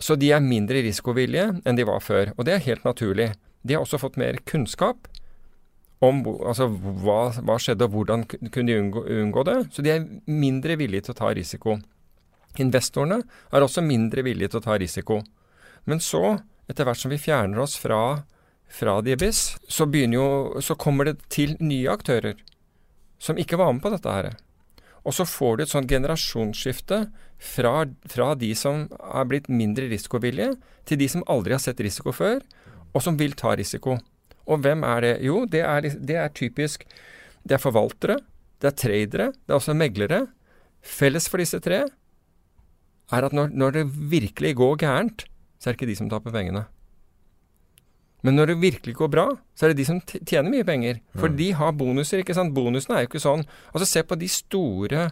Så 0.00 0.16
de 0.16 0.30
er 0.32 0.40
mindre 0.40 0.80
risikovillige 0.86 1.60
enn 1.68 1.76
de 1.76 1.86
var 1.88 2.00
før. 2.04 2.32
Og 2.38 2.46
det 2.48 2.56
er 2.56 2.68
helt 2.70 2.86
naturlig. 2.88 3.32
De 3.62 3.76
har 3.76 3.84
også 3.84 4.00
fått 4.00 4.16
mer 4.20 4.40
kunnskap 4.48 5.10
om 6.00 6.22
altså, 6.24 6.70
hva, 6.70 7.28
hva 7.44 7.58
skjedde, 7.60 7.84
og 7.84 7.92
hvordan 7.92 8.24
kunne 8.30 8.70
de 8.70 8.78
unngå, 8.80 9.04
unngå, 9.04 9.44
det. 9.44 9.58
Så 9.74 9.84
de 9.84 9.92
er 9.92 10.06
mindre 10.24 10.78
villige 10.80 11.04
til 11.06 11.14
å 11.14 11.18
ta 11.18 11.32
risiko. 11.36 11.76
Investorene 12.60 13.20
er 13.52 13.66
også 13.66 13.84
mindre 13.84 14.24
villige 14.26 14.54
til 14.54 14.62
å 14.62 14.64
ta 14.64 14.78
risiko. 14.80 15.20
Men 15.84 16.00
så, 16.00 16.38
etter 16.70 16.88
hvert 16.88 17.02
som 17.02 17.12
vi 17.12 17.20
fjerner 17.20 17.60
oss 17.62 17.76
fra, 17.80 18.22
fra 18.70 19.00
Diabis, 19.02 19.56
så, 19.68 19.86
jo, 19.90 20.26
så 20.62 20.76
kommer 20.78 21.10
det 21.10 21.18
til 21.32 21.56
nye 21.60 21.90
aktører 21.90 22.38
som 23.20 23.38
ikke 23.38 23.58
var 23.60 23.72
med 23.74 23.82
på 23.84 23.92
dette 23.92 24.14
her. 24.14 24.30
Og 25.04 25.16
så 25.16 25.26
får 25.28 25.56
du 25.56 25.62
et 25.64 25.72
sånt 25.72 25.90
generasjonsskifte 25.90 27.02
fra, 27.40 27.74
fra, 28.08 28.32
de 28.36 28.50
som 28.56 28.86
er 29.00 29.28
blitt 29.28 29.48
mindre 29.52 29.88
risikovillige, 29.90 30.54
til 30.88 31.00
de 31.00 31.08
som 31.08 31.24
aldri 31.28 31.56
har 31.56 31.62
sett 31.62 31.80
risiko 31.80 32.12
før, 32.12 32.40
og 32.92 33.04
som 33.04 33.18
vil 33.20 33.36
ta 33.38 33.54
risiko. 33.56 33.98
Og 34.50 34.64
hvem 34.64 34.84
er 34.84 35.04
det? 35.04 35.14
Jo, 35.24 35.44
det 35.48 35.62
er, 35.64 35.88
det 36.00 36.16
er 36.18 36.32
typisk 36.34 36.86
Det 37.40 37.54
er 37.56 37.62
forvaltere, 37.62 38.18
det 38.60 38.68
er 38.68 38.76
tradere, 38.76 39.26
det 39.32 39.52
er 39.52 39.56
også 39.56 39.72
meglere. 39.72 40.26
Felles 40.84 41.28
for 41.28 41.40
disse 41.40 41.56
tre 41.64 41.86
er 43.10 43.24
at 43.24 43.32
når, 43.32 43.54
når 43.56 43.78
det 43.78 43.84
virkelig 43.88 44.58
går 44.58 44.76
gærent, 44.82 45.24
så 45.56 45.70
er 45.70 45.72
det 45.72 45.80
ikke 45.80 45.88
de 45.88 45.96
som 45.96 46.10
taper 46.12 46.34
pengene. 46.34 46.66
Men 48.26 48.36
når 48.36 48.52
det 48.52 48.60
virkelig 48.60 48.94
går 48.98 49.10
bra, 49.12 49.26
så 49.56 49.66
er 49.66 49.72
det 49.72 49.80
de 49.80 49.88
som 49.88 50.00
tjener 50.04 50.52
mye 50.52 50.66
penger. 50.66 51.00
For 51.16 51.30
mm. 51.32 51.36
de 51.40 51.50
har 51.56 51.76
bonuser, 51.76 52.22
ikke 52.22 52.36
sant. 52.36 52.54
Bonusene 52.56 52.98
er 52.98 53.04
jo 53.04 53.10
ikke 53.12 53.22
sånn 53.22 53.44
Altså 53.72 53.88
se 53.88 54.02
på 54.04 54.18
de 54.20 54.28
store, 54.30 55.08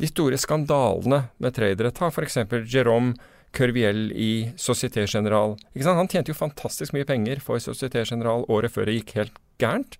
de 0.00 0.10
store 0.10 0.40
skandalene 0.40 1.22
med 1.40 1.56
tradere. 1.56 1.92
Ta 1.96 2.10
f.eks. 2.12 2.42
Jerome 2.68 3.14
Curviel 3.56 4.10
i 4.12 4.52
Société 4.60 5.06
General. 5.08 5.56
Han 5.74 6.10
tjente 6.10 6.30
jo 6.30 6.38
fantastisk 6.38 6.94
mye 6.94 7.08
penger 7.08 7.42
for 7.42 7.62
Société 7.62 8.04
General 8.06 8.44
året 8.52 8.74
før 8.74 8.86
det 8.86 9.00
gikk 9.00 9.16
helt 9.18 9.40
gærent, 9.60 9.96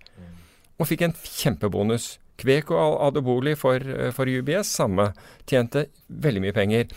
og 0.80 0.88
fikk 0.88 1.08
en 1.08 1.16
kjempebonus. 1.16 2.14
Kveko 2.40 2.78
Adoboli 3.04 3.52
for, 3.58 3.84
for 4.16 4.30
UBS, 4.30 4.70
samme. 4.72 5.10
Tjente 5.50 5.88
veldig 6.08 6.44
mye 6.46 6.56
penger. 6.56 6.94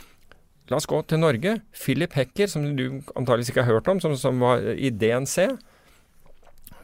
La 0.72 0.80
oss 0.80 0.88
gå 0.88 1.02
til 1.10 1.20
Norge. 1.20 1.58
Philip 1.76 2.16
Hecker, 2.16 2.48
som 2.48 2.66
du 2.78 2.86
antakeligvis 3.18 3.52
ikke 3.52 3.66
har 3.66 3.78
hørt 3.80 3.90
om, 3.92 4.00
som, 4.04 4.16
som 4.20 4.40
var 4.44 4.64
i 4.74 4.92
DNC. 4.92 5.58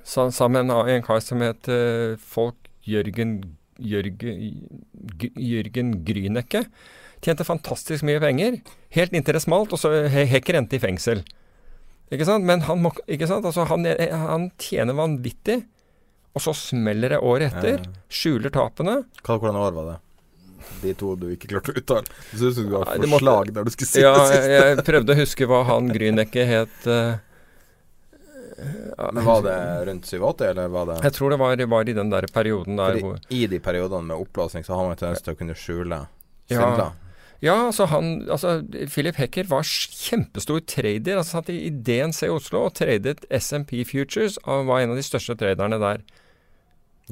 Sammen 0.04 0.68
med 0.68 0.92
en 0.96 1.06
kar 1.06 1.22
som 1.24 1.44
het 1.46 1.70
uh, 1.72 2.18
Folk 2.20 2.70
Jørgen, 2.90 3.38
Jørgen, 3.78 4.70
Jørgen 5.38 5.94
Grynecke. 6.08 6.64
Tjente 7.24 7.46
fantastisk 7.48 8.06
mye 8.08 8.22
penger. 8.24 8.60
Helt 8.96 9.16
inntil 9.16 9.38
det 9.38 9.44
smalt, 9.44 9.76
og 9.76 9.82
så 9.82 9.92
Hecker 10.10 10.60
endte 10.60 10.80
i 10.80 10.84
fengsel. 10.84 11.24
Ikke 12.10 12.26
sant? 12.26 12.48
Men 12.48 12.64
han, 12.66 12.82
må, 12.82 12.92
ikke 13.06 13.28
sant? 13.30 13.46
Altså, 13.46 13.68
han, 13.70 13.86
han 13.86 14.50
tjener 14.62 14.98
vanvittig. 14.98 15.62
og 16.34 16.42
så 16.46 16.54
smeller 16.58 17.16
det 17.16 17.20
året 17.26 17.54
etter. 17.54 17.84
Skjuler 18.10 18.54
tapene. 18.54 19.04
Hva, 19.22 19.38
hvordan 19.38 19.60
år 19.60 19.76
var 19.76 19.92
det? 19.92 19.98
De 20.84 20.94
to 21.00 21.16
du 21.20 21.28
ikke 21.34 21.48
klarte 21.52 21.74
å 21.74 21.80
uttale. 21.82 22.06
Du 22.32 22.38
synes 22.38 22.56
du 22.60 22.70
var 22.72 22.86
for 22.90 23.08
forslag 23.16 23.54
der 23.56 23.64
du 23.68 23.72
skulle 23.74 23.90
si 23.92 24.04
Ja, 24.04 24.14
sist. 24.20 24.36
jeg, 24.36 24.52
jeg 24.78 24.86
prøvde 24.88 25.16
å 25.16 25.20
huske 25.20 25.48
hva 25.50 25.64
han 25.70 25.90
Grünerke 25.96 26.46
het. 26.48 26.78
eh, 26.88 27.18
ja, 28.98 29.10
Men 29.14 29.24
var 29.26 29.42
det 29.46 29.58
rundt 29.88 30.06
87, 30.06 30.42
eller 30.50 30.68
var 30.68 30.86
det 30.90 30.98
Jeg 31.04 31.14
tror 31.16 31.30
det 31.32 31.40
var, 31.40 31.62
var 31.72 31.90
i 31.90 31.94
den 31.96 32.10
der 32.12 32.28
perioden 32.34 32.76
der 32.80 32.92
Fordi 32.98 33.04
hvor 33.06 33.20
i 33.30 33.46
de 33.48 33.60
periodene 33.64 34.08
med 34.12 34.18
oppblåsning 34.26 34.66
så 34.68 34.76
har 34.76 34.84
man 34.90 34.98
en 34.98 35.00
tendens 35.04 35.24
til 35.24 35.34
å 35.36 35.40
kunne 35.40 35.56
skjule 35.56 36.02
Ja. 36.50 36.58
svindler. 36.58 36.92
Ja, 37.42 37.54
altså 37.70 37.86
han 37.88 38.26
altså 38.28 38.58
Philip 38.92 39.16
Hecker 39.16 39.46
var 39.48 39.64
kjempestor 39.64 40.60
trader. 40.68 41.22
altså 41.22 41.38
Satt 41.38 41.50
i 41.54 41.70
DNC 41.72 42.26
i 42.28 42.32
Oslo 42.36 42.66
og 42.68 42.74
tradet 42.76 43.24
SMP 43.32 43.86
Futures, 43.88 44.36
og 44.44 44.66
var 44.68 44.82
en 44.84 44.92
av 44.92 44.98
de 45.00 45.06
største 45.08 45.38
traderne 45.40 45.80
der. 45.80 46.02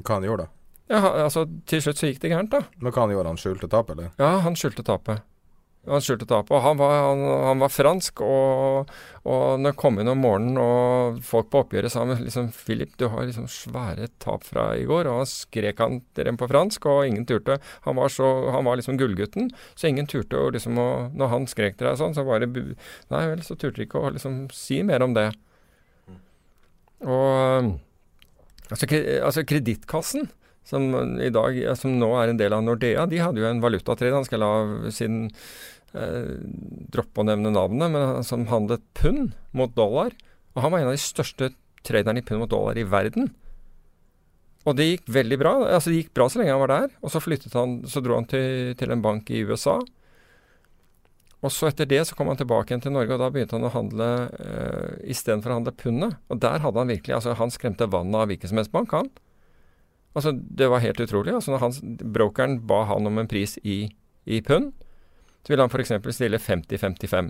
Hva 0.02 0.18
han 0.18 0.24
gjorde 0.28 0.50
da? 0.50 0.52
Ja, 0.88 1.02
altså 1.26 1.46
Til 1.68 1.82
slutt 1.84 2.00
så 2.00 2.12
gikk 2.12 2.22
det 2.24 2.32
gærent, 2.32 2.54
da. 2.54 2.64
Men 2.80 2.94
hva 2.94 3.04
han 3.04 3.16
gjorde? 3.16 3.34
Han 3.34 3.42
skjulte 3.42 3.72
tap, 3.72 3.90
eller? 3.92 4.14
Ja, 4.20 4.38
han 4.46 4.56
skjulte 4.60 4.86
tapet. 4.88 5.26
Han 5.88 6.04
skjulte 6.04 6.28
tapet. 6.28 6.52
Og 6.52 6.64
han 6.64 6.80
var, 6.80 6.94
han, 7.06 7.22
han 7.48 7.62
var 7.64 7.72
fransk, 7.72 8.22
og, 8.24 8.92
og 9.24 9.62
når 9.62 9.72
jeg 9.72 9.78
kom 9.80 10.00
inn 10.02 10.12
om 10.12 10.20
morgenen 10.20 10.60
og 10.60 11.20
folk 11.28 11.48
på 11.52 11.62
oppgjøret 11.64 11.94
sa 11.94 12.04
liksom, 12.10 12.50
'Philip, 12.52 12.96
du 13.00 13.08
har 13.14 13.28
liksom 13.28 13.48
svære 13.52 14.10
tap 14.24 14.44
fra 14.48 14.70
i 14.76 14.84
går', 14.88 15.08
og 15.08 15.22
han 15.22 15.32
skrek 15.32 15.80
han 15.84 16.02
til 16.16 16.28
dem 16.28 16.40
på 16.40 16.50
fransk, 16.52 16.88
og 16.92 17.08
ingen 17.08 17.28
turte. 17.28 17.60
Han 17.88 18.00
var, 18.00 18.12
så, 18.12 18.28
han 18.52 18.68
var 18.68 18.80
liksom 18.80 19.00
gullgutten, 19.00 19.52
så 19.76 19.88
ingen 19.88 20.08
turte 20.08 20.40
å 20.40 20.52
liksom 20.52 20.76
å 20.78 20.88
Når 21.18 21.32
han 21.32 21.48
skrek 21.48 21.78
til 21.78 21.88
deg 21.88 22.00
sånn, 22.00 22.16
så 22.16 22.24
var 22.28 22.44
det 22.44 22.52
Nei 23.12 23.24
vel, 23.32 23.44
så 23.44 23.56
turte 23.56 23.80
de 23.80 23.88
ikke 23.88 24.02
å 24.02 24.12
liksom 24.12 24.48
si 24.52 24.82
mer 24.84 25.04
om 25.04 25.16
det. 25.16 25.30
Og 27.06 27.78
altså, 28.72 28.90
altså 29.24 29.46
Kredittkassen 29.48 30.28
som 30.68 30.90
dag, 30.92 31.58
som 31.80 31.96
nå 31.96 32.12
er 32.20 32.34
en 32.34 32.40
del 32.40 32.56
av 32.56 32.64
Nordea, 32.66 33.08
de 33.08 33.22
hadde 33.24 33.42
jo 33.42 33.48
en 33.48 33.64
valutatrade. 33.64 34.16
Han 34.16 34.28
skal 34.28 34.44
la 34.44 34.52
sin 34.94 35.26
eh, 35.96 36.38
droppe 36.92 37.24
å 37.24 37.28
nevne 37.28 37.54
navnet, 37.56 37.94
men 37.94 38.28
som 38.28 38.48
handlet 38.52 38.84
pund 39.00 39.36
mot 39.56 39.74
dollar. 39.78 40.16
Og 40.56 40.64
han 40.66 40.74
var 40.74 40.84
en 40.84 40.92
av 40.92 40.98
de 40.98 41.04
største 41.04 41.54
traderne 41.88 42.20
i 42.20 42.26
pund 42.28 42.44
mot 42.44 42.52
dollar 42.52 42.80
i 42.80 42.88
verden. 42.88 43.32
Og 44.68 44.76
det 44.76 44.90
gikk 44.90 45.12
veldig 45.16 45.38
bra. 45.40 45.54
Altså 45.78 45.94
Det 45.94 46.02
gikk 46.02 46.16
bra 46.18 46.28
så 46.28 46.42
lenge 46.42 46.56
han 46.56 46.64
var 46.66 46.74
der. 46.74 46.90
Og 47.00 47.14
så 47.14 47.24
flyttet 47.24 47.56
han, 47.56 47.80
så 47.88 48.04
dro 48.04 48.18
han 48.18 48.28
til, 48.28 48.74
til 48.80 48.92
en 48.92 49.04
bank 49.04 49.32
i 49.32 49.46
USA. 49.48 49.80
Og 51.46 51.54
så 51.54 51.70
etter 51.70 51.88
det 51.88 52.02
så 52.10 52.18
kom 52.18 52.32
han 52.32 52.40
tilbake 52.40 52.74
igjen 52.74 52.82
til 52.84 52.96
Norge, 52.96 53.14
og 53.14 53.22
da 53.22 53.30
begynte 53.32 53.56
han 53.56 53.68
å 53.68 53.72
handle 53.72 54.08
uh, 54.34 54.96
istedenfor 55.06 55.54
å 55.54 55.60
handle 55.60 55.76
pundet. 55.78 56.18
Og 56.34 56.42
der 56.44 56.64
hadde 56.64 56.82
han 56.82 56.92
virkelig 56.92 57.14
altså 57.20 57.38
Han 57.38 57.54
skremte 57.54 57.88
vannet 57.94 58.18
av 58.20 58.32
hvilken 58.32 58.52
som 58.52 58.60
helst 58.60 58.74
bank, 58.74 58.96
han. 58.98 59.12
Altså, 60.18 60.34
det 60.34 60.68
var 60.72 60.82
helt 60.82 61.00
utrolig. 61.04 61.36
Altså, 61.38 61.54
når 61.54 61.62
han, 61.62 61.98
brokeren 62.14 62.60
ba 62.68 62.84
han 62.90 63.06
om 63.06 63.20
en 63.22 63.30
pris 63.30 63.58
i, 63.62 63.84
i 64.26 64.42
pund, 64.42 64.72
så 65.46 65.54
ville 65.54 65.68
han 65.68 65.72
f.eks. 65.72 65.94
stille 66.16 66.40
50-55. 66.42 67.30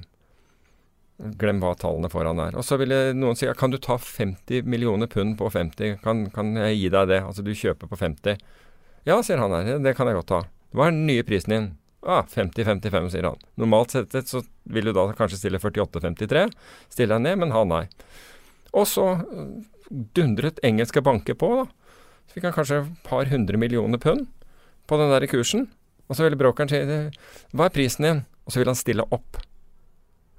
Glem 1.42 1.60
hva 1.64 1.74
tallene 1.78 2.10
foran 2.14 2.40
er. 2.40 2.56
Og 2.58 2.64
så 2.66 2.78
ville 2.80 3.12
noen 3.18 3.38
si 3.38 3.50
kan 3.58 3.74
du 3.74 3.80
ta 3.82 3.98
50 4.00 4.70
millioner 4.70 5.10
pund 5.12 5.36
på 5.40 5.50
50, 5.54 5.98
kan, 6.04 6.28
kan 6.34 6.54
jeg 6.62 6.78
gi 6.78 6.94
deg 6.94 7.12
det? 7.12 7.20
Altså 7.26 7.44
du 7.46 7.52
kjøper 7.58 7.90
på 7.90 8.00
50. 8.00 8.40
Ja, 9.10 9.18
sier 9.26 9.42
han 9.42 9.56
her, 9.56 9.82
det 9.84 9.96
kan 9.98 10.10
jeg 10.10 10.20
godt 10.20 10.32
ta. 10.32 10.42
Hva 10.78 10.88
er 10.88 10.96
den 10.96 11.08
nye 11.10 11.26
prisen 11.28 11.54
din? 11.54 11.68
Ah, 12.08 12.24
50-55, 12.30 13.10
sier 13.12 13.28
han. 13.28 13.42
Normalt 13.60 13.96
sett 13.96 14.16
så 14.30 14.44
vil 14.70 14.88
du 14.88 14.94
da 14.96 15.08
kanskje 15.18 15.42
stille 15.42 15.60
48-53. 15.60 16.46
Stiller 16.94 17.18
deg 17.18 17.26
ned, 17.26 17.42
men 17.42 17.56
han 17.56 17.74
nei. 17.74 17.84
Og 18.78 18.86
så 18.88 19.10
dundret 20.16 20.62
engelske 20.68 21.02
banker 21.04 21.38
på, 21.40 21.50
da. 21.64 21.87
Så 22.28 22.38
fikk 22.38 22.50
han 22.50 22.56
kanskje 22.56 22.82
et 22.84 23.04
par 23.08 23.30
hundre 23.32 23.60
millioner 23.60 24.02
pund 24.02 24.28
på 24.88 25.00
den 25.00 25.12
der 25.12 25.28
kursen. 25.32 25.68
Og 26.08 26.16
så 26.16 26.24
ville 26.24 26.40
brokeren 26.40 26.72
si 26.72 26.80
Hva 27.52 27.68
er 27.68 27.76
prisen 27.76 28.08
din? 28.08 28.26
Og 28.46 28.54
så 28.54 28.62
ville 28.62 28.72
han 28.72 28.80
stille 28.80 29.06
opp. 29.12 29.40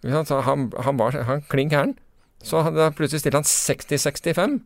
Så 0.04 0.40
han, 0.46 0.68
han 0.78 0.98
var 1.00 1.16
han 1.28 1.44
klin 1.50 1.72
gæren. 1.72 1.96
Så 2.44 2.62
da 2.70 2.90
plutselig 2.94 3.24
stilte 3.24 3.40
han 3.40 3.48
60-65. 3.48 4.58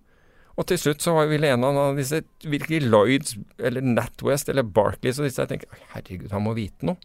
Og 0.60 0.66
til 0.68 0.78
slutt 0.78 1.04
så 1.04 1.14
ville 1.30 1.48
en 1.48 1.64
av 1.64 1.96
disse 1.96 2.20
virkelig 2.44 2.82
Lloyds 2.84 3.36
eller 3.58 3.84
NatWest 3.84 4.50
eller 4.52 4.66
Barclays 4.68 5.18
og 5.18 5.26
disse 5.26 5.40
jeg 5.40 5.48
tenkte 5.54 5.80
herregud, 5.94 6.28
han 6.34 6.44
må 6.44 6.52
vite 6.58 6.84
noe. 6.86 7.00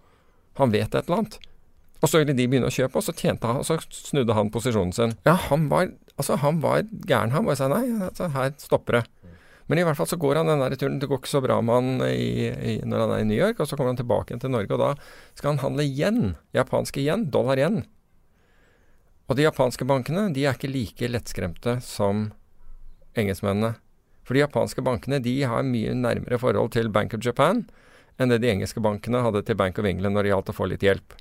Han 0.60 0.74
vet 0.74 0.92
et 0.92 1.08
eller 1.08 1.22
annet. 1.22 1.38
Og 2.04 2.12
så 2.12 2.20
ville 2.20 2.36
de 2.38 2.46
begynne 2.46 2.70
å 2.70 2.74
kjøpe, 2.74 3.00
og 3.00 3.06
så 3.06 3.14
tjente 3.18 3.50
han, 3.50 3.62
og 3.62 3.66
så 3.66 3.80
snudde 3.94 4.36
han 4.38 4.52
posisjonen 4.54 4.94
sin. 4.94 5.16
Ja, 5.26 5.34
han 5.48 5.66
var, 5.72 5.88
altså, 6.18 6.38
han 6.44 6.60
var 6.62 6.84
gæren, 7.10 7.34
han. 7.34 7.48
Bare 7.48 7.58
sa 7.58 7.70
nei, 7.72 7.86
altså, 8.10 8.28
her 8.36 8.52
stopper 8.62 9.00
det. 9.00 9.04
Men 9.68 9.82
i 9.82 9.84
hvert 9.84 10.00
fall 10.00 10.08
så 10.08 10.20
går 10.20 10.40
han 10.40 10.50
den 10.50 10.64
der 10.64 10.76
turen. 10.80 11.00
Det 11.02 11.10
går 11.12 11.20
ikke 11.22 11.34
så 11.34 11.44
bra 11.44 11.60
med 11.62 11.76
han 11.76 12.06
i, 12.08 12.48
i, 12.48 12.76
når 12.88 13.04
han 13.04 13.14
er 13.16 13.24
i 13.24 13.28
New 13.28 13.38
York, 13.40 13.60
og 13.60 13.68
så 13.68 13.76
kommer 13.76 13.92
han 13.92 14.00
tilbake 14.00 14.32
igjen 14.32 14.44
til 14.46 14.54
Norge, 14.54 14.72
og 14.76 14.80
da 14.80 14.94
skal 15.36 15.54
han 15.54 15.64
handle 15.66 15.86
yen. 15.88 16.22
Japanske 16.56 17.04
yen. 17.04 17.28
Dollar 17.34 17.60
yen. 17.60 17.82
Og 19.28 19.36
de 19.36 19.44
japanske 19.44 19.88
bankene 19.88 20.30
de 20.36 20.46
er 20.48 20.56
ikke 20.56 20.72
like 20.72 21.12
lettskremte 21.12 21.78
som 21.84 22.30
engelskmennene. 23.20 23.76
For 24.28 24.36
de 24.36 24.44
japanske 24.44 24.84
bankene 24.84 25.20
de 25.24 25.36
har 25.48 25.68
mye 25.68 25.96
nærmere 25.96 26.40
forhold 26.40 26.74
til 26.76 26.92
Bank 26.92 27.16
of 27.16 27.24
Japan 27.24 27.66
enn 28.18 28.32
det 28.32 28.42
de 28.44 28.50
engelske 28.52 28.82
bankene 28.84 29.22
hadde 29.24 29.44
til 29.46 29.58
Bank 29.60 29.80
of 29.80 29.88
England 29.88 30.16
når 30.16 30.26
det 30.26 30.32
gjaldt 30.32 30.52
å 30.52 30.56
få 30.58 30.68
litt 30.72 30.84
hjelp. 30.86 31.16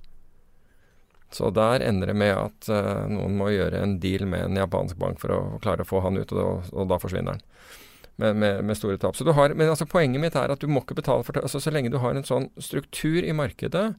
Så 1.35 1.51
der 1.51 1.83
ender 1.83 2.13
det 2.13 2.17
med 2.17 2.33
at 2.39 2.69
uh, 2.71 3.05
noen 3.11 3.35
må 3.39 3.51
gjøre 3.53 3.83
en 3.83 3.99
deal 4.01 4.25
med 4.31 4.47
en 4.47 4.61
japansk 4.63 4.99
bank 5.01 5.19
for 5.21 5.35
å 5.35 5.41
klare 5.63 5.83
å 5.83 5.89
få 5.89 6.01
han 6.05 6.17
ut, 6.17 6.33
og, 6.33 6.71
og 6.73 6.89
da 6.91 7.01
forsvinner 7.03 7.37
han. 7.37 7.83
Med, 8.17 8.37
med, 8.41 8.65
med, 8.65 8.77
store 8.79 8.97
tap. 8.97 9.17
Så 9.17 9.27
du 9.29 9.35
har, 9.37 9.53
men 9.53 9.69
altså, 9.69 9.85
poenget 9.85 10.23
mitt 10.23 10.37
er 10.41 10.49
at 10.49 10.63
du 10.63 10.71
må 10.73 10.81
ikke 10.81 10.97
betale 10.97 11.25
for. 11.27 11.37
Altså, 11.37 11.61
så 11.61 11.73
lenge 11.73 11.93
du 11.93 11.99
har 12.01 12.17
en 12.17 12.25
sånn 12.25 12.49
struktur 12.57 13.21
i 13.21 13.35
markedet 13.37 13.91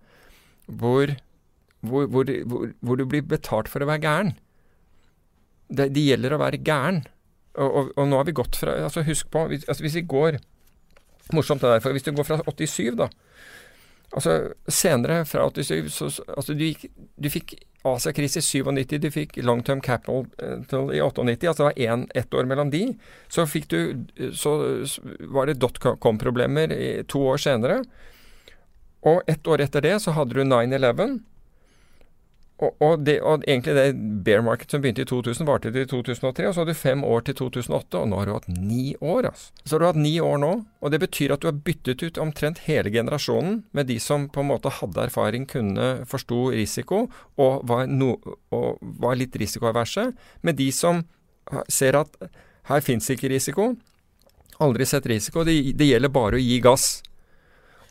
hvor, 0.65 1.13
hvor, 1.85 2.09
hvor, 2.09 2.31
hvor 2.81 2.97
du 2.97 3.05
blir 3.05 3.27
betalt 3.29 3.69
for 3.69 3.85
å 3.85 3.89
være 3.91 4.01
gæren. 4.07 4.33
Det, 5.69 5.91
det 5.93 6.07
gjelder 6.07 6.33
å 6.33 6.41
være 6.41 6.63
gæren. 6.65 7.03
Og, 7.57 7.69
og, 7.69 7.93
og, 7.93 8.03
nå 8.09 8.17
har 8.19 8.27
vi 8.27 8.35
gått 8.37 8.57
fra 8.59 8.75
altså 8.85 9.01
Husk 9.05 9.31
på 9.33 9.47
hvis, 9.49 9.63
altså 9.65 9.81
hvis 9.81 9.95
vi 9.97 10.03
går 10.05 10.35
Morsomt 11.33 11.63
det 11.63 11.71
der. 11.71 11.81
For 11.83 11.95
hvis 11.95 12.05
du 12.05 12.11
går 12.15 12.27
fra 12.27 12.37
87, 12.45 12.93
da 12.99 13.09
Altså 14.15 14.35
Senere, 14.71 15.25
fra 15.27 15.49
87 15.49 15.89
så, 15.91 16.11
altså, 16.31 16.53
du, 16.55 16.63
gikk, 16.63 16.85
du 17.19 17.27
fikk 17.33 17.57
Asia-krise 17.95 18.41
i 18.41 18.45
97, 18.45 18.97
du 19.01 19.07
fikk 19.13 19.37
long 19.43 19.63
term 19.63 19.81
capital 19.81 20.25
i 20.93 21.01
98, 21.01 21.47
altså 21.47 21.63
det 21.63 21.69
var 21.69 21.81
én, 21.87 22.05
ett 22.15 22.33
år 22.33 22.49
mellom 22.49 22.69
de. 22.73 22.83
Så 23.27 23.45
du 23.71 24.05
Så 24.35 24.53
var 25.31 25.47
det 25.47 25.59
dotcom-problemer 25.61 26.75
to 27.07 27.23
år 27.33 27.41
senere. 27.41 27.81
Og 29.07 29.21
ett 29.27 29.47
år 29.47 29.61
etter 29.63 29.81
det 29.85 29.97
så 30.03 30.13
hadde 30.17 30.35
du 30.35 30.43
9-11. 30.43 31.19
Og, 32.57 33.03
det, 33.05 33.19
og, 33.21 33.43
egentlig 33.45 33.75
det 33.77 33.91
bear 34.25 34.41
market 34.41 34.71
som 34.73 34.81
begynte 34.81 35.03
i 35.03 35.09
2000, 35.09 35.45
varte 35.45 35.69
til 35.73 35.85
2003. 35.91 36.47
Og 36.47 36.55
så 36.55 36.63
hadde 36.63 36.73
du 36.73 36.79
fem 36.79 37.03
år 37.05 37.27
til 37.27 37.37
2008, 37.37 37.99
og 37.99 38.09
nå 38.09 38.17
har 38.17 38.29
du 38.29 38.33
hatt 38.33 38.47
ni 38.49 38.95
år. 38.97 39.29
Altså. 39.29 39.51
Så 39.61 39.75
har 39.75 39.83
du 39.83 39.87
hatt 39.91 39.99
ni 40.01 40.15
år 40.23 40.41
nå, 40.41 40.51
og 40.81 40.93
det 40.93 41.01
betyr 41.03 41.35
at 41.35 41.43
du 41.43 41.51
har 41.51 41.59
byttet 41.67 42.01
ut 42.01 42.17
omtrent 42.21 42.63
hele 42.65 42.89
generasjonen 42.93 43.61
med 43.77 43.91
de 43.91 43.99
som 44.01 44.25
på 44.33 44.41
en 44.41 44.49
måte 44.49 44.73
hadde 44.79 45.05
erfaring, 45.05 45.45
kunne 45.49 45.91
forsto 46.09 46.47
risiko 46.55 47.05
og 47.37 47.61
var, 47.69 47.85
no, 47.85 48.15
og 48.49 48.81
var 49.05 49.19
litt 49.21 49.37
risikoaverse, 49.37 50.09
med 50.41 50.57
de 50.57 50.71
som 50.73 51.05
ser 51.71 51.99
at 52.01 52.17
her 52.71 52.81
fins 52.83 53.05
ikke 53.13 53.29
risiko. 53.31 53.75
Aldri 54.65 54.87
sett 54.89 55.05
risiko. 55.05 55.45
Det, 55.45 55.59
det 55.77 55.91
gjelder 55.91 56.11
bare 56.11 56.39
å 56.39 56.41
gi 56.41 56.57
gass. 56.63 57.03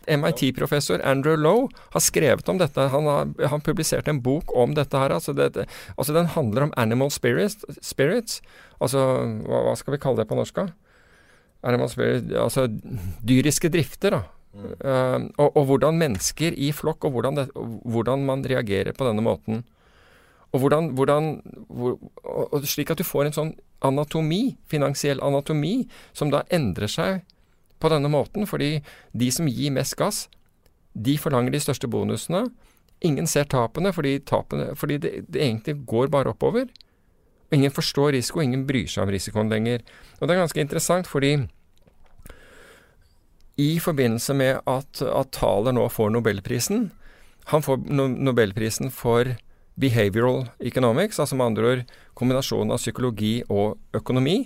MIT-professor 0.07 1.03
Andrew 1.05 1.37
Lowe 1.37 1.69
har 1.95 2.03
skrevet 2.05 2.49
om 2.49 2.61
dette. 2.61 2.89
Han 2.93 3.09
har, 3.11 3.33
han 3.51 3.65
publiserte 3.65 4.13
en 4.13 4.23
bok 4.23 4.53
om 4.57 4.75
dette 4.77 4.99
her. 4.99 5.15
Altså, 5.15 5.35
det, 5.37 5.67
altså 5.97 6.17
den 6.17 6.31
handler 6.37 6.69
om 6.69 6.75
animal 6.77 7.11
spirits. 7.11 7.65
spirits. 7.83 8.41
Altså, 8.81 9.03
hva, 9.47 9.63
hva, 9.69 9.77
skal 9.79 9.97
vi 9.97 10.03
kalle 10.03 10.23
det 10.23 10.29
på 10.31 10.39
norsk? 10.39 10.63
Animal 11.67 11.91
spirits, 11.91 12.33
altså 12.39 12.67
dyriske 13.27 13.71
drifter, 13.73 14.19
da. 14.19 14.25
Mm. 14.57 14.69
Uh, 14.81 15.21
og, 15.43 15.49
og, 15.51 15.63
hvordan 15.69 15.99
mennesker 16.01 16.55
i 16.57 16.71
flokk, 16.73 17.05
og 17.05 17.17
hvordan, 17.17 17.41
det, 17.41 17.49
og 17.59 17.81
hvordan, 17.93 18.25
man 18.25 18.45
reagerer 18.47 18.97
på 18.97 19.09
denne 19.09 19.25
måten. 19.25 19.65
Og 20.55 20.63
hvordan, 20.63 20.93
hvordan 20.97 21.41
hvor, 21.69 21.99
og 22.25 22.65
Slik 22.65 22.95
at 22.95 23.01
du 23.01 23.05
får 23.05 23.27
en 23.27 23.37
sånn 23.37 23.55
anatomi, 23.85 24.57
finansiell 24.71 25.21
anatomi, 25.25 25.83
som 26.17 26.31
da 26.33 26.47
endrer 26.55 26.89
seg 26.89 27.25
på 27.81 27.91
denne 27.93 28.11
måten, 28.13 28.47
fordi 28.49 28.81
de 29.13 29.31
som 29.33 29.49
gir 29.49 29.75
mest 29.75 29.97
gass, 29.99 30.27
de 30.97 31.17
forlanger 31.21 31.53
de 31.53 31.61
største 31.61 31.89
bonusene. 31.93 32.47
Ingen 33.05 33.29
ser 33.29 33.49
tapene, 33.53 33.93
fordi, 33.93 34.19
tapene, 34.25 34.71
fordi 34.79 34.99
det, 35.03 35.13
det, 35.29 35.43
egentlig 35.43 35.77
går 35.89 36.09
bare 36.13 36.33
oppover. 36.33 36.71
Ingen 37.53 37.71
forstår 37.71 38.15
risiko, 38.17 38.41
ingen 38.41 38.65
bryr 38.67 38.89
seg 38.91 39.05
om 39.05 39.13
risikoen 39.13 39.53
lenger. 39.53 39.85
Og 40.19 40.27
det 40.27 40.35
er 40.35 40.43
ganske 40.43 40.65
interessant, 40.65 41.11
fordi 41.11 41.37
i 43.57 43.79
forbindelse 43.81 44.35
med 44.37 44.61
at, 44.69 45.03
at 45.03 45.33
Thaler 45.33 45.73
nå 45.73 45.87
får 45.89 46.11
nobelprisen 46.13 46.91
Han 47.49 47.63
får 47.65 47.87
no 47.89 48.05
nobelprisen 48.11 48.91
for 48.93 49.31
behavioral 49.81 50.49
economics, 50.61 51.21
altså 51.21 51.37
med 51.37 51.47
andre 51.47 51.71
ord 51.71 51.83
kombinasjonen 52.19 52.73
av 52.75 52.81
psykologi 52.81 53.43
og 53.53 53.77
økonomi. 53.95 54.41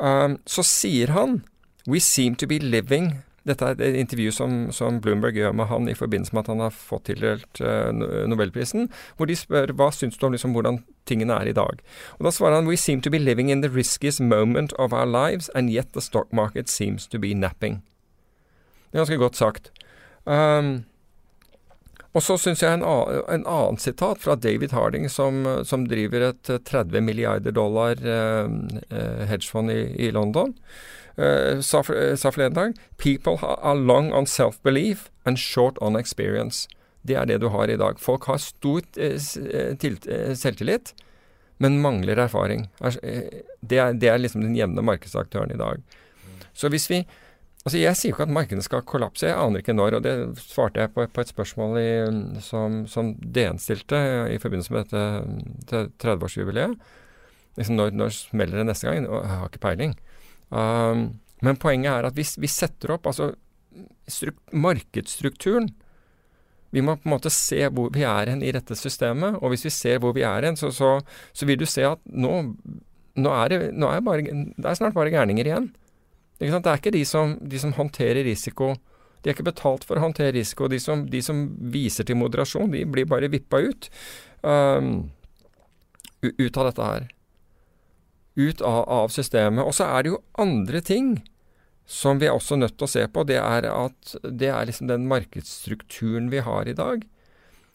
Um, 0.00 0.38
så 0.48 0.64
sier 0.66 1.12
han 1.14 1.42
We 1.88 2.00
seem 2.04 2.36
to 2.36 2.46
be 2.46 2.58
living 2.60 3.22
Dette 3.48 3.64
er 3.64 3.78
et 3.80 3.96
intervju 3.96 4.32
som, 4.34 4.56
som, 4.76 4.98
Bloomberg 5.00 5.38
gjør 5.38 5.54
med 5.56 5.70
han 5.70 5.88
i 5.88 5.94
forbindelse 5.96 6.34
med 6.36 6.42
at 6.42 6.50
han 6.52 6.60
har 6.60 6.74
fått 6.74 7.06
tildelt 7.08 7.62
uh, 7.64 7.88
Nobelprisen, 8.28 8.90
hvor 9.16 9.30
de 9.30 9.36
spør 9.38 9.72
hva 9.78 9.86
syns 9.94 10.18
du 10.20 10.26
om 10.26 10.34
liksom, 10.34 10.52
hvordan 10.52 10.82
tingene 11.08 11.38
er 11.38 11.48
i 11.48 11.54
dag. 11.56 11.80
Og 12.18 12.26
Da 12.26 12.34
svarer 12.34 12.58
han 12.58 12.68
We 12.68 12.76
seem 12.76 13.00
to 13.00 13.12
be 13.14 13.22
living 13.22 13.48
in 13.48 13.62
the 13.64 13.72
riskiest 13.72 14.20
moment 14.20 14.74
of 14.76 14.92
our 14.92 15.08
lives, 15.08 15.48
and 15.54 15.72
yet 15.72 15.94
the 15.94 16.04
stock 16.04 16.28
market 16.32 16.68
seems 16.68 17.06
to 17.08 17.18
be 17.18 17.32
napping. 17.32 17.80
Det 18.90 18.98
er 18.98 19.04
ganske 19.06 19.22
godt 19.24 19.40
sagt. 19.40 19.72
Um, 20.26 20.84
og 22.16 22.24
så 22.24 22.38
syns 22.40 22.62
jeg 22.64 22.78
en, 22.78 22.84
en, 22.84 23.44
annen 23.44 23.78
sitat 23.80 24.22
fra 24.22 24.36
David 24.40 24.72
Harding, 24.72 25.06
som, 25.12 25.44
som 25.68 25.84
driver 25.88 26.30
et 26.30 26.50
30 26.50 26.96
eh, 26.96 27.04
milliarder 27.04 27.54
dollar 27.54 28.00
eh, 28.00 28.48
eh, 28.88 29.26
hedgefond 29.28 29.70
i, 29.70 29.82
i, 30.08 30.10
London, 30.16 30.54
eh, 31.18 31.60
sa, 31.60 31.82
for, 31.82 32.16
sa 32.16 32.32
flere 32.34 32.54
dag 32.54 32.78
People 32.96 33.38
are 33.42 33.76
long 33.76 34.12
on 34.12 34.26
self-belief 34.26 35.08
and 35.24 35.38
short 35.38 35.78
on 35.82 35.96
experience. 35.96 36.68
Det 37.02 37.16
er 37.16 37.28
det 37.28 37.40
du 37.42 37.48
har 37.54 37.70
i 37.70 37.78
dag. 37.78 38.00
Folk 38.00 38.26
har 38.30 38.40
stor 38.42 38.82
eh, 38.96 39.18
eh 39.18 40.34
selvtillit, 40.34 40.94
men 41.58 41.80
mangler 41.82 42.18
erfaring. 42.18 42.68
Det 42.78 43.78
er, 43.78 43.92
det 43.92 44.08
er 44.08 44.18
liksom 44.18 44.42
den 44.42 44.56
jevne 44.56 44.82
markedsaktøren 44.82 45.54
i 45.54 45.58
dag. 45.58 45.82
Så 46.54 46.68
hvis 46.68 46.90
vi 46.90 47.04
Altså, 47.66 47.78
Jeg 47.78 47.96
sier 47.96 48.12
jo 48.12 48.14
ikke 48.14 48.24
at 48.24 48.32
markedene 48.32 48.64
skal 48.64 48.84
kollapse, 48.86 49.26
jeg 49.26 49.36
aner 49.36 49.60
ikke 49.60 49.74
når. 49.74 49.98
og 49.98 50.02
Det 50.02 50.12
svarte 50.40 50.80
jeg 50.80 50.92
på, 50.94 51.04
på 51.04 51.20
et 51.20 51.28
spørsmål 51.28 51.74
i, 51.76 51.90
som, 52.40 52.86
som, 52.88 53.10
DN 53.20 53.58
stilte 53.60 53.98
i 54.32 54.38
forbindelse 54.40 54.72
med 54.72 54.86
dette 54.88 55.82
30-årsjubileet. 56.00 56.78
Liksom 57.58 57.76
når, 57.76 57.90
når 57.98 58.14
smeller 58.14 58.62
det 58.62 58.70
neste 58.70 58.88
gang? 58.88 59.04
Jeg 59.04 59.34
har 59.34 59.50
ikke 59.50 59.60
peiling. 59.66 59.92
Um, 60.48 61.20
men 61.44 61.58
poenget 61.60 61.92
er 61.92 62.08
at 62.08 62.16
hvis 62.18 62.36
vi 62.40 62.50
setter 62.50 62.94
opp 62.96 63.06
altså 63.06 63.34
markedsstrukturen 64.56 65.68
Vi 66.72 66.80
må 66.84 66.94
på 66.96 67.04
en 67.08 67.12
måte 67.12 67.30
se 67.32 67.60
hvor 67.68 67.92
vi 67.92 68.02
er 68.08 68.30
hen 68.32 68.42
i 68.44 68.52
dette 68.52 68.76
systemet. 68.76 69.38
Og 69.40 69.54
hvis 69.54 69.64
vi 69.64 69.72
ser 69.72 70.00
hvor 70.02 70.12
vi 70.16 70.24
er 70.28 70.44
hen, 70.44 70.56
så, 70.56 70.68
så, 70.74 70.98
så 71.32 71.48
vil 71.48 71.60
du 71.60 71.64
se 71.64 71.86
at 71.88 72.02
nå, 72.04 72.32
nå, 73.16 73.30
er 73.32 73.48
det, 73.48 73.60
nå 73.72 73.88
er 73.88 74.02
bare, 74.04 74.26
det 74.28 74.66
er 74.68 74.76
snart 74.76 74.96
bare 74.96 75.14
gærninger 75.14 75.48
igjen. 75.48 75.70
Det 76.36 76.50
er 76.52 76.76
ikke 76.76 76.92
de 76.92 77.04
som, 77.08 77.38
de 77.40 77.58
som, 77.58 77.72
håndterer 77.72 78.20
risiko. 78.26 78.74
De 79.22 79.30
er 79.30 79.34
ikke 79.34 79.48
betalt 79.48 79.88
for 79.88 79.96
å 79.96 80.04
håndtere 80.04 80.36
risiko. 80.36 80.68
De 80.68 80.76
som, 80.76 81.06
de 81.08 81.22
som 81.24 81.46
viser 81.72 82.04
til 82.04 82.20
moderasjon, 82.20 82.68
de 82.76 82.84
blir 82.84 83.08
bare 83.08 83.32
vippa 83.32 83.62
ut. 83.64 83.88
Um, 84.44 85.08
ut 86.20 86.60
av 86.60 86.68
dette 86.68 86.92
her. 86.92 87.08
Ut 88.38 88.62
av, 88.62 88.84
av 88.86 89.10
systemet. 89.10 89.66
Og 89.66 89.74
så 89.74 89.88
er 89.90 90.04
det 90.04 90.12
jo 90.12 90.22
andre 90.38 90.82
ting 90.84 91.16
som 91.88 92.20
vi 92.20 92.28
er 92.28 92.36
også 92.36 92.58
nødt 92.60 92.76
til 92.78 92.86
å 92.86 92.92
se 92.92 93.04
på. 93.10 93.24
Det 93.26 93.38
er 93.40 93.66
at 93.70 94.16
det 94.22 94.50
er 94.52 94.68
liksom 94.68 94.90
den 94.90 95.08
markedsstrukturen 95.10 96.28
vi 96.30 96.44
har 96.46 96.68
i 96.68 96.76
dag. 96.76 97.02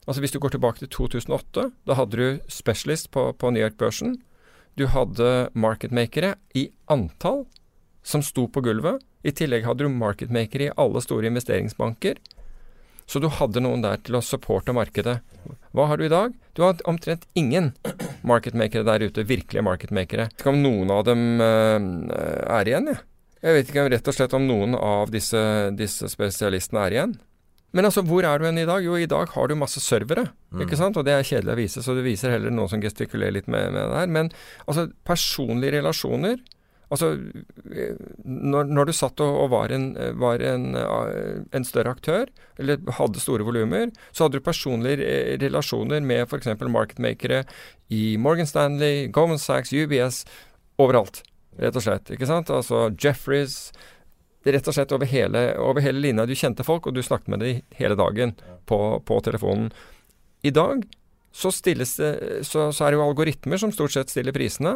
Altså 0.08 0.22
Hvis 0.22 0.36
du 0.36 0.40
går 0.40 0.54
tilbake 0.56 0.84
til 0.84 0.92
2008, 0.92 1.70
da 1.88 1.98
hadde 1.98 2.20
du 2.20 2.52
Specialist 2.52 3.10
på, 3.12 3.32
på 3.34 3.52
New 3.52 3.64
York-børsen. 3.64 4.18
Du 4.78 4.88
hadde 4.92 5.50
marketmakere 5.54 6.36
i 6.56 6.70
antall 6.92 7.46
som 8.04 8.24
sto 8.26 8.48
på 8.52 8.64
gulvet. 8.66 9.02
I 9.24 9.32
tillegg 9.32 9.66
hadde 9.66 9.88
du 9.88 9.94
marketmakere 9.94 10.70
i 10.70 10.76
alle 10.78 11.02
store 11.04 11.30
investeringsbanker. 11.32 12.20
Så 13.10 13.20
du 13.22 13.30
hadde 13.32 13.64
noen 13.64 13.84
der 13.84 14.00
til 14.04 14.18
å 14.18 14.24
supporte 14.24 14.76
markedet. 14.76 15.20
Hva 15.76 15.88
har 15.90 16.00
du 16.00 16.06
i 16.06 16.12
dag? 16.12 16.36
Du 16.56 16.64
har 16.64 16.80
omtrent 16.90 17.26
ingen 17.38 17.72
marketmakere 18.24 18.86
der 18.88 19.08
ute, 19.08 19.26
virkelige 19.28 19.66
marketmakere. 19.66 20.30
Jeg 20.30 20.38
vet 20.38 20.46
ikke 20.46 20.54
om 20.54 20.62
noen 20.64 20.94
av 20.94 21.04
dem 21.08 21.26
uh, 21.42 22.56
er 22.60 22.70
igjen, 22.70 22.94
jeg. 22.94 23.04
Jeg 23.44 23.58
vet 23.58 23.70
ikke 23.70 23.86
rett 23.92 24.08
og 24.08 24.16
slett 24.16 24.34
om 24.38 24.46
noen 24.48 24.76
av 24.80 25.10
disse, 25.12 25.40
disse 25.76 26.08
spesialistene 26.08 26.86
er 26.86 26.96
igjen. 26.96 27.16
Men 27.74 27.90
altså, 27.90 28.04
hvor 28.06 28.24
er 28.24 28.40
du 28.40 28.46
hen 28.46 28.62
i 28.62 28.68
dag? 28.70 28.86
Jo, 28.86 28.96
i 28.96 29.10
dag 29.10 29.32
har 29.34 29.50
du 29.50 29.58
masse 29.58 29.82
servere, 29.82 30.28
mm. 30.54 30.62
ikke 30.64 30.78
sant? 30.80 30.98
Og 31.00 31.04
det 31.08 31.16
er 31.18 31.26
kjedelig 31.26 31.56
å 31.56 31.58
vise, 31.58 31.84
så 31.84 31.96
du 31.98 32.04
viser 32.06 32.32
heller 32.32 32.54
noen 32.54 32.70
som 32.72 32.84
gestikulerer 32.84 33.34
litt 33.40 33.50
med, 33.50 33.74
med 33.74 33.90
det 33.90 33.98
her. 33.98 34.12
Men 34.14 34.30
altså, 34.68 34.86
personlige 35.10 35.80
relasjoner 35.80 36.38
Altså, 36.92 37.14
når, 38.26 38.68
når, 38.70 38.90
du 38.90 38.94
satt 38.94 39.22
og, 39.24 39.38
og 39.46 39.52
var, 39.54 39.72
en, 39.74 39.88
var 40.20 40.44
en, 40.46 40.74
eh, 40.78 41.40
en, 41.56 41.66
større 41.66 41.96
aktør, 41.96 42.30
eller 42.62 42.82
hadde 43.00 43.24
store 43.24 43.48
volumer, 43.48 43.90
så 44.12 44.26
hadde 44.26 44.38
du 44.38 44.46
personlige 44.46 45.38
relasjoner 45.42 46.04
med 46.06 46.28
f.eks. 46.28 46.52
marketmakere 46.62 47.44
i 47.94 48.18
Morgan 48.22 48.50
Stanley, 48.50 49.08
Goldman 49.14 49.42
Sachs, 49.42 49.74
UBS, 49.74 50.24
overalt. 50.82 51.24
Rett 51.62 51.78
og 51.78 51.86
slett. 51.86 52.14
ikke 52.14 52.30
sant? 52.30 52.50
Altså 52.50 52.88
Jeffries 52.98 53.72
Rett 54.44 54.68
og 54.68 54.76
slett 54.76 54.92
over 54.92 55.08
hele, 55.08 55.42
over 55.56 55.80
hele 55.80 56.02
linja. 56.04 56.26
Du 56.28 56.36
kjente 56.36 56.66
folk, 56.68 56.90
og 56.90 56.96
du 56.98 57.00
snakket 57.00 57.30
med 57.32 57.40
dem 57.40 57.62
hele 57.80 57.96
dagen 57.96 58.34
på, 58.68 58.80
på 59.08 59.20
telefonen. 59.24 59.70
I 60.44 60.52
dag 60.52 60.84
så, 61.32 61.52
det, 61.64 61.88
så, 61.88 62.66
så 62.76 62.84
er 62.84 62.92
det 62.92 62.98
jo 62.98 63.06
algoritmer 63.06 63.62
som 63.62 63.72
stort 63.72 63.96
sett 63.96 64.12
stiller 64.12 64.36
prisene. 64.36 64.76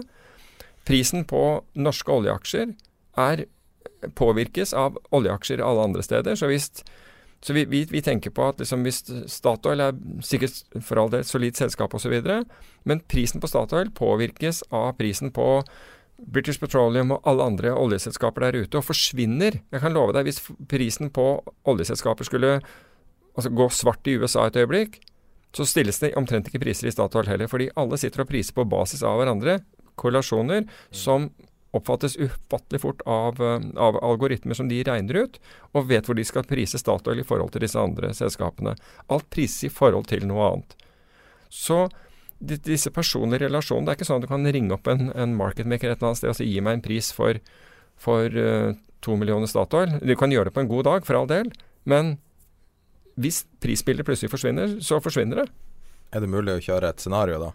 Prisen 0.88 1.26
på 1.28 1.42
norske 1.76 2.14
oljeaksjer 2.14 2.72
er, 3.20 3.46
påvirkes 4.16 4.74
av 4.78 4.98
oljeaksjer 5.16 5.64
alle 5.64 5.90
andre 5.90 6.04
steder. 6.06 6.38
Så, 6.40 6.48
hvis, 6.52 6.70
så 7.44 7.56
vi, 7.56 7.66
vi, 7.68 7.84
vi, 7.90 8.02
tenker 8.06 8.32
på 8.36 8.46
at 8.52 8.62
liksom 8.62 8.86
hvis 8.86 9.02
Statoil 9.32 9.84
er 9.84 9.98
sikkert 10.24 10.62
for 10.86 11.02
all 11.02 11.12
del 11.12 11.26
solid 11.28 11.60
selskap 11.60 11.96
osv., 11.98 12.16
men 12.88 13.04
prisen 13.12 13.44
på 13.44 13.50
Statoil 13.52 13.92
påvirkes 13.98 14.64
av 14.72 14.94
prisen 15.02 15.34
på 15.36 15.48
British 16.18 16.62
Petroleum 16.62 17.12
og 17.14 17.28
alle 17.30 17.46
andre 17.52 17.74
oljeselskaper 17.78 18.48
der 18.48 18.64
ute, 18.64 18.80
og 18.80 18.88
forsvinner. 18.88 19.60
Jeg 19.74 19.84
kan 19.84 19.94
love 19.94 20.16
deg, 20.16 20.26
hvis 20.30 20.42
prisen 20.70 21.12
på 21.14 21.28
oljeselskaper 21.70 22.26
skulle 22.26 22.56
altså, 22.58 23.52
gå 23.54 23.70
svart 23.74 24.08
i 24.10 24.18
USA 24.18 24.48
et 24.48 24.58
øyeblikk, 24.58 25.02
så 25.56 25.66
stilles 25.66 26.00
det 26.02 26.16
omtrent 26.20 26.50
ikke 26.50 26.62
priser 26.62 26.90
i 26.90 26.94
Statoil 26.94 27.30
heller, 27.30 27.50
fordi 27.50 27.70
alle 27.80 28.00
sitter 28.02 28.24
og 28.24 28.32
priser 28.32 28.56
på 28.58 28.66
basis 28.70 29.04
av 29.06 29.20
hverandre 29.22 29.60
korrelasjoner 30.00 30.66
som 30.95 31.30
oppfattes 31.76 32.18
ufattelig 32.18 32.82
fort 32.82 33.04
av, 33.06 33.41
eh, 33.43 33.60
av, 33.76 34.00
algoritmer 34.04 34.56
som 34.58 34.70
de 34.70 34.84
regner 34.84 35.24
ut, 35.24 35.39
og 35.74 35.88
vet 35.91 36.08
hvor 36.08 36.16
de 36.18 36.26
skal 36.26 36.48
prise 36.48 36.80
Statoil 36.80 37.22
i 37.22 37.28
forhold 37.28 37.54
til 37.54 37.66
disse 37.66 37.80
andre 37.80 38.14
selskapene. 38.16 38.78
Alt 39.14 39.30
prises 39.34 39.68
i 39.68 39.74
forhold 39.74 40.08
til 40.12 40.26
noe 40.30 40.52
annet. 40.52 40.76
Så 41.50 41.88
disse 42.38 42.91
personlige 42.93 43.48
relasjonene 43.48 43.88
Det 43.88 43.91
er 43.93 43.98
ikke 43.98 44.06
sånn 44.06 44.20
at 44.22 44.28
du 44.28 44.30
kan 44.30 44.45
ringe 44.45 44.76
opp 44.76 44.88
en, 44.91 45.08
en 45.18 45.32
marketmaker 45.34 45.89
et 45.89 45.98
eller 45.98 46.12
annet 46.12 46.20
sted 46.20 46.30
og 46.30 46.36
si 46.38 46.45
gi 46.45 46.62
meg 46.62 46.78
en 46.78 46.84
pris 46.86 47.08
for, 47.16 47.39
for 47.98 48.30
uh, 48.30 48.76
to 49.02 49.16
millioner 49.18 49.50
Statoil. 49.50 49.98
Du 50.04 50.14
kan 50.16 50.30
gjøre 50.30 50.52
det 50.52 50.54
på 50.54 50.62
en 50.62 50.70
god 50.70 50.86
dag, 50.86 51.08
for 51.08 51.18
all 51.18 51.30
del, 51.30 51.50
men 51.89 52.18
hvis 53.18 53.41
prisbildet 53.64 54.06
plutselig 54.06 54.30
forsvinner, 54.30 54.78
så 54.86 55.00
forsvinner 55.02 55.41
det. 55.41 55.48
Er 56.14 56.22
det 56.22 56.30
mulig 56.30 56.54
å 56.54 56.62
kjøre 56.62 56.91
et 56.93 57.02
scenario, 57.02 57.39
da? 57.41 57.50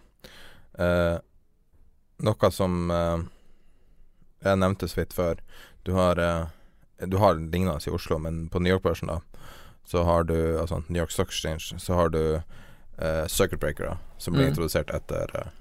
Uh, 0.75 1.17
noe 2.23 2.51
som 2.51 2.91
eh, 2.91 3.23
jeg 4.43 4.59
nevnte 4.59 4.87
så 4.87 5.01
vidt 5.01 5.13
før. 5.15 5.39
Du 5.83 5.93
har, 5.97 6.17
eh, 6.17 6.45
du 7.07 7.17
har 7.17 7.35
lignende 7.35 7.79
i 7.87 7.93
Oslo, 7.93 8.19
men 8.19 8.47
på 8.49 8.59
New 8.59 8.73
York-børsen, 8.73 9.07
da, 9.07 9.19
så 9.85 10.03
har 10.03 10.23
du 10.23 10.59
altså 10.59 10.83
New 10.87 10.99
York 10.99 11.11
Stock 11.11 11.27
Exchange, 11.27 11.79
så 11.79 11.93
har 11.93 12.09
du 12.09 12.41
eh, 12.97 13.25
circuit 13.27 13.59
breakere 13.59 13.97
som 14.17 14.33
blir 14.33 14.47
mm. 14.47 14.49
introdusert 14.49 14.89
etter, 14.89 15.51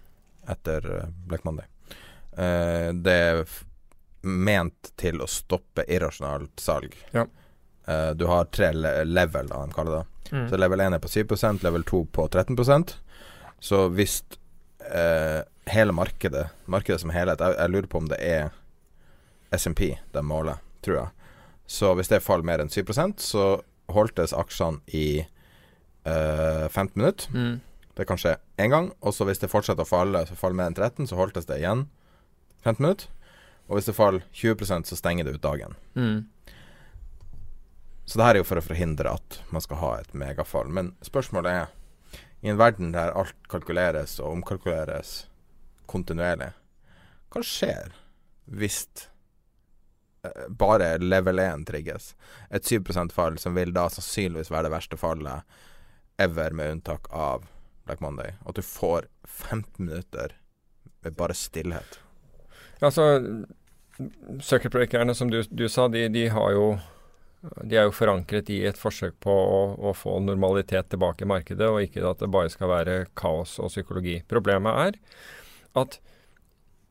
etter 0.48 0.88
Black 1.26 1.44
Monday. 1.44 1.66
Eh, 2.36 2.92
det 2.94 3.12
er 3.12 3.46
ment 4.22 4.92
til 4.96 5.22
å 5.22 5.26
stoppe 5.26 5.84
irrasjonalt 5.88 6.60
salg. 6.60 6.94
Ja. 7.10 7.26
du 8.14 8.26
har 8.30 8.44
tre 8.54 8.68
level, 8.72 9.48
da, 9.50 9.64
de 9.66 9.74
kaller 9.74 9.96
det. 9.96 10.04
Mm. 10.30 10.44
Så 10.48 10.56
level 10.56 10.80
1 10.80 10.94
er 10.94 11.00
på 11.02 11.10
7% 11.10 11.64
level 11.66 11.82
2 11.84 12.04
på 12.14 12.28
13% 12.28 12.92
Så 13.60 13.80
hvis 13.92 14.22
eh, 14.90 15.40
hele 15.72 15.94
markedet, 15.94 16.48
markedet 16.66 17.00
som 17.02 17.12
helhet 17.14 17.40
jeg, 17.40 17.56
jeg, 17.58 17.72
lurer 17.72 17.88
på 17.90 18.02
om 18.02 18.08
det 18.10 18.18
er 18.20 18.50
SMP 19.54 19.92
de 20.14 20.22
måler, 20.24 20.62
tror 20.82 20.98
jeg. 20.98 21.28
Så 21.66 21.92
hvis 21.96 22.10
det 22.10 22.22
faller 22.24 22.46
mer 22.46 22.62
enn 22.62 22.72
7% 22.72 23.22
så 23.22 23.46
holdtes 23.92 24.32
aksjene 24.36 24.80
i 24.96 25.22
uh, 26.06 26.68
15 26.68 26.92
minutter. 26.96 27.28
Mm. 27.34 27.60
Det 27.96 28.06
kan 28.08 28.20
skje 28.20 28.36
én 28.56 28.72
gang. 28.72 28.90
Og 29.00 29.14
så 29.14 29.26
hvis 29.28 29.42
det 29.42 29.50
fortsetter 29.52 29.84
å 29.84 29.88
falle, 29.88 30.24
så 30.28 30.36
faller 30.38 30.58
mer 30.58 30.70
enn 30.72 30.78
13, 30.78 31.08
så 31.10 31.18
holdtes 31.18 31.48
det 31.48 31.60
igjen 31.60 31.86
15 32.64 32.80
minutter. 32.80 33.10
Og 33.68 33.78
hvis 33.78 33.88
det 33.88 33.96
faller 33.96 34.24
20% 34.36 34.88
så 34.88 34.98
stenger 34.98 35.28
det 35.28 35.36
ut 35.36 35.44
dagen. 35.44 35.76
Mm. 35.94 36.24
Så 38.04 38.18
det 38.18 38.26
her 38.26 38.36
er 38.36 38.42
jo 38.42 38.48
for 38.48 38.60
å 38.60 38.64
forhindre 38.64 39.12
at 39.14 39.38
man 39.54 39.62
skal 39.64 39.80
ha 39.80 39.92
et 40.00 40.16
megafall. 40.18 40.72
Men 40.72 40.92
spørsmålet 41.04 41.52
er 41.52 41.70
i 42.42 42.50
en 42.50 42.58
verden 42.58 42.92
der 42.94 43.14
alt 43.14 43.38
kalkuleres 43.50 44.18
og 44.20 44.36
omkalkuleres 44.38 45.14
kontinuerlig, 45.90 46.50
hva 47.32 47.42
skjer 47.46 47.94
hvis 48.52 48.82
eh, 50.26 50.46
bare 50.48 50.96
level 50.98 51.40
1 51.40 51.66
trigges? 51.70 52.12
Et 52.50 52.66
7% 52.66 53.14
fall 53.14 53.38
som 53.38 53.56
vil 53.56 53.72
da 53.74 53.86
sannsynligvis 53.90 54.52
være 54.52 54.68
det 54.68 54.74
verste 54.74 55.00
fallet 55.00 55.58
ever, 56.20 56.50
med 56.50 56.76
unntak 56.76 57.08
av 57.10 57.46
Black 57.86 58.00
Monday. 58.00 58.34
At 58.46 58.58
du 58.58 58.62
får 58.62 59.08
15 59.24 59.86
minutter 59.86 60.36
med 61.02 61.16
bare 61.18 61.34
stillhet. 61.34 61.98
Ja, 62.80 62.86
Altså, 62.86 64.66
breakerne 64.70 65.14
som 65.14 65.30
du, 65.30 65.42
du 65.50 65.68
sa, 65.68 65.88
de, 65.88 66.08
de, 66.08 66.28
har 66.28 66.50
jo 66.52 66.78
de 67.42 67.78
er 67.78 67.88
jo 67.88 67.94
forankret 67.94 68.50
i 68.54 68.60
et 68.68 68.78
forsøk 68.78 69.16
på 69.22 69.32
å, 69.32 69.60
å, 69.74 69.92
få 69.98 70.18
normalitet 70.22 70.92
tilbake 70.92 71.26
i 71.26 71.30
markedet, 71.30 71.66
og 71.66 71.82
ikke 71.82 72.04
at 72.06 72.22
det 72.22 72.30
bare 72.30 72.52
skal 72.52 72.70
være 72.70 72.96
kaos 73.18 73.56
og 73.58 73.72
psykologi. 73.72 74.20
Problemet 74.30 74.78
er 74.86 74.98
at 75.82 75.98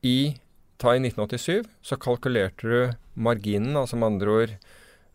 i, 0.04 0.34
ta 0.82 0.92
i 0.96 1.00
1987 1.00 1.70
så 1.86 1.96
kalkulerte 2.00 2.68
du 2.68 2.92
marginen, 3.14 3.78
altså 3.78 3.96
med 3.96 4.14
andre 4.14 4.32
ord 4.32 4.52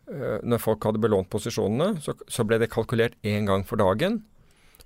øh, 0.08 0.38
Når 0.42 0.62
folk 0.62 0.84
hadde 0.86 1.02
belånt 1.02 1.30
posisjonene, 1.30 2.00
så, 2.02 2.14
så 2.26 2.46
ble 2.46 2.58
det 2.62 2.70
kalkulert 2.72 3.18
én 3.22 3.46
gang 3.46 3.66
for 3.68 3.78
dagen. 3.78 4.22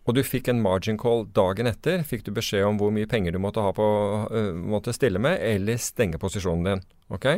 Og 0.03 0.17
du 0.17 0.23
fikk 0.27 0.51
en 0.51 0.63
margin 0.63 0.99
call 0.99 1.29
dagen 1.31 1.71
etter. 1.71 2.03
Fikk 2.03 2.25
du 2.27 2.33
beskjed 2.35 2.67
om 2.67 2.81
hvor 2.81 2.91
mye 2.95 3.07
penger 3.07 3.33
du 3.33 3.39
måtte, 3.39 3.63
på, 3.77 3.89
uh, 4.33 4.51
måtte 4.53 4.95
stille 4.97 5.23
med, 5.23 5.39
eller 5.39 5.79
stenge 5.79 6.19
posisjonen 6.19 6.67
din. 6.67 6.83
Ok? 7.15 7.29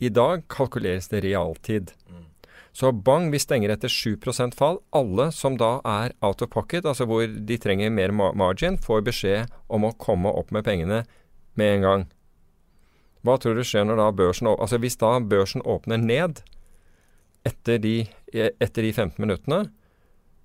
I 0.00 0.08
dag 0.08 0.46
kalkuleres 0.52 1.10
det 1.12 1.20
realtid. 1.24 1.92
Mm. 2.08 2.15
Så 2.76 2.90
bang, 2.92 3.30
vi 3.32 3.38
stenger 3.40 3.72
etter 3.72 3.88
7% 3.88 4.52
fall. 4.52 4.82
Alle 4.92 5.30
som 5.32 5.54
da 5.56 5.78
er 5.88 6.12
out 6.20 6.42
of 6.44 6.50
pocket, 6.52 6.84
altså 6.84 7.06
hvor 7.08 7.22
de 7.24 7.56
trenger 7.56 7.88
mer 7.88 8.12
margin, 8.12 8.76
får 8.76 9.00
beskjed 9.06 9.54
om 9.72 9.86
å 9.88 9.94
komme 9.96 10.28
opp 10.28 10.52
med 10.52 10.66
pengene 10.66 10.98
med 11.56 11.78
en 11.78 11.86
gang. 11.86 12.04
Hva 13.24 13.38
tror 13.40 13.56
du 13.56 13.64
skjer 13.64 13.88
når 13.88 14.02
da 14.02 14.10
børsen 14.18 14.50
Altså 14.52 14.76
hvis 14.82 15.00
da 15.00 15.14
børsen 15.24 15.64
åpner 15.64 16.04
ned 16.04 16.42
etter 17.48 17.80
de, 17.80 17.94
etter 18.36 18.84
de 18.84 18.92
15 18.92 19.16
minuttene, 19.24 19.62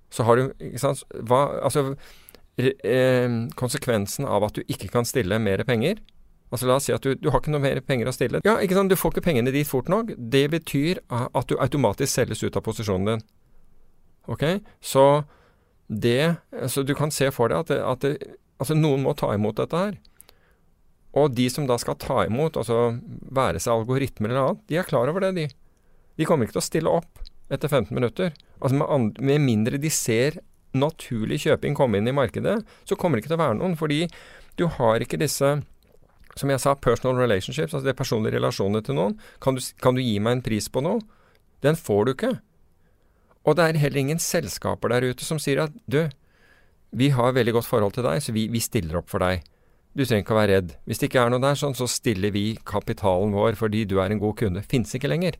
så 0.08 0.24
har 0.24 0.40
du 0.40 0.48
ikke 0.56 0.80
sant, 0.80 1.04
hva, 1.28 1.42
Altså 1.60 1.84
eh, 2.56 3.28
konsekvensen 3.60 4.24
av 4.24 4.48
at 4.48 4.56
du 4.56 4.64
ikke 4.72 4.88
kan 4.88 5.04
stille 5.04 5.36
mer 5.36 5.66
penger 5.68 6.00
Altså 6.52 6.68
La 6.68 6.76
oss 6.76 6.86
si 6.86 6.92
at 6.92 7.04
du, 7.04 7.14
du, 7.16 7.30
har 7.32 7.40
ikke 7.40 7.52
noe 7.54 7.64
mer 7.64 7.80
penger 7.86 8.10
å 8.10 8.12
stille. 8.12 8.42
Ja, 8.44 8.58
ikke 8.60 8.76
sant? 8.76 8.92
Du 8.92 8.98
får 8.98 9.14
ikke 9.14 9.24
pengene 9.30 9.54
dit 9.54 9.68
fort 9.68 9.88
nok. 9.88 10.12
Det 10.16 10.44
betyr 10.52 11.00
at 11.08 11.48
du 11.48 11.56
automatisk 11.56 12.12
selges 12.12 12.44
ut 12.44 12.58
av 12.58 12.64
posisjonen 12.66 13.08
din. 13.08 13.24
Ok? 14.30 14.44
Så 14.84 15.24
det 15.88 16.36
Så 16.68 16.84
du 16.86 16.94
kan 16.96 17.10
se 17.10 17.30
for 17.34 17.48
deg 17.52 17.64
at, 17.64 17.72
det, 17.72 17.80
at 17.80 18.04
det, 18.04 18.36
altså 18.60 18.76
noen 18.76 19.02
må 19.04 19.16
ta 19.16 19.32
imot 19.34 19.58
dette 19.60 19.80
her. 19.80 19.96
Og 21.16 21.32
de 21.36 21.48
som 21.52 21.66
da 21.68 21.76
skal 21.80 21.98
ta 22.00 22.22
imot, 22.24 22.56
altså 22.56 22.96
være 23.32 23.60
seg 23.60 23.74
algoritmer 23.74 24.32
eller 24.32 24.46
annet, 24.46 24.62
de 24.68 24.78
er 24.80 24.88
klar 24.88 25.10
over 25.10 25.24
det, 25.24 25.34
de. 25.36 25.48
De 26.16 26.28
kommer 26.28 26.48
ikke 26.48 26.56
til 26.56 26.62
å 26.62 26.68
stille 26.68 26.94
opp 27.00 27.20
etter 27.52 27.68
15 27.68 27.92
minutter. 27.96 28.32
Altså 28.60 28.78
med, 28.78 29.20
med 29.20 29.44
mindre 29.44 29.80
de 29.80 29.90
ser 29.92 30.40
naturlig 30.72 31.42
kjøping 31.44 31.76
komme 31.76 32.00
inn 32.00 32.08
i 32.08 32.16
markedet, 32.16 32.62
så 32.88 32.96
kommer 32.96 33.18
det 33.18 33.24
ikke 33.24 33.34
til 33.34 33.40
å 33.40 33.44
være 33.44 33.58
noen. 33.60 33.76
Fordi 33.76 34.06
du 34.60 34.66
har 34.78 35.04
ikke 35.04 35.20
disse 35.20 35.58
som 36.38 36.50
jeg 36.52 36.62
sa, 36.62 36.74
personal 36.74 37.20
relationships, 37.20 37.74
altså 37.74 37.84
det 37.86 37.96
personlige 37.98 38.38
relasjoner 38.38 38.84
til 38.84 38.96
noen. 38.96 39.18
Kan 39.42 39.58
du, 39.58 39.62
kan 39.82 39.96
du, 39.96 40.02
gi 40.04 40.16
meg 40.22 40.38
en 40.38 40.44
pris 40.44 40.68
på 40.72 40.82
noe? 40.84 41.02
Den 41.64 41.78
får 41.78 42.04
du 42.04 42.12
ikke. 42.14 42.32
Og 43.42 43.58
det 43.58 43.66
er 43.66 43.80
heller 43.82 44.02
ingen 44.02 44.22
selskaper 44.22 44.94
der 44.94 45.12
ute 45.12 45.26
som 45.26 45.40
sier 45.42 45.64
at 45.66 45.76
du, 45.90 46.06
vi 46.92 47.10
har 47.14 47.34
veldig 47.36 47.56
godt 47.58 47.68
forhold 47.68 47.96
til 47.96 48.06
deg, 48.06 48.22
så 48.22 48.34
vi, 48.34 48.46
vi 48.52 48.62
stiller 48.62 49.00
opp 49.02 49.10
for 49.12 49.22
deg. 49.24 49.44
Du 49.92 50.06
trenger 50.06 50.24
ikke 50.24 50.32
å 50.32 50.40
være 50.40 50.54
redd. 50.56 50.76
Hvis 50.88 51.02
det 51.02 51.10
ikke 51.10 51.26
er 51.26 51.32
noe 51.32 51.42
der 51.42 51.58
sånn, 51.58 51.76
så 51.76 51.88
stiller 51.90 52.32
vi 52.32 52.54
kapitalen 52.68 53.34
vår 53.36 53.58
fordi 53.60 53.84
du 53.88 53.98
er 54.00 54.12
en 54.12 54.22
god 54.22 54.38
kunde. 54.40 54.64
Finnes 54.64 54.94
ikke 54.96 55.10
lenger. 55.10 55.36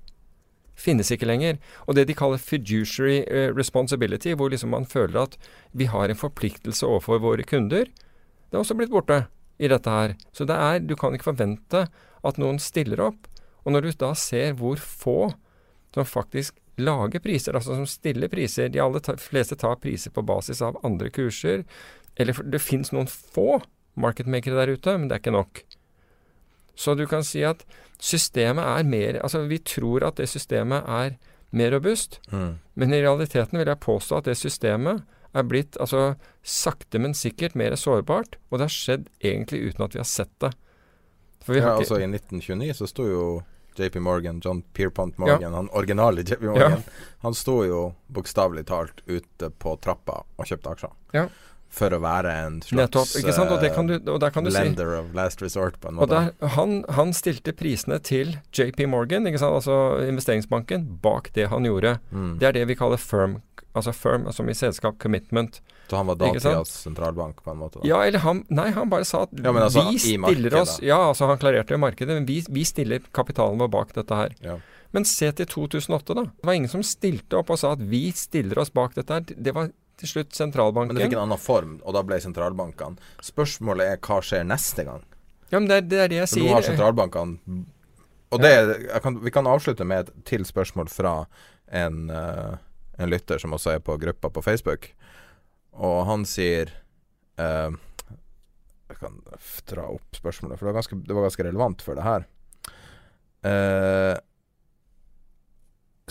Finnes 0.76 1.09
ikke 1.14 1.28
lenger. 1.28 1.57
Og 1.86 1.97
det 1.97 2.05
de 2.11 2.16
kaller 2.16 2.40
fiduciary 2.40 3.22
uh, 3.28 3.49
responsibility, 3.57 4.34
hvor 4.36 4.53
liksom 4.53 4.74
man 4.76 4.88
føler 4.88 5.22
at 5.24 5.38
vi 5.72 5.88
har 5.88 6.12
en 6.12 6.20
forpliktelse 6.20 6.84
overfor 6.84 7.22
våre 7.24 7.47
kunder, 7.49 7.88
det 7.88 8.59
er 8.59 8.61
også 8.61 8.76
blitt 8.76 8.93
borte 8.93 9.22
i 9.59 9.68
dette 9.70 9.90
her. 9.92 10.16
Så 10.32 10.46
det 10.48 10.57
er, 10.57 10.80
du 10.80 10.96
kan 10.98 11.14
ikke 11.14 11.30
forvente 11.32 11.86
at 12.22 12.40
noen 12.40 12.61
stiller 12.62 13.03
opp. 13.11 13.28
Og 13.62 13.74
når 13.74 13.86
du 13.86 13.92
da 14.00 14.12
ser 14.18 14.57
hvor 14.59 14.80
få 14.80 15.32
som 15.94 16.09
faktisk 16.09 16.59
lager 16.80 17.20
priser, 17.20 17.55
altså 17.55 17.76
som 17.76 17.86
stiller 17.86 18.30
priser 18.32 18.70
De 18.72 18.80
aller 18.80 19.18
fleste 19.20 19.59
tar 19.61 19.76
priser 19.82 20.11
på 20.11 20.24
basis 20.24 20.62
av 20.64 20.80
andre 20.86 21.12
kurser. 21.12 21.66
Eller 22.16 22.36
det 22.48 22.62
fins 22.64 22.92
noen 22.92 23.11
få 23.11 23.61
marketmakere 24.00 24.57
der 24.57 24.74
ute, 24.76 24.96
men 24.96 25.09
det 25.09 25.18
er 25.18 25.24
ikke 25.24 25.36
nok. 25.36 25.62
Så 26.74 26.94
du 26.96 27.05
kan 27.07 27.24
si 27.26 27.42
at 27.44 27.64
systemet 28.00 28.64
er 28.64 28.88
mer 28.88 29.18
Altså, 29.20 29.44
vi 29.46 29.59
tror 29.59 30.07
at 30.09 30.16
det 30.16 30.30
systemet 30.32 30.88
er 30.88 31.18
mer 31.53 31.74
robust, 31.74 32.16
mm. 32.32 32.53
men 32.80 32.94
i 32.94 33.03
realiteten 33.03 33.59
vil 33.61 33.68
jeg 33.68 33.84
påstå 33.84 34.16
at 34.16 34.30
det 34.30 34.38
systemet 34.40 35.03
er 35.33 35.47
blitt 35.49 35.78
altså, 35.80 36.14
sakte, 36.43 37.01
men 37.03 37.16
sikkert 37.16 37.57
mer 37.59 37.76
sårbart. 37.78 38.37
Og 38.51 38.59
det 38.59 38.68
har 38.68 38.74
skjedd 38.74 39.09
egentlig 39.20 39.62
uten 39.70 39.87
at 39.87 39.97
vi 39.97 40.03
har 40.03 40.09
sett 40.09 40.35
det. 40.45 40.53
ja, 41.49 41.74
altså 41.74 41.99
I 41.99 42.07
1929 42.07 42.76
så 42.78 42.91
sto 42.91 43.09
jo 43.09 43.24
JP 43.76 44.03
Morgan, 44.05 44.41
John 44.45 44.61
Pierpont 44.76 45.16
Morgan, 45.18 45.49
ja. 45.49 45.57
han 45.57 45.70
originale 45.72 46.20
JP 46.20 46.43
Morgan, 46.45 46.83
ja. 46.85 47.07
han 47.24 47.35
sto 47.35 47.62
jo 47.64 47.78
bokstavelig 48.12 48.66
talt 48.68 49.01
ute 49.07 49.49
på 49.49 49.72
trappa 49.80 50.18
og 50.37 50.51
kjøpte 50.51 50.76
aksjer. 50.76 50.93
Ja 51.16 51.24
for 51.72 51.95
å 51.97 52.01
være 52.03 52.33
en 52.45 52.59
slags 52.64 52.93
kan 53.72 53.89
du, 53.89 54.51
lender 54.53 54.91
si. 54.91 54.99
of 54.99 55.14
last 55.16 55.43
resort, 55.43 55.78
på 55.80 55.89
en 55.89 55.97
måte. 55.97 56.18
Der, 56.18 56.51
han, 56.57 56.83
han, 56.93 57.14
stilte 57.16 57.55
prisene 57.57 57.97
til 58.05 58.35
JP 58.53 58.85
Morgan, 58.93 59.28
altså 59.33 59.78
investeringsbanken, 60.05 60.85
bak 61.05 61.33
det 61.37 61.49
han 61.53 61.68
gjorde. 61.68 61.97
Mm. 62.11 62.35
Det 62.43 62.51
er 62.51 62.59
det 62.59 62.66
vi 62.68 62.76
kaller 62.78 63.01
firm, 63.01 63.41
altså 63.73 63.93
firm, 63.97 64.27
som 64.33 64.49
i 64.49 64.55
selskap 64.55 64.99
commitment. 65.03 65.61
Så 65.89 65.97
han 65.97 66.09
var 66.09 66.18
datidas 66.20 66.73
sentralbank, 66.85 67.43
på 67.45 67.51
en 67.51 67.61
måte? 67.61 67.81
Da. 67.81 67.89
Ja, 67.89 68.03
eller 68.05 68.23
han 68.25 68.45
Nei, 68.53 68.70
han 68.77 68.91
bare 68.93 69.05
sa 69.09 69.25
at 69.27 69.35
ja, 69.37 69.53
altså, 69.53 69.85
vi 69.91 69.99
stiller 70.01 70.55
oss 70.61 70.79
Ja, 70.85 70.99
altså 71.11 71.29
han 71.29 71.41
klarerte 71.41 71.77
markedet, 71.81 72.14
men 72.20 72.29
vi, 72.29 72.41
vi 72.49 72.64
stiller 72.68 73.05
kapitalen 73.12 73.61
vår 73.61 73.73
bak 73.73 73.95
dette 73.97 74.18
her. 74.18 74.35
Ja. 74.45 74.59
Men 74.93 75.07
se 75.09 75.31
til 75.33 75.49
2008, 75.49 76.16
da. 76.16 76.27
Det 76.29 76.49
var 76.49 76.59
ingen 76.59 76.73
som 76.73 76.85
stilte 76.85 77.39
opp 77.41 77.53
og 77.53 77.61
sa 77.61 77.73
at 77.77 77.85
vi 77.93 78.05
stiller 78.16 78.61
oss 78.61 78.73
bak 78.73 78.97
dette 78.99 79.16
her. 79.18 79.25
Det 79.25 79.55
var 79.57 79.70
til 80.01 80.11
slutt 80.11 80.37
sentralbanken. 80.37 80.95
Men 80.95 81.01
det 81.01 81.09
fikk 81.09 81.18
en 81.18 81.27
annen 81.27 81.41
form, 81.41 81.77
og 81.85 81.97
da 81.97 82.03
ble 82.07 82.18
sentralbankene. 82.20 83.12
Spørsmålet 83.25 83.95
er 83.95 84.03
hva 84.03 84.18
skjer 84.25 84.45
neste 84.49 84.85
gang? 84.89 85.05
Ja, 85.53 85.61
men 85.61 85.68
det 85.70 85.85
det, 85.93 86.01
er 86.01 86.12
det 86.12 86.20
jeg 86.23 86.33
sier. 86.33 86.49
nå 86.49 86.57
har 86.57 86.64
sentralbankene 86.64 87.62
Og 88.33 88.41
det, 88.41 88.53
kan, 89.05 89.18
vi 89.20 89.33
kan 89.33 89.49
avslutte 89.49 89.85
med 89.85 90.07
et 90.07 90.29
til 90.29 90.47
spørsmål 90.49 90.89
fra 90.89 91.14
en, 91.68 92.07
uh, 92.09 92.57
en, 92.99 93.11
lytter 93.11 93.40
som 93.43 93.55
også 93.57 93.76
er 93.76 93.84
på 93.84 93.97
gruppa 94.01 94.30
på 94.30 94.43
Facebook. 94.45 94.90
Og 95.72 96.03
han 96.05 96.26
sier 96.28 96.72
eh, 97.40 97.70
Jeg 98.90 98.99
kan 99.01 99.22
dra 99.70 99.86
opp 99.95 100.18
spørsmålet, 100.18 100.59
for 100.59 100.66
det 100.66 100.72
var 100.72 100.80
ganske, 100.80 101.01
det 101.07 101.16
var 101.16 101.26
ganske 101.28 101.49
relevant 101.49 101.82
for 101.84 101.99
det 101.99 102.05
her. 102.09 102.28
Eh, 103.49 104.18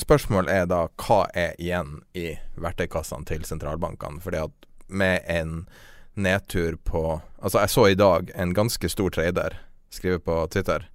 Spørsmålet 0.01 0.53
er 0.55 0.67
da 0.71 0.85
hva 1.03 1.25
er 1.37 1.57
igjen 1.61 1.99
i 2.17 2.31
verktøykassene 2.59 3.27
til 3.27 3.43
sentralbankene? 3.45 4.21
Fordi 4.23 4.39
at 4.45 4.67
med 4.87 5.27
en 5.29 5.65
nedtur 6.15 6.77
på 6.83 7.21
Altså, 7.41 7.59
jeg 7.59 7.69
så 7.69 7.87
i 7.87 7.97
dag 7.97 8.31
en 8.35 8.53
ganske 8.53 8.89
stor 8.89 9.09
trader 9.09 9.57
skrive 9.89 10.19
på 10.19 10.35
Twitter. 10.53 10.85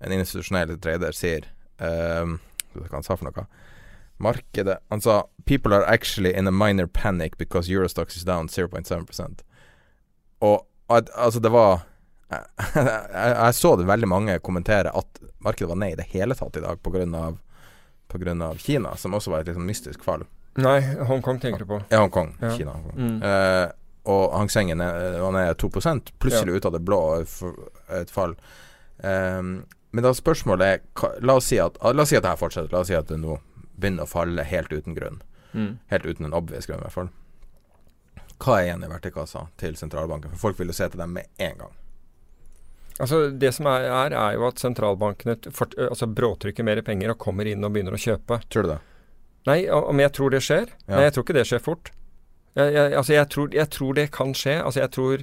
En 0.00 0.12
institusjonell 0.12 0.76
trader 0.80 1.16
sier 1.16 1.48
um, 1.78 2.38
Hva 2.74 2.90
han 2.92 3.06
sa 3.06 3.16
for 3.16 3.28
noe? 3.28 3.46
Markedet 4.18 4.78
Han 4.90 5.00
sa 5.00 5.26
People 5.44 5.74
are 5.74 5.84
actually 5.84 6.34
in 6.34 6.46
a 6.46 6.50
minor 6.50 6.86
panic 6.86 7.38
because 7.38 7.70
Eurostox 7.72 8.16
is 8.16 8.24
down 8.24 8.48
0.7% 8.48 9.44
Og 10.40 10.66
at, 10.88 11.10
altså, 11.14 11.40
det 11.40 11.52
var 11.52 11.80
jeg, 12.30 12.44
jeg, 12.74 13.36
jeg, 13.36 13.54
så 13.54 13.76
det 13.76 13.86
veldig 13.88 14.08
mange 14.08 14.38
kommentere 14.38 14.92
at 14.96 15.20
markedet 15.44 15.68
var 15.68 15.78
ned 15.80 15.94
i 15.94 16.00
det 16.00 16.08
hele 16.12 16.36
tatt 16.36 16.56
i 16.56 16.64
dag 16.64 16.80
pga. 16.82 18.56
Kina, 18.56 18.96
som 18.96 19.16
også 19.16 19.32
var 19.32 19.44
et 19.44 19.56
sånn 19.56 19.68
mystisk 19.68 20.04
fall. 20.04 20.24
Nei, 20.60 20.80
Hongkong 21.08 21.40
tenker 21.40 21.64
du 21.64 21.68
på. 21.68 21.80
Ja, 21.92 22.00
Hongkong. 22.02 22.34
Ja. 22.40 22.52
Kina. 22.56 22.72
Hongkong. 22.76 23.00
Mm. 23.00 23.18
Eh, 23.22 23.66
og 24.08 24.32
Hang 24.32 24.50
Seng 24.50 24.72
var 24.78 25.40
er 25.40 25.54
2 25.54 25.68
plutselig 26.18 26.52
ja. 26.52 26.56
ut 26.56 26.68
av 26.68 26.72
det 26.72 26.80
blå 26.80 27.00
et 27.92 28.10
fall. 28.10 28.34
Um, 28.98 29.66
men 29.92 30.04
da 30.04 30.14
spørsmålet 30.16 30.66
er 30.66 31.20
la, 31.20 31.36
oss 31.36 31.50
si 31.52 31.58
at, 31.60 31.76
la 31.80 32.04
oss 32.04 32.12
si 32.12 32.16
at 32.16 32.24
det 32.24 32.32
her 32.32 32.40
fortsetter. 32.40 32.72
La 32.72 32.80
oss 32.80 32.88
si 32.88 32.96
at 32.96 33.08
det 33.08 33.20
nå 33.20 33.36
begynner 33.78 34.06
å 34.06 34.10
falle 34.10 34.44
helt 34.46 34.72
uten 34.74 34.96
grunn. 34.98 35.22
Mm. 35.54 35.78
Helt 35.92 36.06
uten 36.06 36.28
en 36.28 36.36
obvious 36.36 36.68
grunn, 36.68 36.82
i 36.82 36.86
hvert 36.88 36.96
fall. 36.96 37.10
Hva 38.38 38.60
er 38.60 38.68
igjen 38.68 38.84
i 38.86 38.90
verktøykassa 38.90 39.48
til 39.58 39.76
sentralbanken? 39.78 40.34
For 40.34 40.48
folk 40.48 40.60
vil 40.60 40.70
jo 40.70 40.76
se 40.78 40.88
til 40.90 41.00
dem 41.02 41.16
med 41.16 41.30
en 41.42 41.62
gang. 41.64 41.76
Altså 42.98 43.28
Det 43.30 43.50
som 43.54 43.68
er, 43.70 43.86
er, 43.86 44.14
er 44.18 44.36
jo 44.36 44.46
at 44.48 44.62
sentralbankene 44.62 45.36
fort, 45.54 45.74
altså 45.78 46.08
bråtrykker 46.10 46.66
mer 46.66 46.80
penger 46.86 47.14
og 47.14 47.20
kommer 47.22 47.46
inn 47.46 47.62
og 47.66 47.74
begynner 47.74 47.94
å 47.94 48.02
kjøpe. 48.02 48.40
Tror 48.50 48.66
du 48.66 48.72
det? 48.74 48.80
Nei, 49.48 49.60
om 49.70 50.02
jeg 50.02 50.12
tror 50.16 50.34
det 50.34 50.42
skjer? 50.44 50.72
Ja. 50.86 50.96
Nei, 50.96 51.04
jeg 51.06 51.14
tror 51.14 51.26
ikke 51.26 51.38
det 51.38 51.46
skjer 51.48 51.62
fort. 51.62 51.92
Jeg, 52.58 52.72
jeg, 52.74 52.94
altså 52.98 53.14
jeg 53.14 53.28
tror, 53.30 53.52
jeg 53.54 53.70
tror, 53.74 53.92
det 53.94 54.08
kan 54.14 54.34
skje. 54.36 54.56
Altså 54.58 54.82
jeg 54.82 54.92
tror 54.96 55.22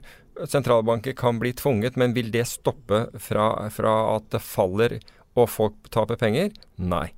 sentralbanker 0.51 1.15
kan 1.19 1.39
bli 1.41 1.51
tvunget, 1.55 1.99
men 1.99 2.15
vil 2.15 2.31
det 2.31 2.45
stoppe 2.49 3.05
fra, 3.21 3.49
fra 3.75 3.93
at 4.15 4.31
det 4.33 4.43
faller 4.43 4.97
og 5.35 5.51
folk 5.51 5.91
taper 5.91 6.19
penger? 6.19 6.55
Nei. 6.79 7.09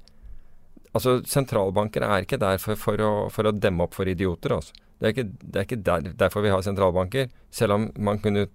Altså, 0.98 1.20
Sentralbanker 1.30 2.06
er 2.08 2.26
ikke 2.26 2.40
der 2.42 2.60
for, 2.62 2.80
for, 2.80 3.02
å, 3.04 3.14
for 3.34 3.50
å, 3.50 3.54
demme 3.54 3.86
opp 3.86 3.98
for 3.98 4.10
idioter. 4.10 4.56
altså. 4.58 4.74
Det 4.98 5.06
er 5.06 5.14
ikke, 5.14 5.28
det 5.44 5.60
er 5.60 5.68
ikke 5.68 5.84
der, 5.86 6.10
derfor 6.18 6.42
vi 6.42 6.50
har 6.50 6.64
sentralbanker, 6.66 7.28
selv 7.54 7.76
om 7.76 7.84
man 8.02 8.18
kunne 8.18 8.48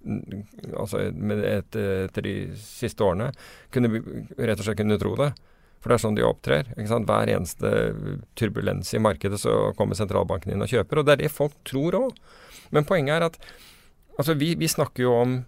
altså 0.74 1.04
et, 1.04 1.76
etter 1.78 2.26
de 2.26 2.32
siste 2.58 3.04
årene 3.06 3.28
kunne 3.70 4.00
rett 4.02 4.58
og 4.58 4.66
slett 4.66 4.80
kunne 4.80 4.98
tro 4.98 5.14
det. 5.20 5.30
For 5.82 5.90
det 5.90 5.96
er 5.96 6.02
sånn 6.02 6.18
de 6.18 6.26
opptrer. 6.26 6.72
Hver 6.78 7.30
eneste 7.30 7.70
turbulens 8.38 8.90
i 8.94 9.02
markedet 9.02 9.38
så 9.42 9.70
kommer 9.78 9.98
sentralbanken 9.98 10.54
inn 10.54 10.62
og 10.62 10.70
kjøper. 10.70 11.00
Og 11.00 11.06
det 11.06 11.14
er 11.14 11.22
det 11.24 11.32
folk 11.34 11.54
tror 11.66 11.98
òg. 11.98 12.20
Men 12.74 12.86
poenget 12.86 13.16
er 13.16 13.26
at 13.26 13.38
altså 14.18 14.36
vi, 14.38 14.52
vi 14.58 14.70
snakker 14.70 15.06
jo 15.06 15.14
om 15.18 15.40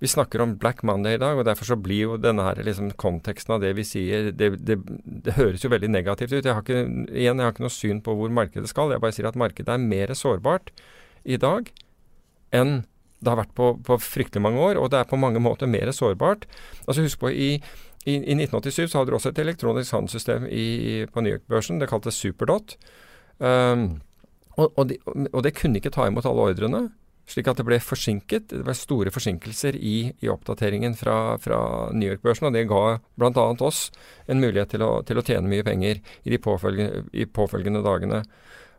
vi 0.00 0.08
snakker 0.08 0.40
om 0.40 0.54
Black 0.56 0.82
Monday 0.82 1.18
i 1.18 1.20
dag, 1.20 1.36
og 1.36 1.44
derfor 1.44 1.68
så 1.68 1.76
blir 1.76 2.06
jo 2.06 2.14
denne 2.20 2.44
her 2.46 2.60
liksom 2.64 2.88
konteksten 3.00 3.52
av 3.56 3.60
det 3.60 3.74
vi 3.76 3.84
sier 3.84 4.30
det, 4.32 4.54
det, 4.64 4.78
det, 5.04 5.34
høres 5.36 5.64
jo 5.64 5.72
veldig 5.72 5.90
negativt 5.92 6.32
ut. 6.32 6.44
Jeg 6.44 6.56
har 6.56 6.64
ikke, 6.64 6.86
igjen, 7.12 7.36
jeg 7.36 7.44
har 7.44 7.52
ikke 7.52 7.66
noe 7.66 7.74
syn 7.74 8.00
på 8.04 8.14
hvor 8.16 8.32
markedet 8.32 8.70
skal. 8.72 8.94
Jeg 8.94 9.02
bare 9.04 9.16
sier 9.16 9.28
at 9.28 9.36
markedet 9.40 9.74
er 9.74 9.84
mer 9.84 10.14
sårbart 10.16 10.72
i 11.28 11.36
dag 11.40 11.68
enn 12.56 12.80
det 13.20 13.28
har 13.28 13.36
vært 13.42 13.52
på, 13.52 13.74
på 13.84 13.98
fryktelig 14.00 14.40
mange 14.40 14.60
år, 14.64 14.78
og 14.80 14.88
det 14.92 15.02
er 15.02 15.08
på 15.10 15.18
mange 15.20 15.42
måter 15.44 15.68
mer 15.68 15.92
sårbart. 15.92 16.46
Altså 16.86 17.04
Husk 17.04 17.20
på, 17.20 17.28
i, 17.28 17.50
i, 18.08 18.14
i 18.16 18.36
1987 18.38 18.86
så 18.88 19.02
hadde 19.02 19.12
du 19.12 19.18
også 19.18 19.34
et 19.34 19.42
elektronisk 19.42 19.92
handelssystem 19.92 20.46
i, 20.48 21.04
på 21.12 21.20
New 21.20 21.36
York-børsen. 21.36 21.82
Det 21.82 21.90
kaltes 21.90 22.16
Superdot. 22.16 22.78
Um, 23.36 24.00
og, 24.56 24.72
og, 24.72 24.88
de, 24.88 24.96
og, 25.04 25.42
det 25.44 25.54
kunne 25.56 25.80
ikke 25.80 25.92
ta 25.92 26.08
imot 26.08 26.26
alle 26.28 26.48
ordrene 26.48 26.86
slik 27.30 27.50
at 27.50 27.60
det 27.60 27.66
ble 27.66 27.78
forsinket. 27.82 28.48
Det 28.50 28.64
var 28.66 28.76
store 28.78 29.12
forsinkelser 29.14 29.76
i, 29.78 29.96
i 30.22 30.30
oppdateringen 30.32 30.96
fra, 30.98 31.36
fra 31.42 31.60
New 31.94 32.10
York-børsen, 32.10 32.48
og 32.48 32.56
det 32.56 32.66
ga 32.70 32.98
bl.a. 33.20 33.46
oss 33.66 33.86
en 34.30 34.42
mulighet 34.42 34.74
til 34.74 34.84
å, 34.86 34.90
til 35.06 35.20
å, 35.20 35.24
tjene 35.26 35.50
mye 35.50 35.66
penger 35.66 36.00
i 36.24 36.34
de 36.34 36.40
påfølgende, 36.42 37.04
i 37.14 37.28
påfølgende 37.30 37.84
dagene. 37.86 38.24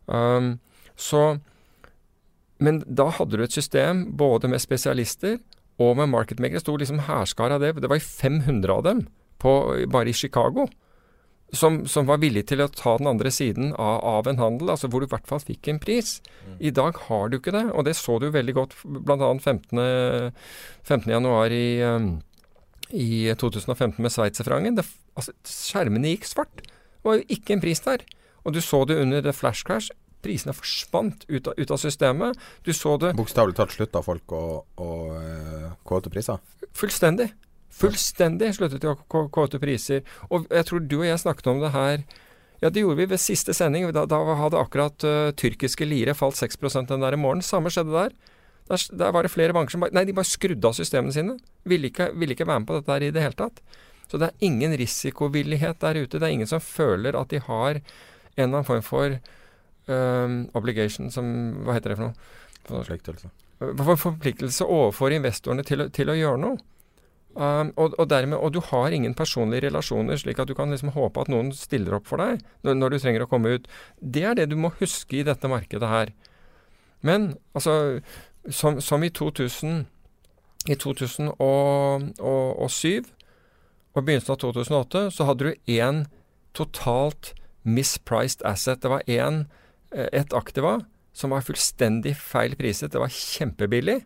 Um, 0.06 0.54
så, 0.98 1.22
men 2.62 2.82
da 2.86 3.08
hadde 3.16 3.40
du 3.40 3.46
et 3.46 3.56
system 3.56 4.06
både 4.18 4.50
med 4.52 4.62
spesialister 4.62 5.38
og 5.82 5.96
med 5.98 6.12
marketmakere. 6.12 6.60
Det 6.60 6.66
sto 6.66 6.76
liksom 6.76 7.04
hærskare 7.08 7.56
av 7.56 7.64
det. 7.64 7.74
Det 7.80 7.90
var 7.90 8.04
500 8.04 8.76
av 8.76 8.86
dem 8.86 9.06
på, 9.42 9.56
bare 9.90 10.12
i 10.12 10.16
Chicago 10.16 10.68
som, 11.52 11.82
som, 11.86 12.06
var 12.08 12.20
villig 12.22 12.46
til 12.48 12.62
å 12.64 12.68
ta 12.72 12.94
den 12.96 13.10
andre 13.10 13.30
siden 13.32 13.72
av, 13.76 14.00
av, 14.08 14.28
en 14.30 14.40
handel, 14.40 14.72
altså 14.72 14.88
hvor 14.88 15.02
du 15.02 15.06
i 15.06 15.12
hvert 15.12 15.28
fall 15.28 15.42
fikk 15.42 15.68
en 15.68 15.80
pris. 15.82 16.14
Mm. 16.46 16.54
I 16.68 16.72
dag 16.74 17.00
har 17.08 17.28
du 17.28 17.36
ikke 17.38 17.52
det, 17.54 17.66
og 17.76 17.84
det 17.84 17.96
så 17.98 18.16
du 18.22 18.30
veldig 18.32 18.54
godt 18.56 18.76
bl.a. 18.84 19.18
15.1 19.36 20.32
15. 20.88 21.10
januar 21.12 21.52
i, 21.52 21.82
um, 21.84 22.14
i 22.88 23.28
2015 23.38 24.00
med 24.00 24.14
sveitserfrangen. 24.14 24.80
Altså, 25.12 25.36
skjermene 25.44 26.14
gikk 26.14 26.30
svart. 26.30 26.64
Det 26.64 27.04
var 27.04 27.20
jo 27.20 27.28
ikke 27.36 27.56
en 27.56 27.64
pris 27.64 27.84
der. 27.84 28.06
Og 28.42 28.56
du 28.56 28.62
så 28.64 28.82
det 28.88 28.98
under 29.02 29.22
the 29.22 29.36
flash 29.36 29.66
crash. 29.68 29.92
Prisene 30.22 30.54
forsvant 30.54 31.26
ut 31.28 31.48
av, 31.50 31.58
ut 31.58 31.70
av 31.74 31.80
systemet. 31.82 32.38
Du 32.64 32.72
så 32.72 32.96
det 33.02 33.12
Bokstavelig 33.18 33.58
talt 33.58 33.74
slutta 33.74 34.02
folk 34.06 34.32
å, 34.38 34.44
å 34.62 34.90
uh, 35.12 35.96
til 36.00 36.14
priser? 36.14 36.40
Fullstendig. 36.78 37.32
Fullstendig 37.72 38.52
sluttet 38.56 38.84
de 38.84 38.92
å 38.92 39.28
kåte 39.32 39.60
priser. 39.62 40.04
Og 40.30 40.44
jeg 40.52 40.68
tror 40.68 40.84
du 40.84 40.98
og 41.00 41.08
jeg 41.08 41.22
snakket 41.22 41.50
om 41.52 41.62
det 41.62 41.72
her 41.76 42.04
ja, 42.62 42.70
det 42.70 42.84
gjorde 42.84 43.00
vi 43.00 43.08
ved 43.10 43.18
siste 43.18 43.54
sending. 43.56 43.88
Da, 43.90 44.04
da 44.06 44.20
hadde 44.38 44.60
akkurat 44.60 45.02
uh, 45.02 45.32
tyrkiske 45.34 45.86
lire 45.88 46.14
falt 46.14 46.38
6 46.38 46.60
den 46.86 47.02
der 47.02 47.16
i 47.16 47.18
morgen. 47.18 47.42
Samme 47.42 47.72
skjedde 47.74 47.90
der. 47.90 48.12
der. 48.70 48.84
Der, 48.92 49.10
var 49.10 49.26
det 49.26 49.32
flere 49.34 49.56
banker 49.56 49.74
som 49.74 49.82
bare 49.82 49.96
Nei, 49.96 50.04
de 50.06 50.14
bare 50.14 50.30
skrudde 50.30 50.70
av 50.70 50.76
systemene 50.78 51.14
sine. 51.14 51.34
Ville 51.66 51.90
ikke, 51.90 52.12
ville 52.14 52.36
ikke 52.36 52.46
være 52.46 52.62
med 52.62 52.70
på 52.70 52.78
dette 52.78 52.94
her 52.94 53.08
i 53.08 53.10
det 53.10 53.24
hele 53.24 53.38
tatt. 53.40 53.58
Så 54.06 54.20
det 54.20 54.28
er 54.28 54.46
ingen 54.46 54.76
risikovillighet 54.78 55.82
der 55.82 55.98
ute. 56.04 56.20
Det 56.20 56.28
er 56.28 56.36
ingen 56.36 56.50
som 56.50 56.62
føler 56.62 57.18
at 57.18 57.34
de 57.34 57.42
har 57.42 57.80
en 57.80 57.82
eller 58.36 58.60
annen 58.60 58.68
form 58.68 58.86
for 58.86 59.18
um, 59.90 60.36
obligation 60.54 61.10
som 61.10 61.26
Hva 61.64 61.80
heter 61.80 61.92
det 61.92 61.98
for 61.98 62.12
noe? 62.12 62.28
Forpliktelse. 62.68 63.32
For 63.58 63.98
forpliktelse 63.98 64.66
overfor 64.70 65.14
investorene 65.16 65.66
til, 65.66 65.88
til 65.94 66.14
å 66.14 66.18
gjøre 66.18 66.42
noe. 66.44 66.62
Um, 67.32 67.70
og, 67.80 67.94
og, 67.96 68.10
dermed, 68.10 68.36
og, 68.36 68.52
du 68.52 68.60
har 68.60 68.92
ingen 68.92 69.14
personlige 69.16 69.64
relasjoner, 69.64 70.18
slik 70.20 70.40
at 70.42 70.50
du 70.50 70.54
kan 70.54 70.68
liksom 70.68 70.92
håpe 70.92 71.22
at 71.22 71.30
noen 71.32 71.48
stiller 71.56 71.96
opp 71.96 72.10
for 72.10 72.20
deg 72.20 72.42
når, 72.60 72.76
når, 72.76 72.92
du 72.92 72.98
trenger 73.00 73.24
å 73.24 73.30
komme 73.30 73.54
ut. 73.56 73.70
Det 73.96 74.26
er 74.28 74.36
det 74.36 74.50
du 74.50 74.56
må 74.60 74.72
huske 74.82 75.16
i 75.20 75.24
dette 75.24 75.48
markedet 75.48 75.88
her. 75.88 76.12
Men 77.00 77.32
altså, 77.56 78.02
som, 78.52 78.80
som 78.84 79.02
i 79.02 79.10
2000 79.10 79.86
i 80.70 80.76
2007 80.78 81.32
og 82.22 84.04
begynnelsen 84.06 84.34
av 84.34 84.38
2008 84.44 85.00
så 85.16 85.26
hadde 85.26 85.48
du 85.48 85.72
én 85.74 86.04
totalt 86.54 87.32
mispriced 87.66 88.44
asset. 88.46 88.82
Det 88.82 88.92
var 88.92 89.02
én, 89.10 89.46
ett 89.90 90.12
et 90.12 90.36
aktiva 90.36 90.80
som 91.12 91.34
var 91.34 91.44
fullstendig 91.44 92.14
feil 92.16 92.54
priset. 92.56 92.92
Det 92.92 93.00
var 93.00 93.12
kjempebillig. 93.12 94.02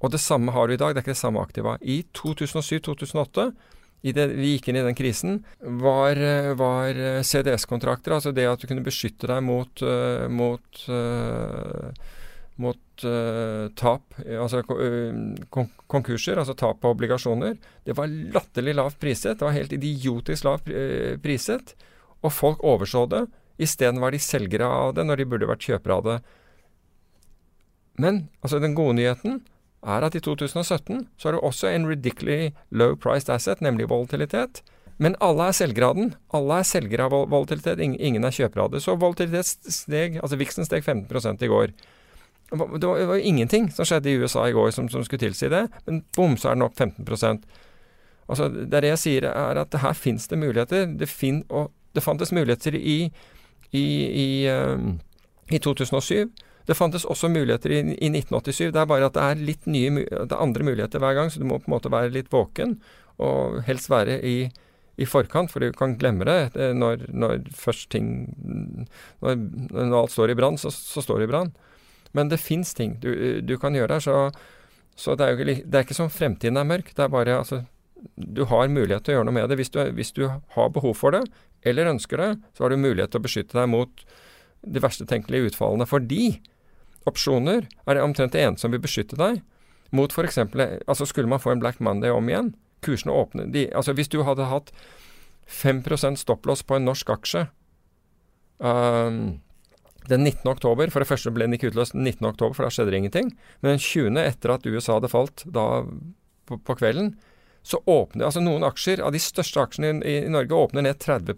Og 0.00 0.12
det 0.14 0.20
samme 0.22 0.52
har 0.54 0.68
du 0.68 0.74
i 0.74 0.80
dag. 0.80 0.94
Det 0.94 1.02
er 1.02 1.04
ikke 1.04 1.14
det 1.14 1.20
samme 1.20 1.42
aktiva. 1.42 1.76
I 1.80 2.02
2007-2008 2.16 3.50
i 4.00 4.14
det, 4.16 4.30
vi 4.32 4.54
gikk 4.54 4.70
inn 4.70 4.78
i 4.80 4.84
den 4.86 4.96
krisen, 4.96 5.42
var, 5.60 6.16
var 6.56 7.00
CDS-kontrakter, 7.20 8.14
altså 8.16 8.32
det 8.32 8.46
at 8.48 8.62
du 8.62 8.64
kunne 8.70 8.84
beskytte 8.84 9.28
deg 9.28 9.42
mot, 9.44 9.82
uh, 9.84 10.24
mot, 10.32 10.80
mot 12.64 13.04
tap, 13.76 14.16
altså 14.24 14.62
kon 14.64 15.68
konkurser, 15.90 16.40
altså 16.40 16.56
tap 16.56 16.80
på 16.80 16.94
obligasjoner, 16.94 17.58
det 17.84 17.96
var 17.98 18.08
latterlig 18.08 18.76
lavt 18.78 18.98
priset. 19.02 19.36
Det 19.36 19.44
var 19.44 19.56
helt 19.56 19.76
idiotisk 19.76 20.48
lavt 20.48 20.72
priset. 21.20 21.74
Og 22.20 22.32
folk 22.32 22.64
overså 22.64 23.06
det. 23.10 23.24
Isteden 23.60 24.00
var 24.00 24.14
de 24.14 24.20
selgere 24.22 24.68
av 24.68 24.94
det 24.96 25.04
når 25.08 25.20
de 25.20 25.28
burde 25.28 25.48
vært 25.48 25.66
kjøpere 25.66 25.96
av 25.96 26.06
det. 26.06 26.18
Men 28.00 28.28
altså 28.40 28.60
den 28.62 28.76
gode 28.76 28.96
nyheten 28.96 29.40
er 29.80 30.04
at 30.04 30.16
i 30.16 30.20
2017 30.20 31.06
så 31.16 31.28
er 31.28 31.36
det 31.36 31.44
også 31.46 31.70
en 31.70 31.86
ridiculously 31.88 32.50
low 32.70 32.96
priced 32.96 33.32
asset, 33.32 33.62
nemlig 33.64 33.88
volatilitet. 33.88 34.62
Men 35.00 35.16
alle 35.24 35.48
er 35.48 35.56
selvgraden. 35.56 36.12
Alle 36.36 36.58
er 36.60 36.68
selgere 36.68 37.06
av 37.08 37.14
volatilitet, 37.32 37.80
ingen 37.80 38.24
er 38.24 38.36
kjøpere 38.36 38.66
av 38.66 38.74
det. 38.74 38.82
Så 38.84 38.98
volatilitet 39.00 39.72
steg, 39.72 40.18
altså 40.20 40.36
viksen 40.36 40.68
steg 40.68 40.84
15% 40.84 41.46
i 41.46 41.48
går. 41.48 41.72
Det 42.50 42.58
var, 42.84 42.98
jo 42.98 43.16
ingenting 43.16 43.70
som 43.72 43.86
skjedde 43.86 44.10
i 44.10 44.18
USA 44.20 44.48
i 44.50 44.52
går 44.52 44.72
som, 44.74 44.88
som 44.90 45.04
skulle 45.06 45.22
tilsi 45.22 45.48
det, 45.48 45.68
men 45.86 46.02
bom, 46.16 46.34
så 46.36 46.50
er 46.50 46.58
den 46.58 46.66
opp 46.66 46.76
15 46.76 47.06
Altså, 48.30 48.48
Det 48.48 48.74
er 48.74 48.80
det 48.80 48.90
jeg 48.90 48.98
sier, 48.98 49.24
er 49.30 49.58
at 49.58 49.74
her 49.74 49.92
fins 49.92 50.28
det 50.28 50.38
muligheter. 50.38 50.86
Det, 50.86 51.08
fin, 51.08 51.44
og 51.48 51.72
det 51.94 52.02
fantes 52.02 52.32
muligheter 52.32 52.74
i, 52.74 53.10
i, 53.72 53.86
i, 54.24 54.48
um, 54.50 55.00
i 55.50 55.58
2007. 55.58 56.30
Det 56.70 56.76
fantes 56.78 57.02
også 57.08 57.26
muligheter 57.32 57.72
i, 57.74 57.78
i 57.98 58.08
1987. 58.12 58.70
Det 58.70 58.78
er 58.78 58.86
bare 58.86 59.08
at 59.10 59.16
det 59.16 59.26
er 59.26 59.40
litt 59.42 59.64
nye, 59.66 60.04
det 60.06 60.30
er 60.30 60.38
andre 60.38 60.66
muligheter 60.68 61.02
hver 61.02 61.16
gang, 61.18 61.30
så 61.32 61.42
du 61.42 61.48
må 61.48 61.58
på 61.58 61.66
en 61.66 61.74
måte 61.74 61.90
være 61.90 62.12
litt 62.14 62.30
våken. 62.30 62.76
Og 63.20 63.58
helst 63.66 63.90
være 63.90 64.20
i, 64.22 64.36
i 65.00 65.08
forkant, 65.08 65.50
for 65.50 65.64
du 65.64 65.74
kan 65.76 65.96
glemme 65.98 66.28
det 66.28 66.70
når, 66.76 67.08
når 67.10 67.42
først 67.56 67.90
ting 67.90 68.12
når, 69.18 69.42
når, 69.72 69.96
alt 69.98 70.14
står 70.14 70.32
i 70.32 70.38
brann, 70.38 70.60
så, 70.60 70.70
så, 70.70 71.02
står 71.02 71.20
det 71.20 71.28
i 71.28 71.32
brann. 71.32 71.50
Men 72.16 72.30
det 72.30 72.40
fins 72.42 72.70
ting 72.76 72.96
du, 73.02 73.10
du, 73.42 73.56
kan 73.58 73.74
gjøre 73.74 73.96
der, 73.96 74.06
så, 74.06 74.94
så 74.94 75.18
det, 75.18 75.26
er 75.26 75.34
jo 75.34 75.58
det 75.74 75.84
ikke 75.84 75.98
som 75.98 76.12
fremtiden 76.12 76.60
er 76.60 76.70
mørk. 76.70 76.94
Det 76.94 77.06
er 77.06 77.12
bare 77.12 77.40
altså 77.42 77.64
Du 78.14 78.44
har 78.48 78.70
mulighet 78.70 79.04
til 79.04 79.16
å 79.16 79.18
gjøre 79.18 79.28
noe 79.28 79.38
med 79.40 79.50
det. 79.50 79.58
Hvis 79.58 79.74
du, 79.74 79.82
hvis 79.98 80.14
du 80.16 80.26
har 80.28 80.70
behov 80.74 80.94
for 81.02 81.18
det, 81.18 81.26
eller 81.66 81.90
ønsker 81.90 82.22
det, 82.22 82.30
så 82.54 82.64
har 82.64 82.72
du 82.72 82.80
mulighet 82.80 83.10
til 83.12 83.20
å 83.20 83.26
beskytte 83.26 83.58
deg 83.58 83.68
mot 83.74 84.06
de 84.60 84.80
verste 84.82 85.06
tenkelige 85.08 85.50
utfallene. 85.50 85.88
Fordi 85.88 86.38
opsjoner 87.08 87.68
er 87.86 88.02
omtrent 88.02 88.34
det 88.34 88.42
eneste 88.44 88.66
som 88.66 88.74
vil 88.74 88.82
beskytte 88.82 89.18
deg 89.18 89.40
mot 89.96 90.12
f.eks. 90.12 90.38
Altså 90.38 91.06
skulle 91.08 91.30
man 91.30 91.42
få 91.42 91.54
en 91.54 91.62
Black 91.62 91.80
Monday 91.82 92.12
om 92.14 92.28
igjen, 92.30 92.52
kursene 92.84 93.14
åpner 93.14 93.50
de, 93.52 93.68
Altså 93.74 93.94
hvis 93.96 94.10
du 94.12 94.22
hadde 94.26 94.48
hatt 94.50 94.72
5% 95.50 96.20
stopplås 96.20 96.62
på 96.62 96.78
en 96.78 96.86
norsk 96.86 97.10
aksje 97.10 97.46
um, 98.58 99.40
den 100.08 100.24
19. 100.24 100.46
oktober, 100.50 100.90
For 100.90 101.02
det 101.02 101.08
første 101.10 101.32
ble 101.34 101.46
den 101.46 101.56
ikke 101.58 101.72
utløst 101.72 101.96
den 101.96 102.04
19. 102.06 102.26
oktober, 102.26 102.54
for 102.54 102.66
da 102.66 102.70
skjedde 102.72 102.94
det 102.94 103.00
ingenting. 103.02 103.34
Men 103.60 103.76
den 103.76 103.82
20. 103.82 104.16
etter 104.22 104.54
at 104.54 104.66
USA 104.66 104.96
hadde 104.98 105.10
falt 105.12 105.44
da 105.46 105.84
på, 106.48 106.58
på 106.58 106.76
kvelden, 106.78 107.14
så 107.62 107.82
åpner 107.86 108.26
altså 108.26 108.40
noen 108.40 108.64
aksjer 108.64 109.02
av 109.04 109.12
de 109.12 109.20
største 109.20 109.60
aksjene 109.60 110.00
i, 110.00 110.22
i 110.24 110.32
Norge 110.32 110.56
åpner 110.56 110.86
ned 110.86 110.98
30 111.02 111.36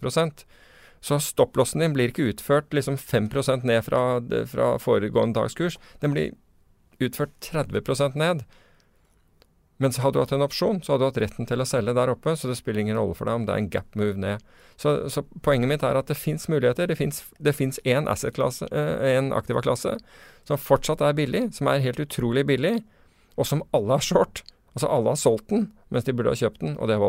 så 1.03 1.19
stopplåsen 1.21 1.83
din 1.83 1.95
blir 1.97 2.13
ikke 2.13 2.29
utført 2.31 2.71
liksom 2.71 2.97
5 2.97 3.31
ned 3.67 3.85
fra, 3.85 4.23
fra 4.47 4.79
foregående 4.79 5.41
dagskurs. 5.41 5.79
Den 6.01 6.13
blir 6.15 6.35
utført 7.03 7.33
30% 7.41 8.15
ned. 8.15 8.45
så 9.93 10.03
hadde 10.03 10.15
du 10.15 10.21
hatt 10.23 10.33
en 10.33 10.47
opsjon, 10.47 10.79
så 10.83 10.93
hadde 10.93 11.03
du 11.03 11.09
hatt 11.09 11.19
retten 11.25 11.47
til 11.47 11.61
å 11.61 11.67
selge 11.67 11.95
der 11.99 12.13
oppe, 12.13 12.37
så 12.37 12.47
det 12.47 12.57
spiller 12.61 12.85
ingen 12.85 12.97
rolle 12.97 13.17
for 13.19 13.27
deg 13.27 13.35
om 13.35 13.47
det 13.49 13.55
er 13.57 13.63
en 13.65 13.71
gap 13.71 13.99
move 13.99 14.15
ned. 14.15 14.45
Så, 14.79 15.09
så 15.11 15.25
poenget 15.43 15.73
mitt 15.73 15.83
er 15.83 15.99
at 15.99 16.07
det 16.07 16.15
fins 16.21 16.47
muligheter. 16.47 16.87
Det 16.87 17.55
fins 17.57 17.81
én 17.83 18.07
asset-klasse, 18.07 18.71
én 18.71 19.25
en 19.25 19.35
aktiva-klasse, 19.35 19.97
som 20.47 20.63
fortsatt 20.71 21.03
er 21.03 21.19
billig, 21.19 21.49
som 21.59 21.67
er 21.67 21.83
helt 21.83 21.99
utrolig 21.99 22.47
billig, 22.47 22.77
og 23.35 23.51
som 23.51 23.67
alle 23.75 23.99
har 23.99 24.07
short. 24.07 24.45
Altså 24.77 24.87
alle 24.87 25.17
har 25.17 25.19
solgt 25.19 25.51
den, 25.51 25.73
mens 25.91 26.07
de 26.07 26.15
burde 26.15 26.31
ha 26.31 26.39
kjøpt 26.39 26.63
den, 26.63 26.79
og 26.79 26.87
det 26.87 26.95
er 26.95 27.03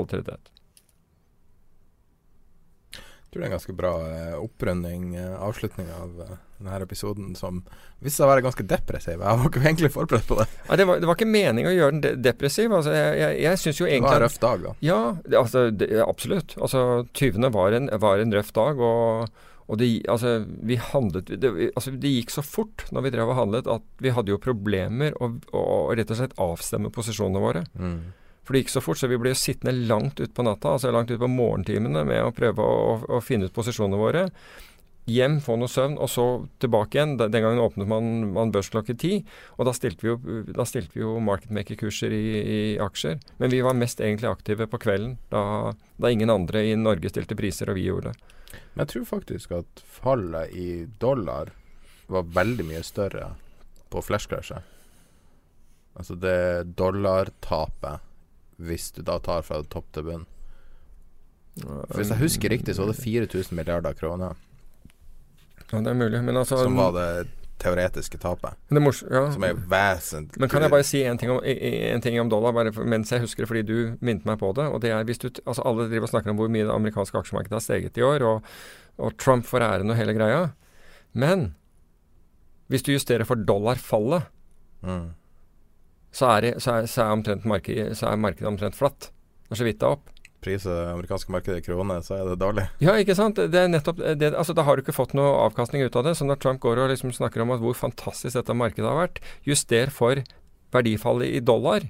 volatilitet. 3.33 3.33
tror 3.33 3.41
det 3.41 3.45
er 3.45 3.51
en 3.51 3.57
ganske 3.57 3.75
bra 3.75 3.93
eh, 4.07 4.35
opprunding, 4.39 5.15
eh, 5.15 5.35
avslutning 5.41 5.87
av 5.91 6.21
eh, 6.21 6.35
denne 6.59 6.81
episoden, 6.83 7.35
som 7.35 7.63
viste 7.99 8.17
seg 8.17 8.27
å 8.27 8.31
være 8.31 8.43
ganske 8.45 8.63
depressiv. 8.63 9.21
Jeg 9.21 9.39
var 9.39 9.49
ikke 9.49 9.63
egentlig 9.63 9.91
forberedt 9.93 10.27
på 10.27 10.39
det. 10.39 10.47
Ja, 10.67 10.75
det, 10.75 10.85
var, 10.85 10.99
det 10.99 11.07
var 11.09 11.17
ikke 11.17 11.29
meningen 11.29 11.71
å 11.71 11.75
gjøre 11.75 11.95
den 11.95 12.03
de 12.03 12.13
depressiv. 12.29 12.71
Altså, 12.71 12.93
jeg 12.93 13.17
jeg, 13.19 13.39
jeg 13.43 13.59
synes 13.63 13.79
jo 13.79 13.85
Det 13.87 14.01
var 14.01 14.15
en 14.15 14.23
røff 14.25 14.37
dag, 14.39 14.67
da. 14.67 14.75
Ja, 14.81 14.99
det, 15.25 15.39
altså, 15.39 15.65
det, 15.71 15.89
absolutt. 16.05 16.57
Altså, 16.57 17.05
20. 17.13 17.49
var 17.53 17.71
en, 17.73 17.89
var 17.99 18.23
en 18.23 18.33
røff 18.33 18.53
dag, 18.53 18.79
og, 18.79 19.43
og 19.67 19.79
det, 19.79 19.91
altså, 20.09 20.45
vi 20.45 20.79
handlet 20.79 21.31
det, 21.41 21.53
altså, 21.73 21.91
det 21.91 22.15
gikk 22.17 22.33
så 22.33 22.43
fort 22.45 22.85
når 22.91 23.07
vi 23.07 23.13
drev 23.15 23.31
og 23.33 23.39
handlet, 23.39 23.69
at 23.71 24.03
vi 24.03 24.13
hadde 24.13 24.33
jo 24.33 24.41
problemer 24.41 25.15
å 25.19 25.71
rett 25.93 26.11
og 26.11 26.19
slett 26.19 26.37
avstemme 26.41 26.93
posisjonene 26.93 27.43
våre. 27.43 27.65
Mm. 27.79 28.22
For 28.43 28.53
det 28.55 28.63
gikk 28.63 28.73
så 28.73 28.83
fort, 28.83 28.99
så 28.99 29.07
vi 29.07 29.19
ble 29.21 29.31
sittende 29.37 29.87
langt 29.87 30.19
utpå 30.23 30.43
natta, 30.43 30.75
altså 30.75 30.91
langt 30.91 31.11
utpå 31.13 31.29
morgentimene 31.31 32.03
med 32.07 32.21
å 32.25 32.35
prøve 32.35 32.63
å, 32.63 32.77
å, 32.91 32.95
å 33.17 33.23
finne 33.23 33.47
ut 33.47 33.55
posisjonene 33.55 33.99
våre. 33.99 34.27
Hjem, 35.11 35.41
få 35.43 35.57
noe 35.59 35.67
søvn, 35.67 35.97
og 35.99 36.07
så 36.07 36.25
tilbake 36.63 36.95
igjen. 36.95 37.17
Den 37.19 37.33
gangen 37.33 37.59
åpnet 37.59 37.89
man, 37.91 38.11
man 38.35 38.53
børs 38.55 38.69
klokken 38.71 38.99
ti, 38.99 39.17
og 39.57 39.67
da 39.67 39.73
stilte 39.75 40.05
vi 40.05 40.11
jo, 40.13 40.19
jo 40.95 41.15
marketmaker-kurser 41.23 42.15
i, 42.15 42.27
i 42.39 42.59
aksjer. 42.83 43.19
Men 43.39 43.51
vi 43.51 43.59
var 43.65 43.75
mest 43.75 43.99
egentlig 43.99 44.31
aktive 44.31 44.67
på 44.71 44.79
kvelden, 44.85 45.17
da, 45.31 45.73
da 45.99 46.11
ingen 46.11 46.31
andre 46.31 46.63
i 46.69 46.77
Norge 46.79 47.11
stilte 47.11 47.35
priser, 47.39 47.71
og 47.71 47.79
vi 47.79 47.89
gjorde 47.89 48.13
det. 48.13 48.31
Men 48.73 48.85
jeg 48.85 48.93
tror 48.93 49.09
faktisk 49.17 49.57
at 49.59 49.83
fallet 49.99 50.55
i 50.55 50.69
dollar 51.01 51.51
var 52.11 52.31
veldig 52.35 52.67
mye 52.67 52.83
større 52.85 53.33
på 53.91 54.01
flashcrashet. 54.03 54.71
Altså 55.99 56.15
det 56.17 56.73
dollartapet, 56.79 58.01
hvis 58.57 58.91
du 58.95 59.01
da 59.05 59.19
tar 59.23 59.43
fra 59.45 59.61
topp 59.63 59.89
til 59.95 60.07
bunn. 60.07 60.25
For 61.61 61.99
Hvis 61.99 62.09
jeg 62.09 62.21
husker 62.21 62.49
riktig, 62.49 62.75
så 62.75 62.85
var 62.85 62.93
det 62.93 63.03
4000 63.03 63.53
milliarder 63.53 63.93
kroner 63.93 64.33
Ja, 65.71 65.79
det 65.79 65.91
er 65.91 65.97
mulig, 65.97 66.23
men 66.25 66.37
altså 66.37 66.57
som 66.63 66.77
var 66.77 66.93
det 66.97 67.27
teoretiske 67.63 68.17
tapet. 68.17 68.57
det 68.69 68.81
ja. 69.11 69.31
Som 69.31 69.43
er 69.43 69.53
vesentlig 69.55 70.39
Men 70.39 70.49
kan 70.49 70.61
jeg 70.61 70.71
bare 70.73 70.83
si 70.83 71.03
en 71.03 71.17
ting 71.17 71.31
om, 71.31 71.39
en 71.43 72.01
ting 72.01 72.19
om 72.19 72.29
dollar, 72.29 72.51
bare 72.51 72.71
mens 72.85 73.11
jeg 73.11 73.21
husker 73.23 73.43
det, 73.43 73.47
fordi 73.47 73.61
du 73.61 73.97
minnet 74.01 74.25
meg 74.25 74.39
på 74.39 74.51
det. 74.53 74.65
og 74.67 74.81
det 74.81 74.91
er 74.91 75.03
hvis 75.03 75.21
du, 75.21 75.29
altså 75.45 75.61
Alle 75.65 75.87
driver 75.87 76.03
og 76.03 76.09
snakker 76.09 76.31
om 76.31 76.37
hvor 76.37 76.51
mye 76.51 76.65
det 76.65 76.73
amerikanske 76.73 77.17
aksjemarkedet 77.17 77.53
har 77.53 77.59
steget 77.63 77.97
i 77.97 78.01
år, 78.01 78.23
og, 78.23 78.41
og 78.97 79.17
Trump 79.17 79.45
får 79.45 79.61
æren 79.61 79.89
og 79.89 79.95
hele 79.95 80.13
greia. 80.13 80.49
Men 81.13 81.53
hvis 82.67 82.83
du 82.83 82.91
justerer 82.91 83.23
for 83.23 83.35
dollarfallet, 83.35 84.23
mm. 84.81 85.13
Så 86.13 86.29
er, 86.29 86.45
det, 86.45 86.51
så 86.61 86.77
er, 86.77 86.89
så 86.89 87.05
er, 87.07 87.45
markedet, 87.49 87.93
så 87.97 88.11
er 88.11 88.19
markedet 88.21 88.49
omtrent 88.49 88.77
flatt. 88.77 89.09
Det 89.47 89.55
er 89.55 89.61
så 89.63 89.65
vidt 89.67 89.79
det 89.81 89.87
er 89.87 89.95
opp. 89.97 90.11
Priser 90.43 90.75
det 90.75 90.91
amerikanske 90.91 91.31
markedet 91.33 91.61
i 91.61 91.65
kroner, 91.65 92.03
så 92.05 92.17
er 92.19 92.27
det 92.27 92.35
dårlig. 92.41 92.67
Ja, 92.83 92.93
ikke 92.99 93.15
sant. 93.17 93.39
Det 93.39 93.59
er 93.59 93.71
nettopp 93.71 94.01
det, 94.19 94.33
altså 94.35 94.53
Da 94.53 94.65
har 94.67 94.75
du 94.75 94.83
ikke 94.83 94.95
fått 94.95 95.15
noe 95.17 95.31
avkastning 95.45 95.85
ut 95.85 95.95
av 95.97 96.05
det. 96.05 96.17
Så 96.19 96.27
når 96.27 96.41
Trump 96.43 96.61
går 96.61 96.83
og 96.83 96.91
liksom 96.91 97.13
snakker 97.15 97.41
om 97.41 97.53
hvor 97.63 97.77
fantastisk 97.79 98.35
dette 98.37 98.55
markedet 98.57 98.89
har 98.89 98.99
vært, 98.99 99.21
juster 99.47 99.93
for 99.93 100.21
verdifallet 100.75 101.39
i 101.39 101.41
dollar. 101.41 101.87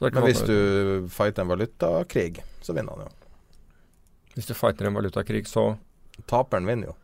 Men 0.00 0.26
hvis 0.26 0.42
du 0.44 1.06
fighter 1.12 1.44
en 1.44 1.54
valutakrig, 1.54 2.40
så 2.64 2.74
vinner 2.76 2.96
han 2.96 3.06
jo. 3.06 3.14
Hvis 4.36 4.50
du 4.50 4.54
fighter 4.56 4.90
en 4.90 4.98
valutakrig, 4.98 5.46
så 5.48 5.76
Taperen 6.24 6.66
vinner 6.66 6.90
jo. 6.90 6.94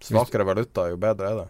Svakere 0.00 0.46
valuta, 0.46 0.86
jo 0.88 0.98
bedre 1.00 1.30
er 1.30 1.38
det. 1.42 1.48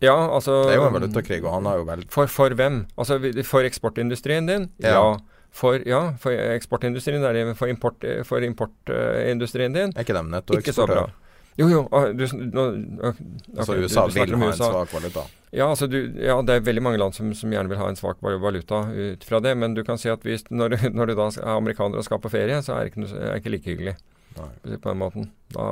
Ja, 0.00 0.14
altså 0.34 0.62
Det 0.68 0.76
er 0.76 0.78
jo 0.78 0.86
en 0.86 0.94
valutakrig, 0.94 1.40
og 1.44 1.52
han 1.56 1.66
har 1.66 1.80
jo 1.80 1.86
vel 1.88 2.04
For, 2.12 2.30
for 2.30 2.54
hvem? 2.54 2.84
Altså 2.98 3.18
for 3.44 3.66
eksportindustrien 3.66 4.46
din? 4.46 4.68
Ja. 4.82 4.94
Ja. 4.94 5.16
For, 5.50 5.80
ja, 5.88 6.02
for 6.20 6.30
eksportindustrien 6.30 7.24
der, 7.24 7.54
for, 7.58 7.66
import, 7.72 8.04
for 8.28 8.44
importindustrien 8.44 9.74
din? 9.74 9.94
Er 9.96 10.04
ikke 10.06 10.14
de 10.14 10.58
Ikke 10.60 10.72
så 10.76 10.86
bra. 10.86 11.06
nettoeksportør? 11.08 11.16
Jo, 11.58 11.66
jo. 11.72 11.80
ah, 11.90 12.12
Du, 12.14 12.24
nå, 12.36 12.64
okay, 13.02 13.24
Altså 13.56 13.74
USA 13.82 14.04
du 14.06 14.12
du 14.14 14.20
vil 14.20 14.36
ha 14.36 14.44
ha 14.44 14.52
en 14.52 14.60
svak 14.60 14.92
valuta. 14.94 15.24
Ja, 15.50 15.66
altså 15.70 15.88
du, 15.90 15.96
ja, 16.20 16.36
det 16.42 16.54
er 16.54 16.60
veldig 16.60 16.82
mange 16.84 16.98
land 17.00 17.16
som, 17.16 17.32
som 17.34 17.50
gjerne 17.50 17.68
vil 17.72 17.80
ha 17.80 17.88
en 17.88 17.96
svak 17.98 18.20
valuta 18.22 18.84
ut 18.94 19.24
fra 19.26 19.40
det. 19.40 19.56
Men 19.58 19.74
du 19.74 19.82
kan 19.82 19.98
si 19.98 20.08
at 20.12 20.22
hvis, 20.22 20.44
når, 20.50 20.76
når 20.94 21.10
du 21.10 21.14
da 21.18 21.26
er 21.34 21.56
amerikaner 21.56 21.98
og 21.98 22.04
skal 22.06 22.20
på 22.22 22.30
ferie, 22.30 22.60
så 22.62 22.76
er 22.76 22.84
det 22.86 22.92
ikke, 22.92 23.08
er 23.16 23.32
det 23.32 23.40
ikke 23.42 23.54
like 23.56 23.70
hyggelig 23.72 23.96
Nei. 24.38 24.50
på 24.76 24.92
den 24.92 25.00
måten. 25.02 25.30
Da 25.54 25.66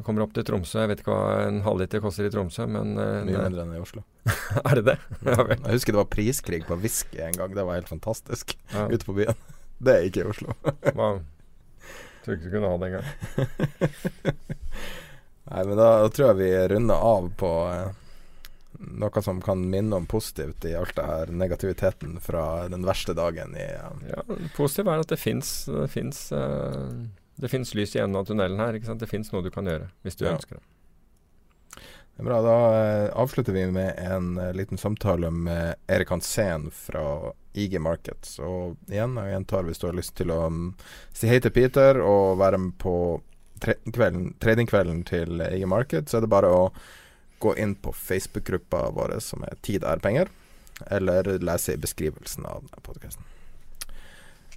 du 0.00 0.04
kommer 0.06 0.24
opp 0.24 0.32
til 0.36 0.44
Tromsø. 0.48 0.80
Jeg 0.82 0.90
vet 0.94 1.02
ikke 1.04 1.12
hva 1.14 1.46
en 1.46 1.60
halvliter 1.66 2.00
koster 2.04 2.26
i 2.26 2.32
Tromsø, 2.32 2.64
men 2.66 2.94
eh, 2.96 3.20
Mye 3.28 3.36
det- 3.36 3.44
mindre 3.50 3.66
enn 3.66 3.74
i 3.76 3.82
Oslo. 3.84 4.02
er 4.64 4.80
det 4.80 4.86
det? 4.88 4.98
Ja 5.28 5.36
vel. 5.44 5.58
Jeg 5.60 5.76
husker 5.76 5.94
det 5.96 6.02
var 6.02 6.10
priskrig 6.16 6.62
på 6.68 6.78
whisky 6.80 7.20
en 7.26 7.36
gang. 7.36 7.52
Det 7.56 7.64
var 7.68 7.76
helt 7.78 7.92
fantastisk 7.92 8.56
Ja. 8.72 8.86
ute 8.94 9.04
på 9.06 9.16
byen. 9.20 9.36
Det 9.80 9.94
er 9.98 10.08
ikke 10.08 10.24
i 10.24 10.30
Oslo. 10.32 10.56
Wow. 10.96 11.20
Tror 12.24 12.36
ikke 12.36 12.50
du 12.50 12.52
kunne 12.56 12.68
ha 12.68 12.76
det 12.82 12.88
engang. 12.90 13.06
Nei, 15.50 15.62
men 15.66 15.76
da, 15.80 15.86
tror 16.12 16.28
jeg 16.30 16.38
vi 16.38 16.50
runder 16.74 17.00
av 17.10 17.30
på 17.40 17.48
eh, 17.72 17.88
noe 19.00 19.22
som 19.24 19.40
kan 19.42 19.62
minne 19.72 19.96
om 19.96 20.06
positivt 20.08 20.64
i 20.68 20.74
alt 20.78 20.92
det 20.96 21.06
her 21.08 21.32
negativiteten 21.34 22.18
fra 22.22 22.44
den 22.70 22.84
verste 22.86 23.16
dagen 23.18 23.56
i 23.58 23.64
eh, 23.64 24.04
Ja, 24.12 24.22
positivt 24.56 24.92
er 24.92 25.02
at 25.02 25.10
det 25.10 25.18
fins 25.24 25.64
eh, 25.72 26.92
det 27.40 27.48
fins 27.52 27.72
lys 27.74 27.94
i 27.96 28.02
enden 28.02 28.18
av 28.20 28.26
tunnelen 28.28 28.60
her. 28.60 28.76
Det 29.00 29.08
fins 29.08 29.32
noe 29.32 29.42
du 29.46 29.50
kan 29.54 29.68
gjøre 29.68 29.88
hvis 30.04 30.16
du 30.20 30.26
Ja. 30.26 30.34
ønsker 30.36 30.58
det. 30.60 30.66
Det 32.16 32.24
bra. 32.26 32.40
Da 32.44 32.56
eh, 32.76 33.10
avslutter 33.16 33.52
vi 33.56 33.62
med 33.72 33.94
en 33.96 34.36
eh, 34.38 34.52
liten 34.52 34.76
samtale 34.78 35.30
med 35.32 35.74
Erik 35.88 36.10
Hansen 36.12 36.68
fra 36.70 37.32
IG 37.56 37.78
Markets. 37.80 38.38
Og 38.44 38.76
igjen, 38.90 39.16
jeg 39.16 39.32
gjentar 39.32 39.64
hvis 39.64 39.80
du 39.80 39.86
har 39.88 39.96
lyst 39.96 40.14
til 40.20 40.30
å 40.34 40.42
mm, 40.52 40.74
si 41.16 41.30
hei 41.30 41.38
til 41.40 41.54
Peter 41.56 42.02
og 42.04 42.36
være 42.42 42.58
med 42.60 42.76
på 42.82 42.94
tradingkvelden 43.60 45.04
til 45.08 45.40
IG 45.40 45.64
Markets, 45.68 46.12
så 46.12 46.18
er 46.20 46.26
det 46.26 46.32
bare 46.32 46.52
å 46.52 46.62
gå 47.40 47.54
inn 47.56 47.74
på 47.80 47.92
Facebook-gruppa 47.96 48.90
vår 48.92 49.16
som 49.24 49.44
er 49.48 49.56
Tid 49.64 49.84
er 49.88 50.00
penger, 50.04 50.28
eller 50.92 51.38
lese 51.40 51.72
i 51.72 51.80
beskrivelsen 51.80 52.44
av 52.48 52.68
podkasten. 52.84 53.24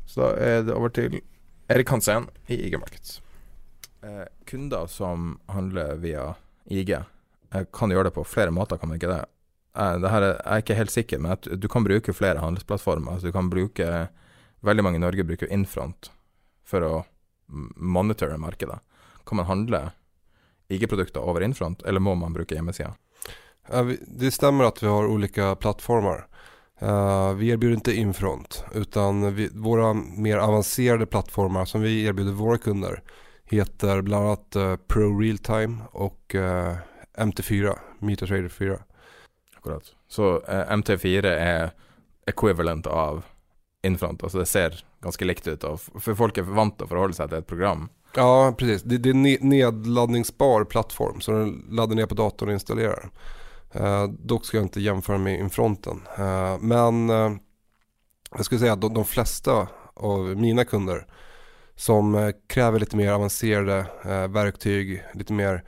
Så 0.07 0.19
da 0.19 0.33
er 0.35 0.65
det 0.67 0.75
over 0.75 0.91
til 0.93 1.21
Erik 1.67 1.89
Hansen 1.89 2.29
i 2.47 2.57
IG 2.67 2.79
Markets. 2.79 3.21
Eh, 4.03 4.25
kunder 4.45 4.87
som 4.87 5.39
handler 5.45 5.95
via 5.95 6.33
IG, 6.65 6.97
kan 7.73 7.91
gjøre 7.91 8.09
det 8.09 8.15
på 8.15 8.25
flere 8.25 8.51
måter, 8.51 8.77
kan 8.77 8.89
man 8.89 8.97
ikke 8.97 9.11
det? 9.11 9.21
Jeg, 9.73 10.01
det 10.01 10.09
her 10.09 10.25
er, 10.25 10.33
jeg 10.33 10.53
er 10.53 10.63
ikke 10.63 10.77
helt 10.77 10.93
sikker, 10.93 11.21
men 11.21 11.35
at 11.35 11.47
du 11.47 11.67
kan 11.71 11.85
bruke 11.85 12.13
flere 12.13 12.41
handelsplattformer. 12.41 13.15
Altså, 13.15 13.29
du 13.29 13.35
kan 13.35 13.49
bruke 13.53 13.87
Veldig 14.63 14.83
mange 14.83 14.95
i 14.95 15.03
Norge 15.03 15.23
bruker 15.27 15.49
Infront 15.51 16.07
for 16.63 16.83
å 16.87 16.91
monitore 17.75 18.37
markedet. 18.39 18.77
Kan 19.27 19.41
man 19.41 19.49
handle 19.49 19.81
IG-produkter 20.71 21.19
over 21.19 21.43
Infront, 21.43 21.83
eller 21.83 21.99
må 21.99 22.13
man 22.15 22.31
bruke 22.31 22.55
hjemmesida? 22.55 22.93
Det 24.07 24.31
stemmer 24.31 24.69
at 24.69 24.79
vi 24.79 24.87
har 24.87 25.09
ulike 25.11 25.49
plattformar. 25.59 26.25
Eh, 26.83 27.33
vi 27.33 27.49
erbjuder 27.49 27.75
inte 27.75 27.93
Infront 27.93 28.65
utan 28.73 29.35
vi, 29.35 29.49
våra 29.53 29.93
mer 29.93 30.37
avancerade 30.37 31.05
plattformar 31.05 31.65
som 31.65 31.81
vi 31.81 32.05
erbjuder 32.05 32.31
våra 32.31 32.57
kunder 32.57 33.03
heter 33.45 34.01
bland 34.01 34.25
annat 34.25 34.55
uh, 34.55 34.75
Pro 34.75 35.19
Realtime 35.19 35.77
och 35.91 36.35
uh, 36.35 36.75
MT4, 37.17 37.77
MetaTrader 37.99 38.49
4. 38.49 38.79
Akkurat. 39.57 39.83
Så 40.07 40.41
eh, 40.47 40.67
MT4 40.69 41.25
er 41.25 41.71
equivalent 42.27 42.87
av 42.87 43.23
Infront. 43.83 44.23
alltså 44.23 44.39
det 44.39 44.45
ser 44.45 44.85
ganske 45.01 45.25
likt 45.25 45.47
ut, 45.47 45.63
og 45.63 45.79
för 45.79 46.15
folk 46.15 46.37
er 46.37 46.41
vant 46.41 46.75
att 46.75 46.81
å 46.81 46.87
forholde 46.87 47.15
seg 47.15 47.29
til 47.29 47.37
et 47.37 47.47
program. 47.47 47.89
Ja, 48.15 48.53
precis. 48.57 48.83
Det, 48.83 48.97
det 48.97 49.09
är 49.09 49.13
en 49.13 49.49
nedladdningsbar 49.49 50.65
plattform 50.65 51.21
så 51.21 51.31
den 51.31 51.65
laddar 51.69 51.95
ner 51.95 52.05
på 52.05 52.15
datorn 52.15 52.49
och 52.49 52.53
installerar. 52.53 53.09
Eh, 53.73 54.07
dock 54.07 54.45
ska 54.45 54.57
jag 54.57 54.65
inte 54.65 54.81
jämföra 54.81 55.17
med 55.17 55.39
Infronten. 55.39 56.01
Eh, 56.17 56.57
men 56.59 57.09
eh, 57.09 57.31
jag 58.35 58.45
skulle 58.45 58.59
säga 58.59 58.73
att 58.73 58.81
de, 58.81 58.93
de 58.93 59.05
flesta 59.05 59.67
av 59.93 60.19
mina 60.25 60.65
kunder 60.65 61.05
som 61.75 62.15
eh, 62.15 62.29
kräver 62.47 62.79
lite 62.79 62.97
mer 62.97 63.11
avancerade 63.11 63.85
eh, 64.05 64.27
verktyg, 64.27 65.03
lite 65.13 65.33
mer 65.33 65.63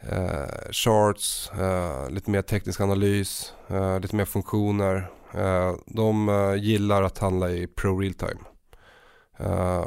eh, 0.00 0.70
charts, 0.70 1.50
eh, 1.50 2.10
lite 2.10 2.30
mer 2.30 2.42
teknisk 2.42 2.80
analys, 2.80 3.52
eh, 3.68 4.00
lite 4.00 4.16
mer 4.16 4.24
funktioner. 4.24 5.10
Eh, 5.34 5.74
de 5.86 6.28
gillar 6.60 7.02
att 7.02 7.18
handla 7.18 7.50
i 7.50 7.66
Pro 7.66 7.98
Real 7.98 8.14
Time. 8.14 8.40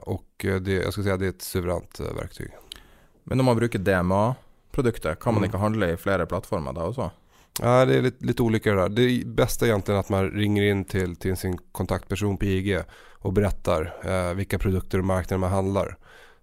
och 0.02 0.46
det, 0.62 0.68
jag 0.74 0.92
skulle 0.92 1.04
säga 1.04 1.18
det 1.18 1.26
är 1.26 1.30
ett 1.30 1.42
suveränt 1.42 2.00
verktyg. 2.00 2.52
Men 3.24 3.38
når 3.38 3.46
man 3.46 3.56
bruker 3.58 3.80
DMA-produktet, 3.80 5.20
kan 5.20 5.34
man 5.34 5.44
Mm. 5.44 5.50
ikke 5.50 5.58
handle 5.58 5.94
i 5.94 5.98
flere 5.98 6.26
plattformer 6.26 6.74
da 6.74 6.82
også? 6.82 7.12
Ja, 7.62 7.86
det 7.86 7.98
är 7.98 8.02
lite, 8.02 8.26
lite 8.26 8.44
olika 8.44 8.72
det 8.74 8.82
där. 8.82 8.90
Det 8.90 9.26
bästa 9.28 9.66
är 9.66 9.70
egentligen 9.70 10.00
att 10.00 10.10
man 10.10 10.32
ringer 10.32 10.64
in 10.64 10.86
till, 10.86 11.16
till 11.16 11.38
sin 11.38 11.58
kontaktperson 11.72 12.38
på 12.38 12.46
IG 12.46 12.80
och 13.14 13.34
berättar 13.34 13.96
eh, 14.04 14.34
vilka 14.34 14.60
produkter 14.60 14.98
och 14.98 15.06
marknader 15.06 15.40
man 15.40 15.52
handlar. 15.52 15.98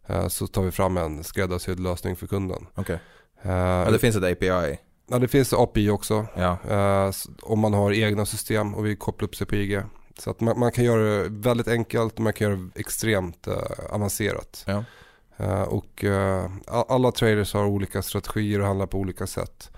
Eh, 0.07 0.29
så 0.29 0.47
tar 0.47 0.63
vi 0.63 0.71
fram 0.71 0.97
en 0.97 1.25
skräddarsydd 1.25 1.81
lösning 1.81 2.17
för 2.17 2.27
kunden. 2.27 2.67
Okay. 2.77 2.97
Eh, 3.43 3.51
Ja, 3.53 3.91
det 3.91 3.99
finnes 3.99 4.17
et 4.17 4.33
API. 4.33 4.79
ja, 5.11 5.19
det 5.19 5.29
finns 5.29 5.53
API 5.53 5.91
också. 5.91 6.27
Ja. 6.37 6.59
Eh, 6.69 7.11
om 7.43 7.59
man 7.59 7.75
har 7.75 7.93
egna 7.93 8.27
system 8.27 8.75
och 8.75 8.87
vill 8.87 8.97
koppla 8.99 9.25
upp 9.25 9.37
sig 9.37 9.47
på 9.47 9.55
IG. 9.57 9.83
Så 10.19 10.31
att 10.31 10.41
man, 10.41 10.59
man 10.59 10.73
kan 10.73 10.85
göra 10.85 11.03
det 11.03 11.29
väldigt 11.29 11.69
enkelt 11.69 12.15
och 12.15 12.21
man 12.21 12.33
kan 12.33 12.51
göra 12.51 12.57
det 12.75 12.81
extremt 12.81 13.47
eh, 13.47 13.55
avancerat. 13.91 14.65
Ja. 14.67 14.85
Eh, 15.37 15.63
och 15.63 16.05
eh, 16.05 16.51
alla 16.67 17.13
traders 17.13 17.55
har 17.55 17.67
olika 17.67 18.03
strategier 18.03 18.61
och 18.61 18.67
handlar 18.67 18.87
på 18.87 18.99
olika 18.99 19.27
sätt. 19.27 19.71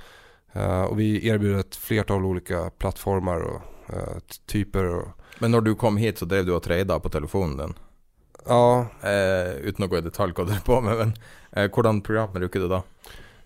Eh, 0.53 0.82
och 0.82 1.01
vi 1.01 1.28
erbjuder 1.28 1.59
ett 1.59 1.76
flertal 1.76 2.24
olika 2.24 2.70
plattformar 2.70 3.40
och 3.40 3.62
typer. 4.46 4.84
Och... 4.84 5.09
Men 5.38 5.51
när 5.51 5.61
du 5.61 5.74
kom 5.74 5.96
hit 5.96 6.18
så 6.18 6.24
drev 6.24 6.46
du 6.46 6.53
och 6.53 6.62
trada 6.62 7.01
på 7.01 7.09
telefonen? 7.09 7.74
Ja. 8.46 8.86
Eh, 9.03 9.53
uten 9.53 9.84
å 9.84 9.88
gå 9.88 9.99
i 9.99 10.05
detalj 10.05 10.32
hva 10.36 10.46
du 10.49 10.55
er 10.57 10.64
på 10.64 10.80
med, 10.80 10.96
men 10.96 11.12
eh, 11.53 11.68
hvordan 11.68 12.01
program 12.01 12.32
bruker 12.32 12.61
du 12.61 12.68
da? 12.68 12.82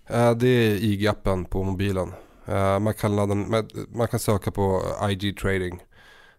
Eh, 0.06 0.30
det 0.36 0.48
är 0.48 0.76
IG-appen 0.76 1.44
på 1.44 1.62
mobilen. 1.62 2.12
Eh, 2.46 2.78
man, 2.78 2.94
kan 2.94 3.16
ladda, 3.16 3.34
man, 3.34 3.68
man, 3.94 4.08
kan 4.08 4.20
söka 4.20 4.50
på 4.50 4.82
IG 5.10 5.36
trading, 5.38 5.80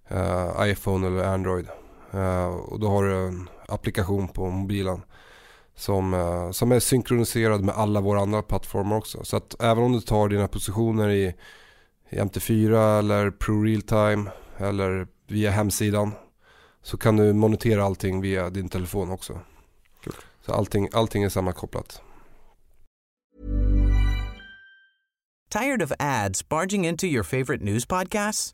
eh, 0.07 0.71
iPhone 0.71 1.07
eller 1.07 1.23
Android. 1.23 1.67
og 2.13 2.71
och 2.71 2.79
då 2.79 2.87
har 2.87 3.03
du 3.03 3.13
en 3.15 3.49
applikation 3.67 4.27
på 4.27 4.49
mobilen 4.49 5.01
som, 5.83 6.13
eh, 6.13 6.51
som 6.51 6.71
är 6.71 6.79
synkroniserad 6.79 7.63
med 7.63 7.75
alla 7.75 8.01
våra 8.01 8.21
andra 8.21 8.41
plattformar 8.41 8.97
också. 8.97 9.23
Så 9.23 9.37
att 9.37 9.61
även 9.61 9.83
om 9.83 9.91
du 9.91 10.01
tar 10.01 10.29
dina 10.29 10.47
positioner 10.47 11.09
i, 11.09 11.35
i 12.09 12.15
MT4 12.15 12.99
eller 12.99 13.31
Pro 13.31 13.63
Realtime 13.63 14.31
eller 14.57 15.07
via 15.27 15.51
hemsidan 15.51 16.11
så 16.81 16.97
kan 16.97 17.17
du 17.17 17.33
monitera 17.33 17.83
allting 17.83 18.21
via 18.21 18.49
din 18.49 18.69
telefon 18.69 19.11
också. 19.11 19.39
Cool. 20.03 20.13
Så 20.45 20.53
allting, 20.53 20.89
allting 20.93 21.23
är 21.23 21.29
sammankopplat. 21.29 22.01
Tired 25.49 25.81
of 25.83 25.91
ads 25.99 26.49
barging 26.49 26.87
into 26.87 27.05
your 27.05 27.23
favorite 27.23 27.63
news 27.63 27.85
podcasts? 27.85 28.53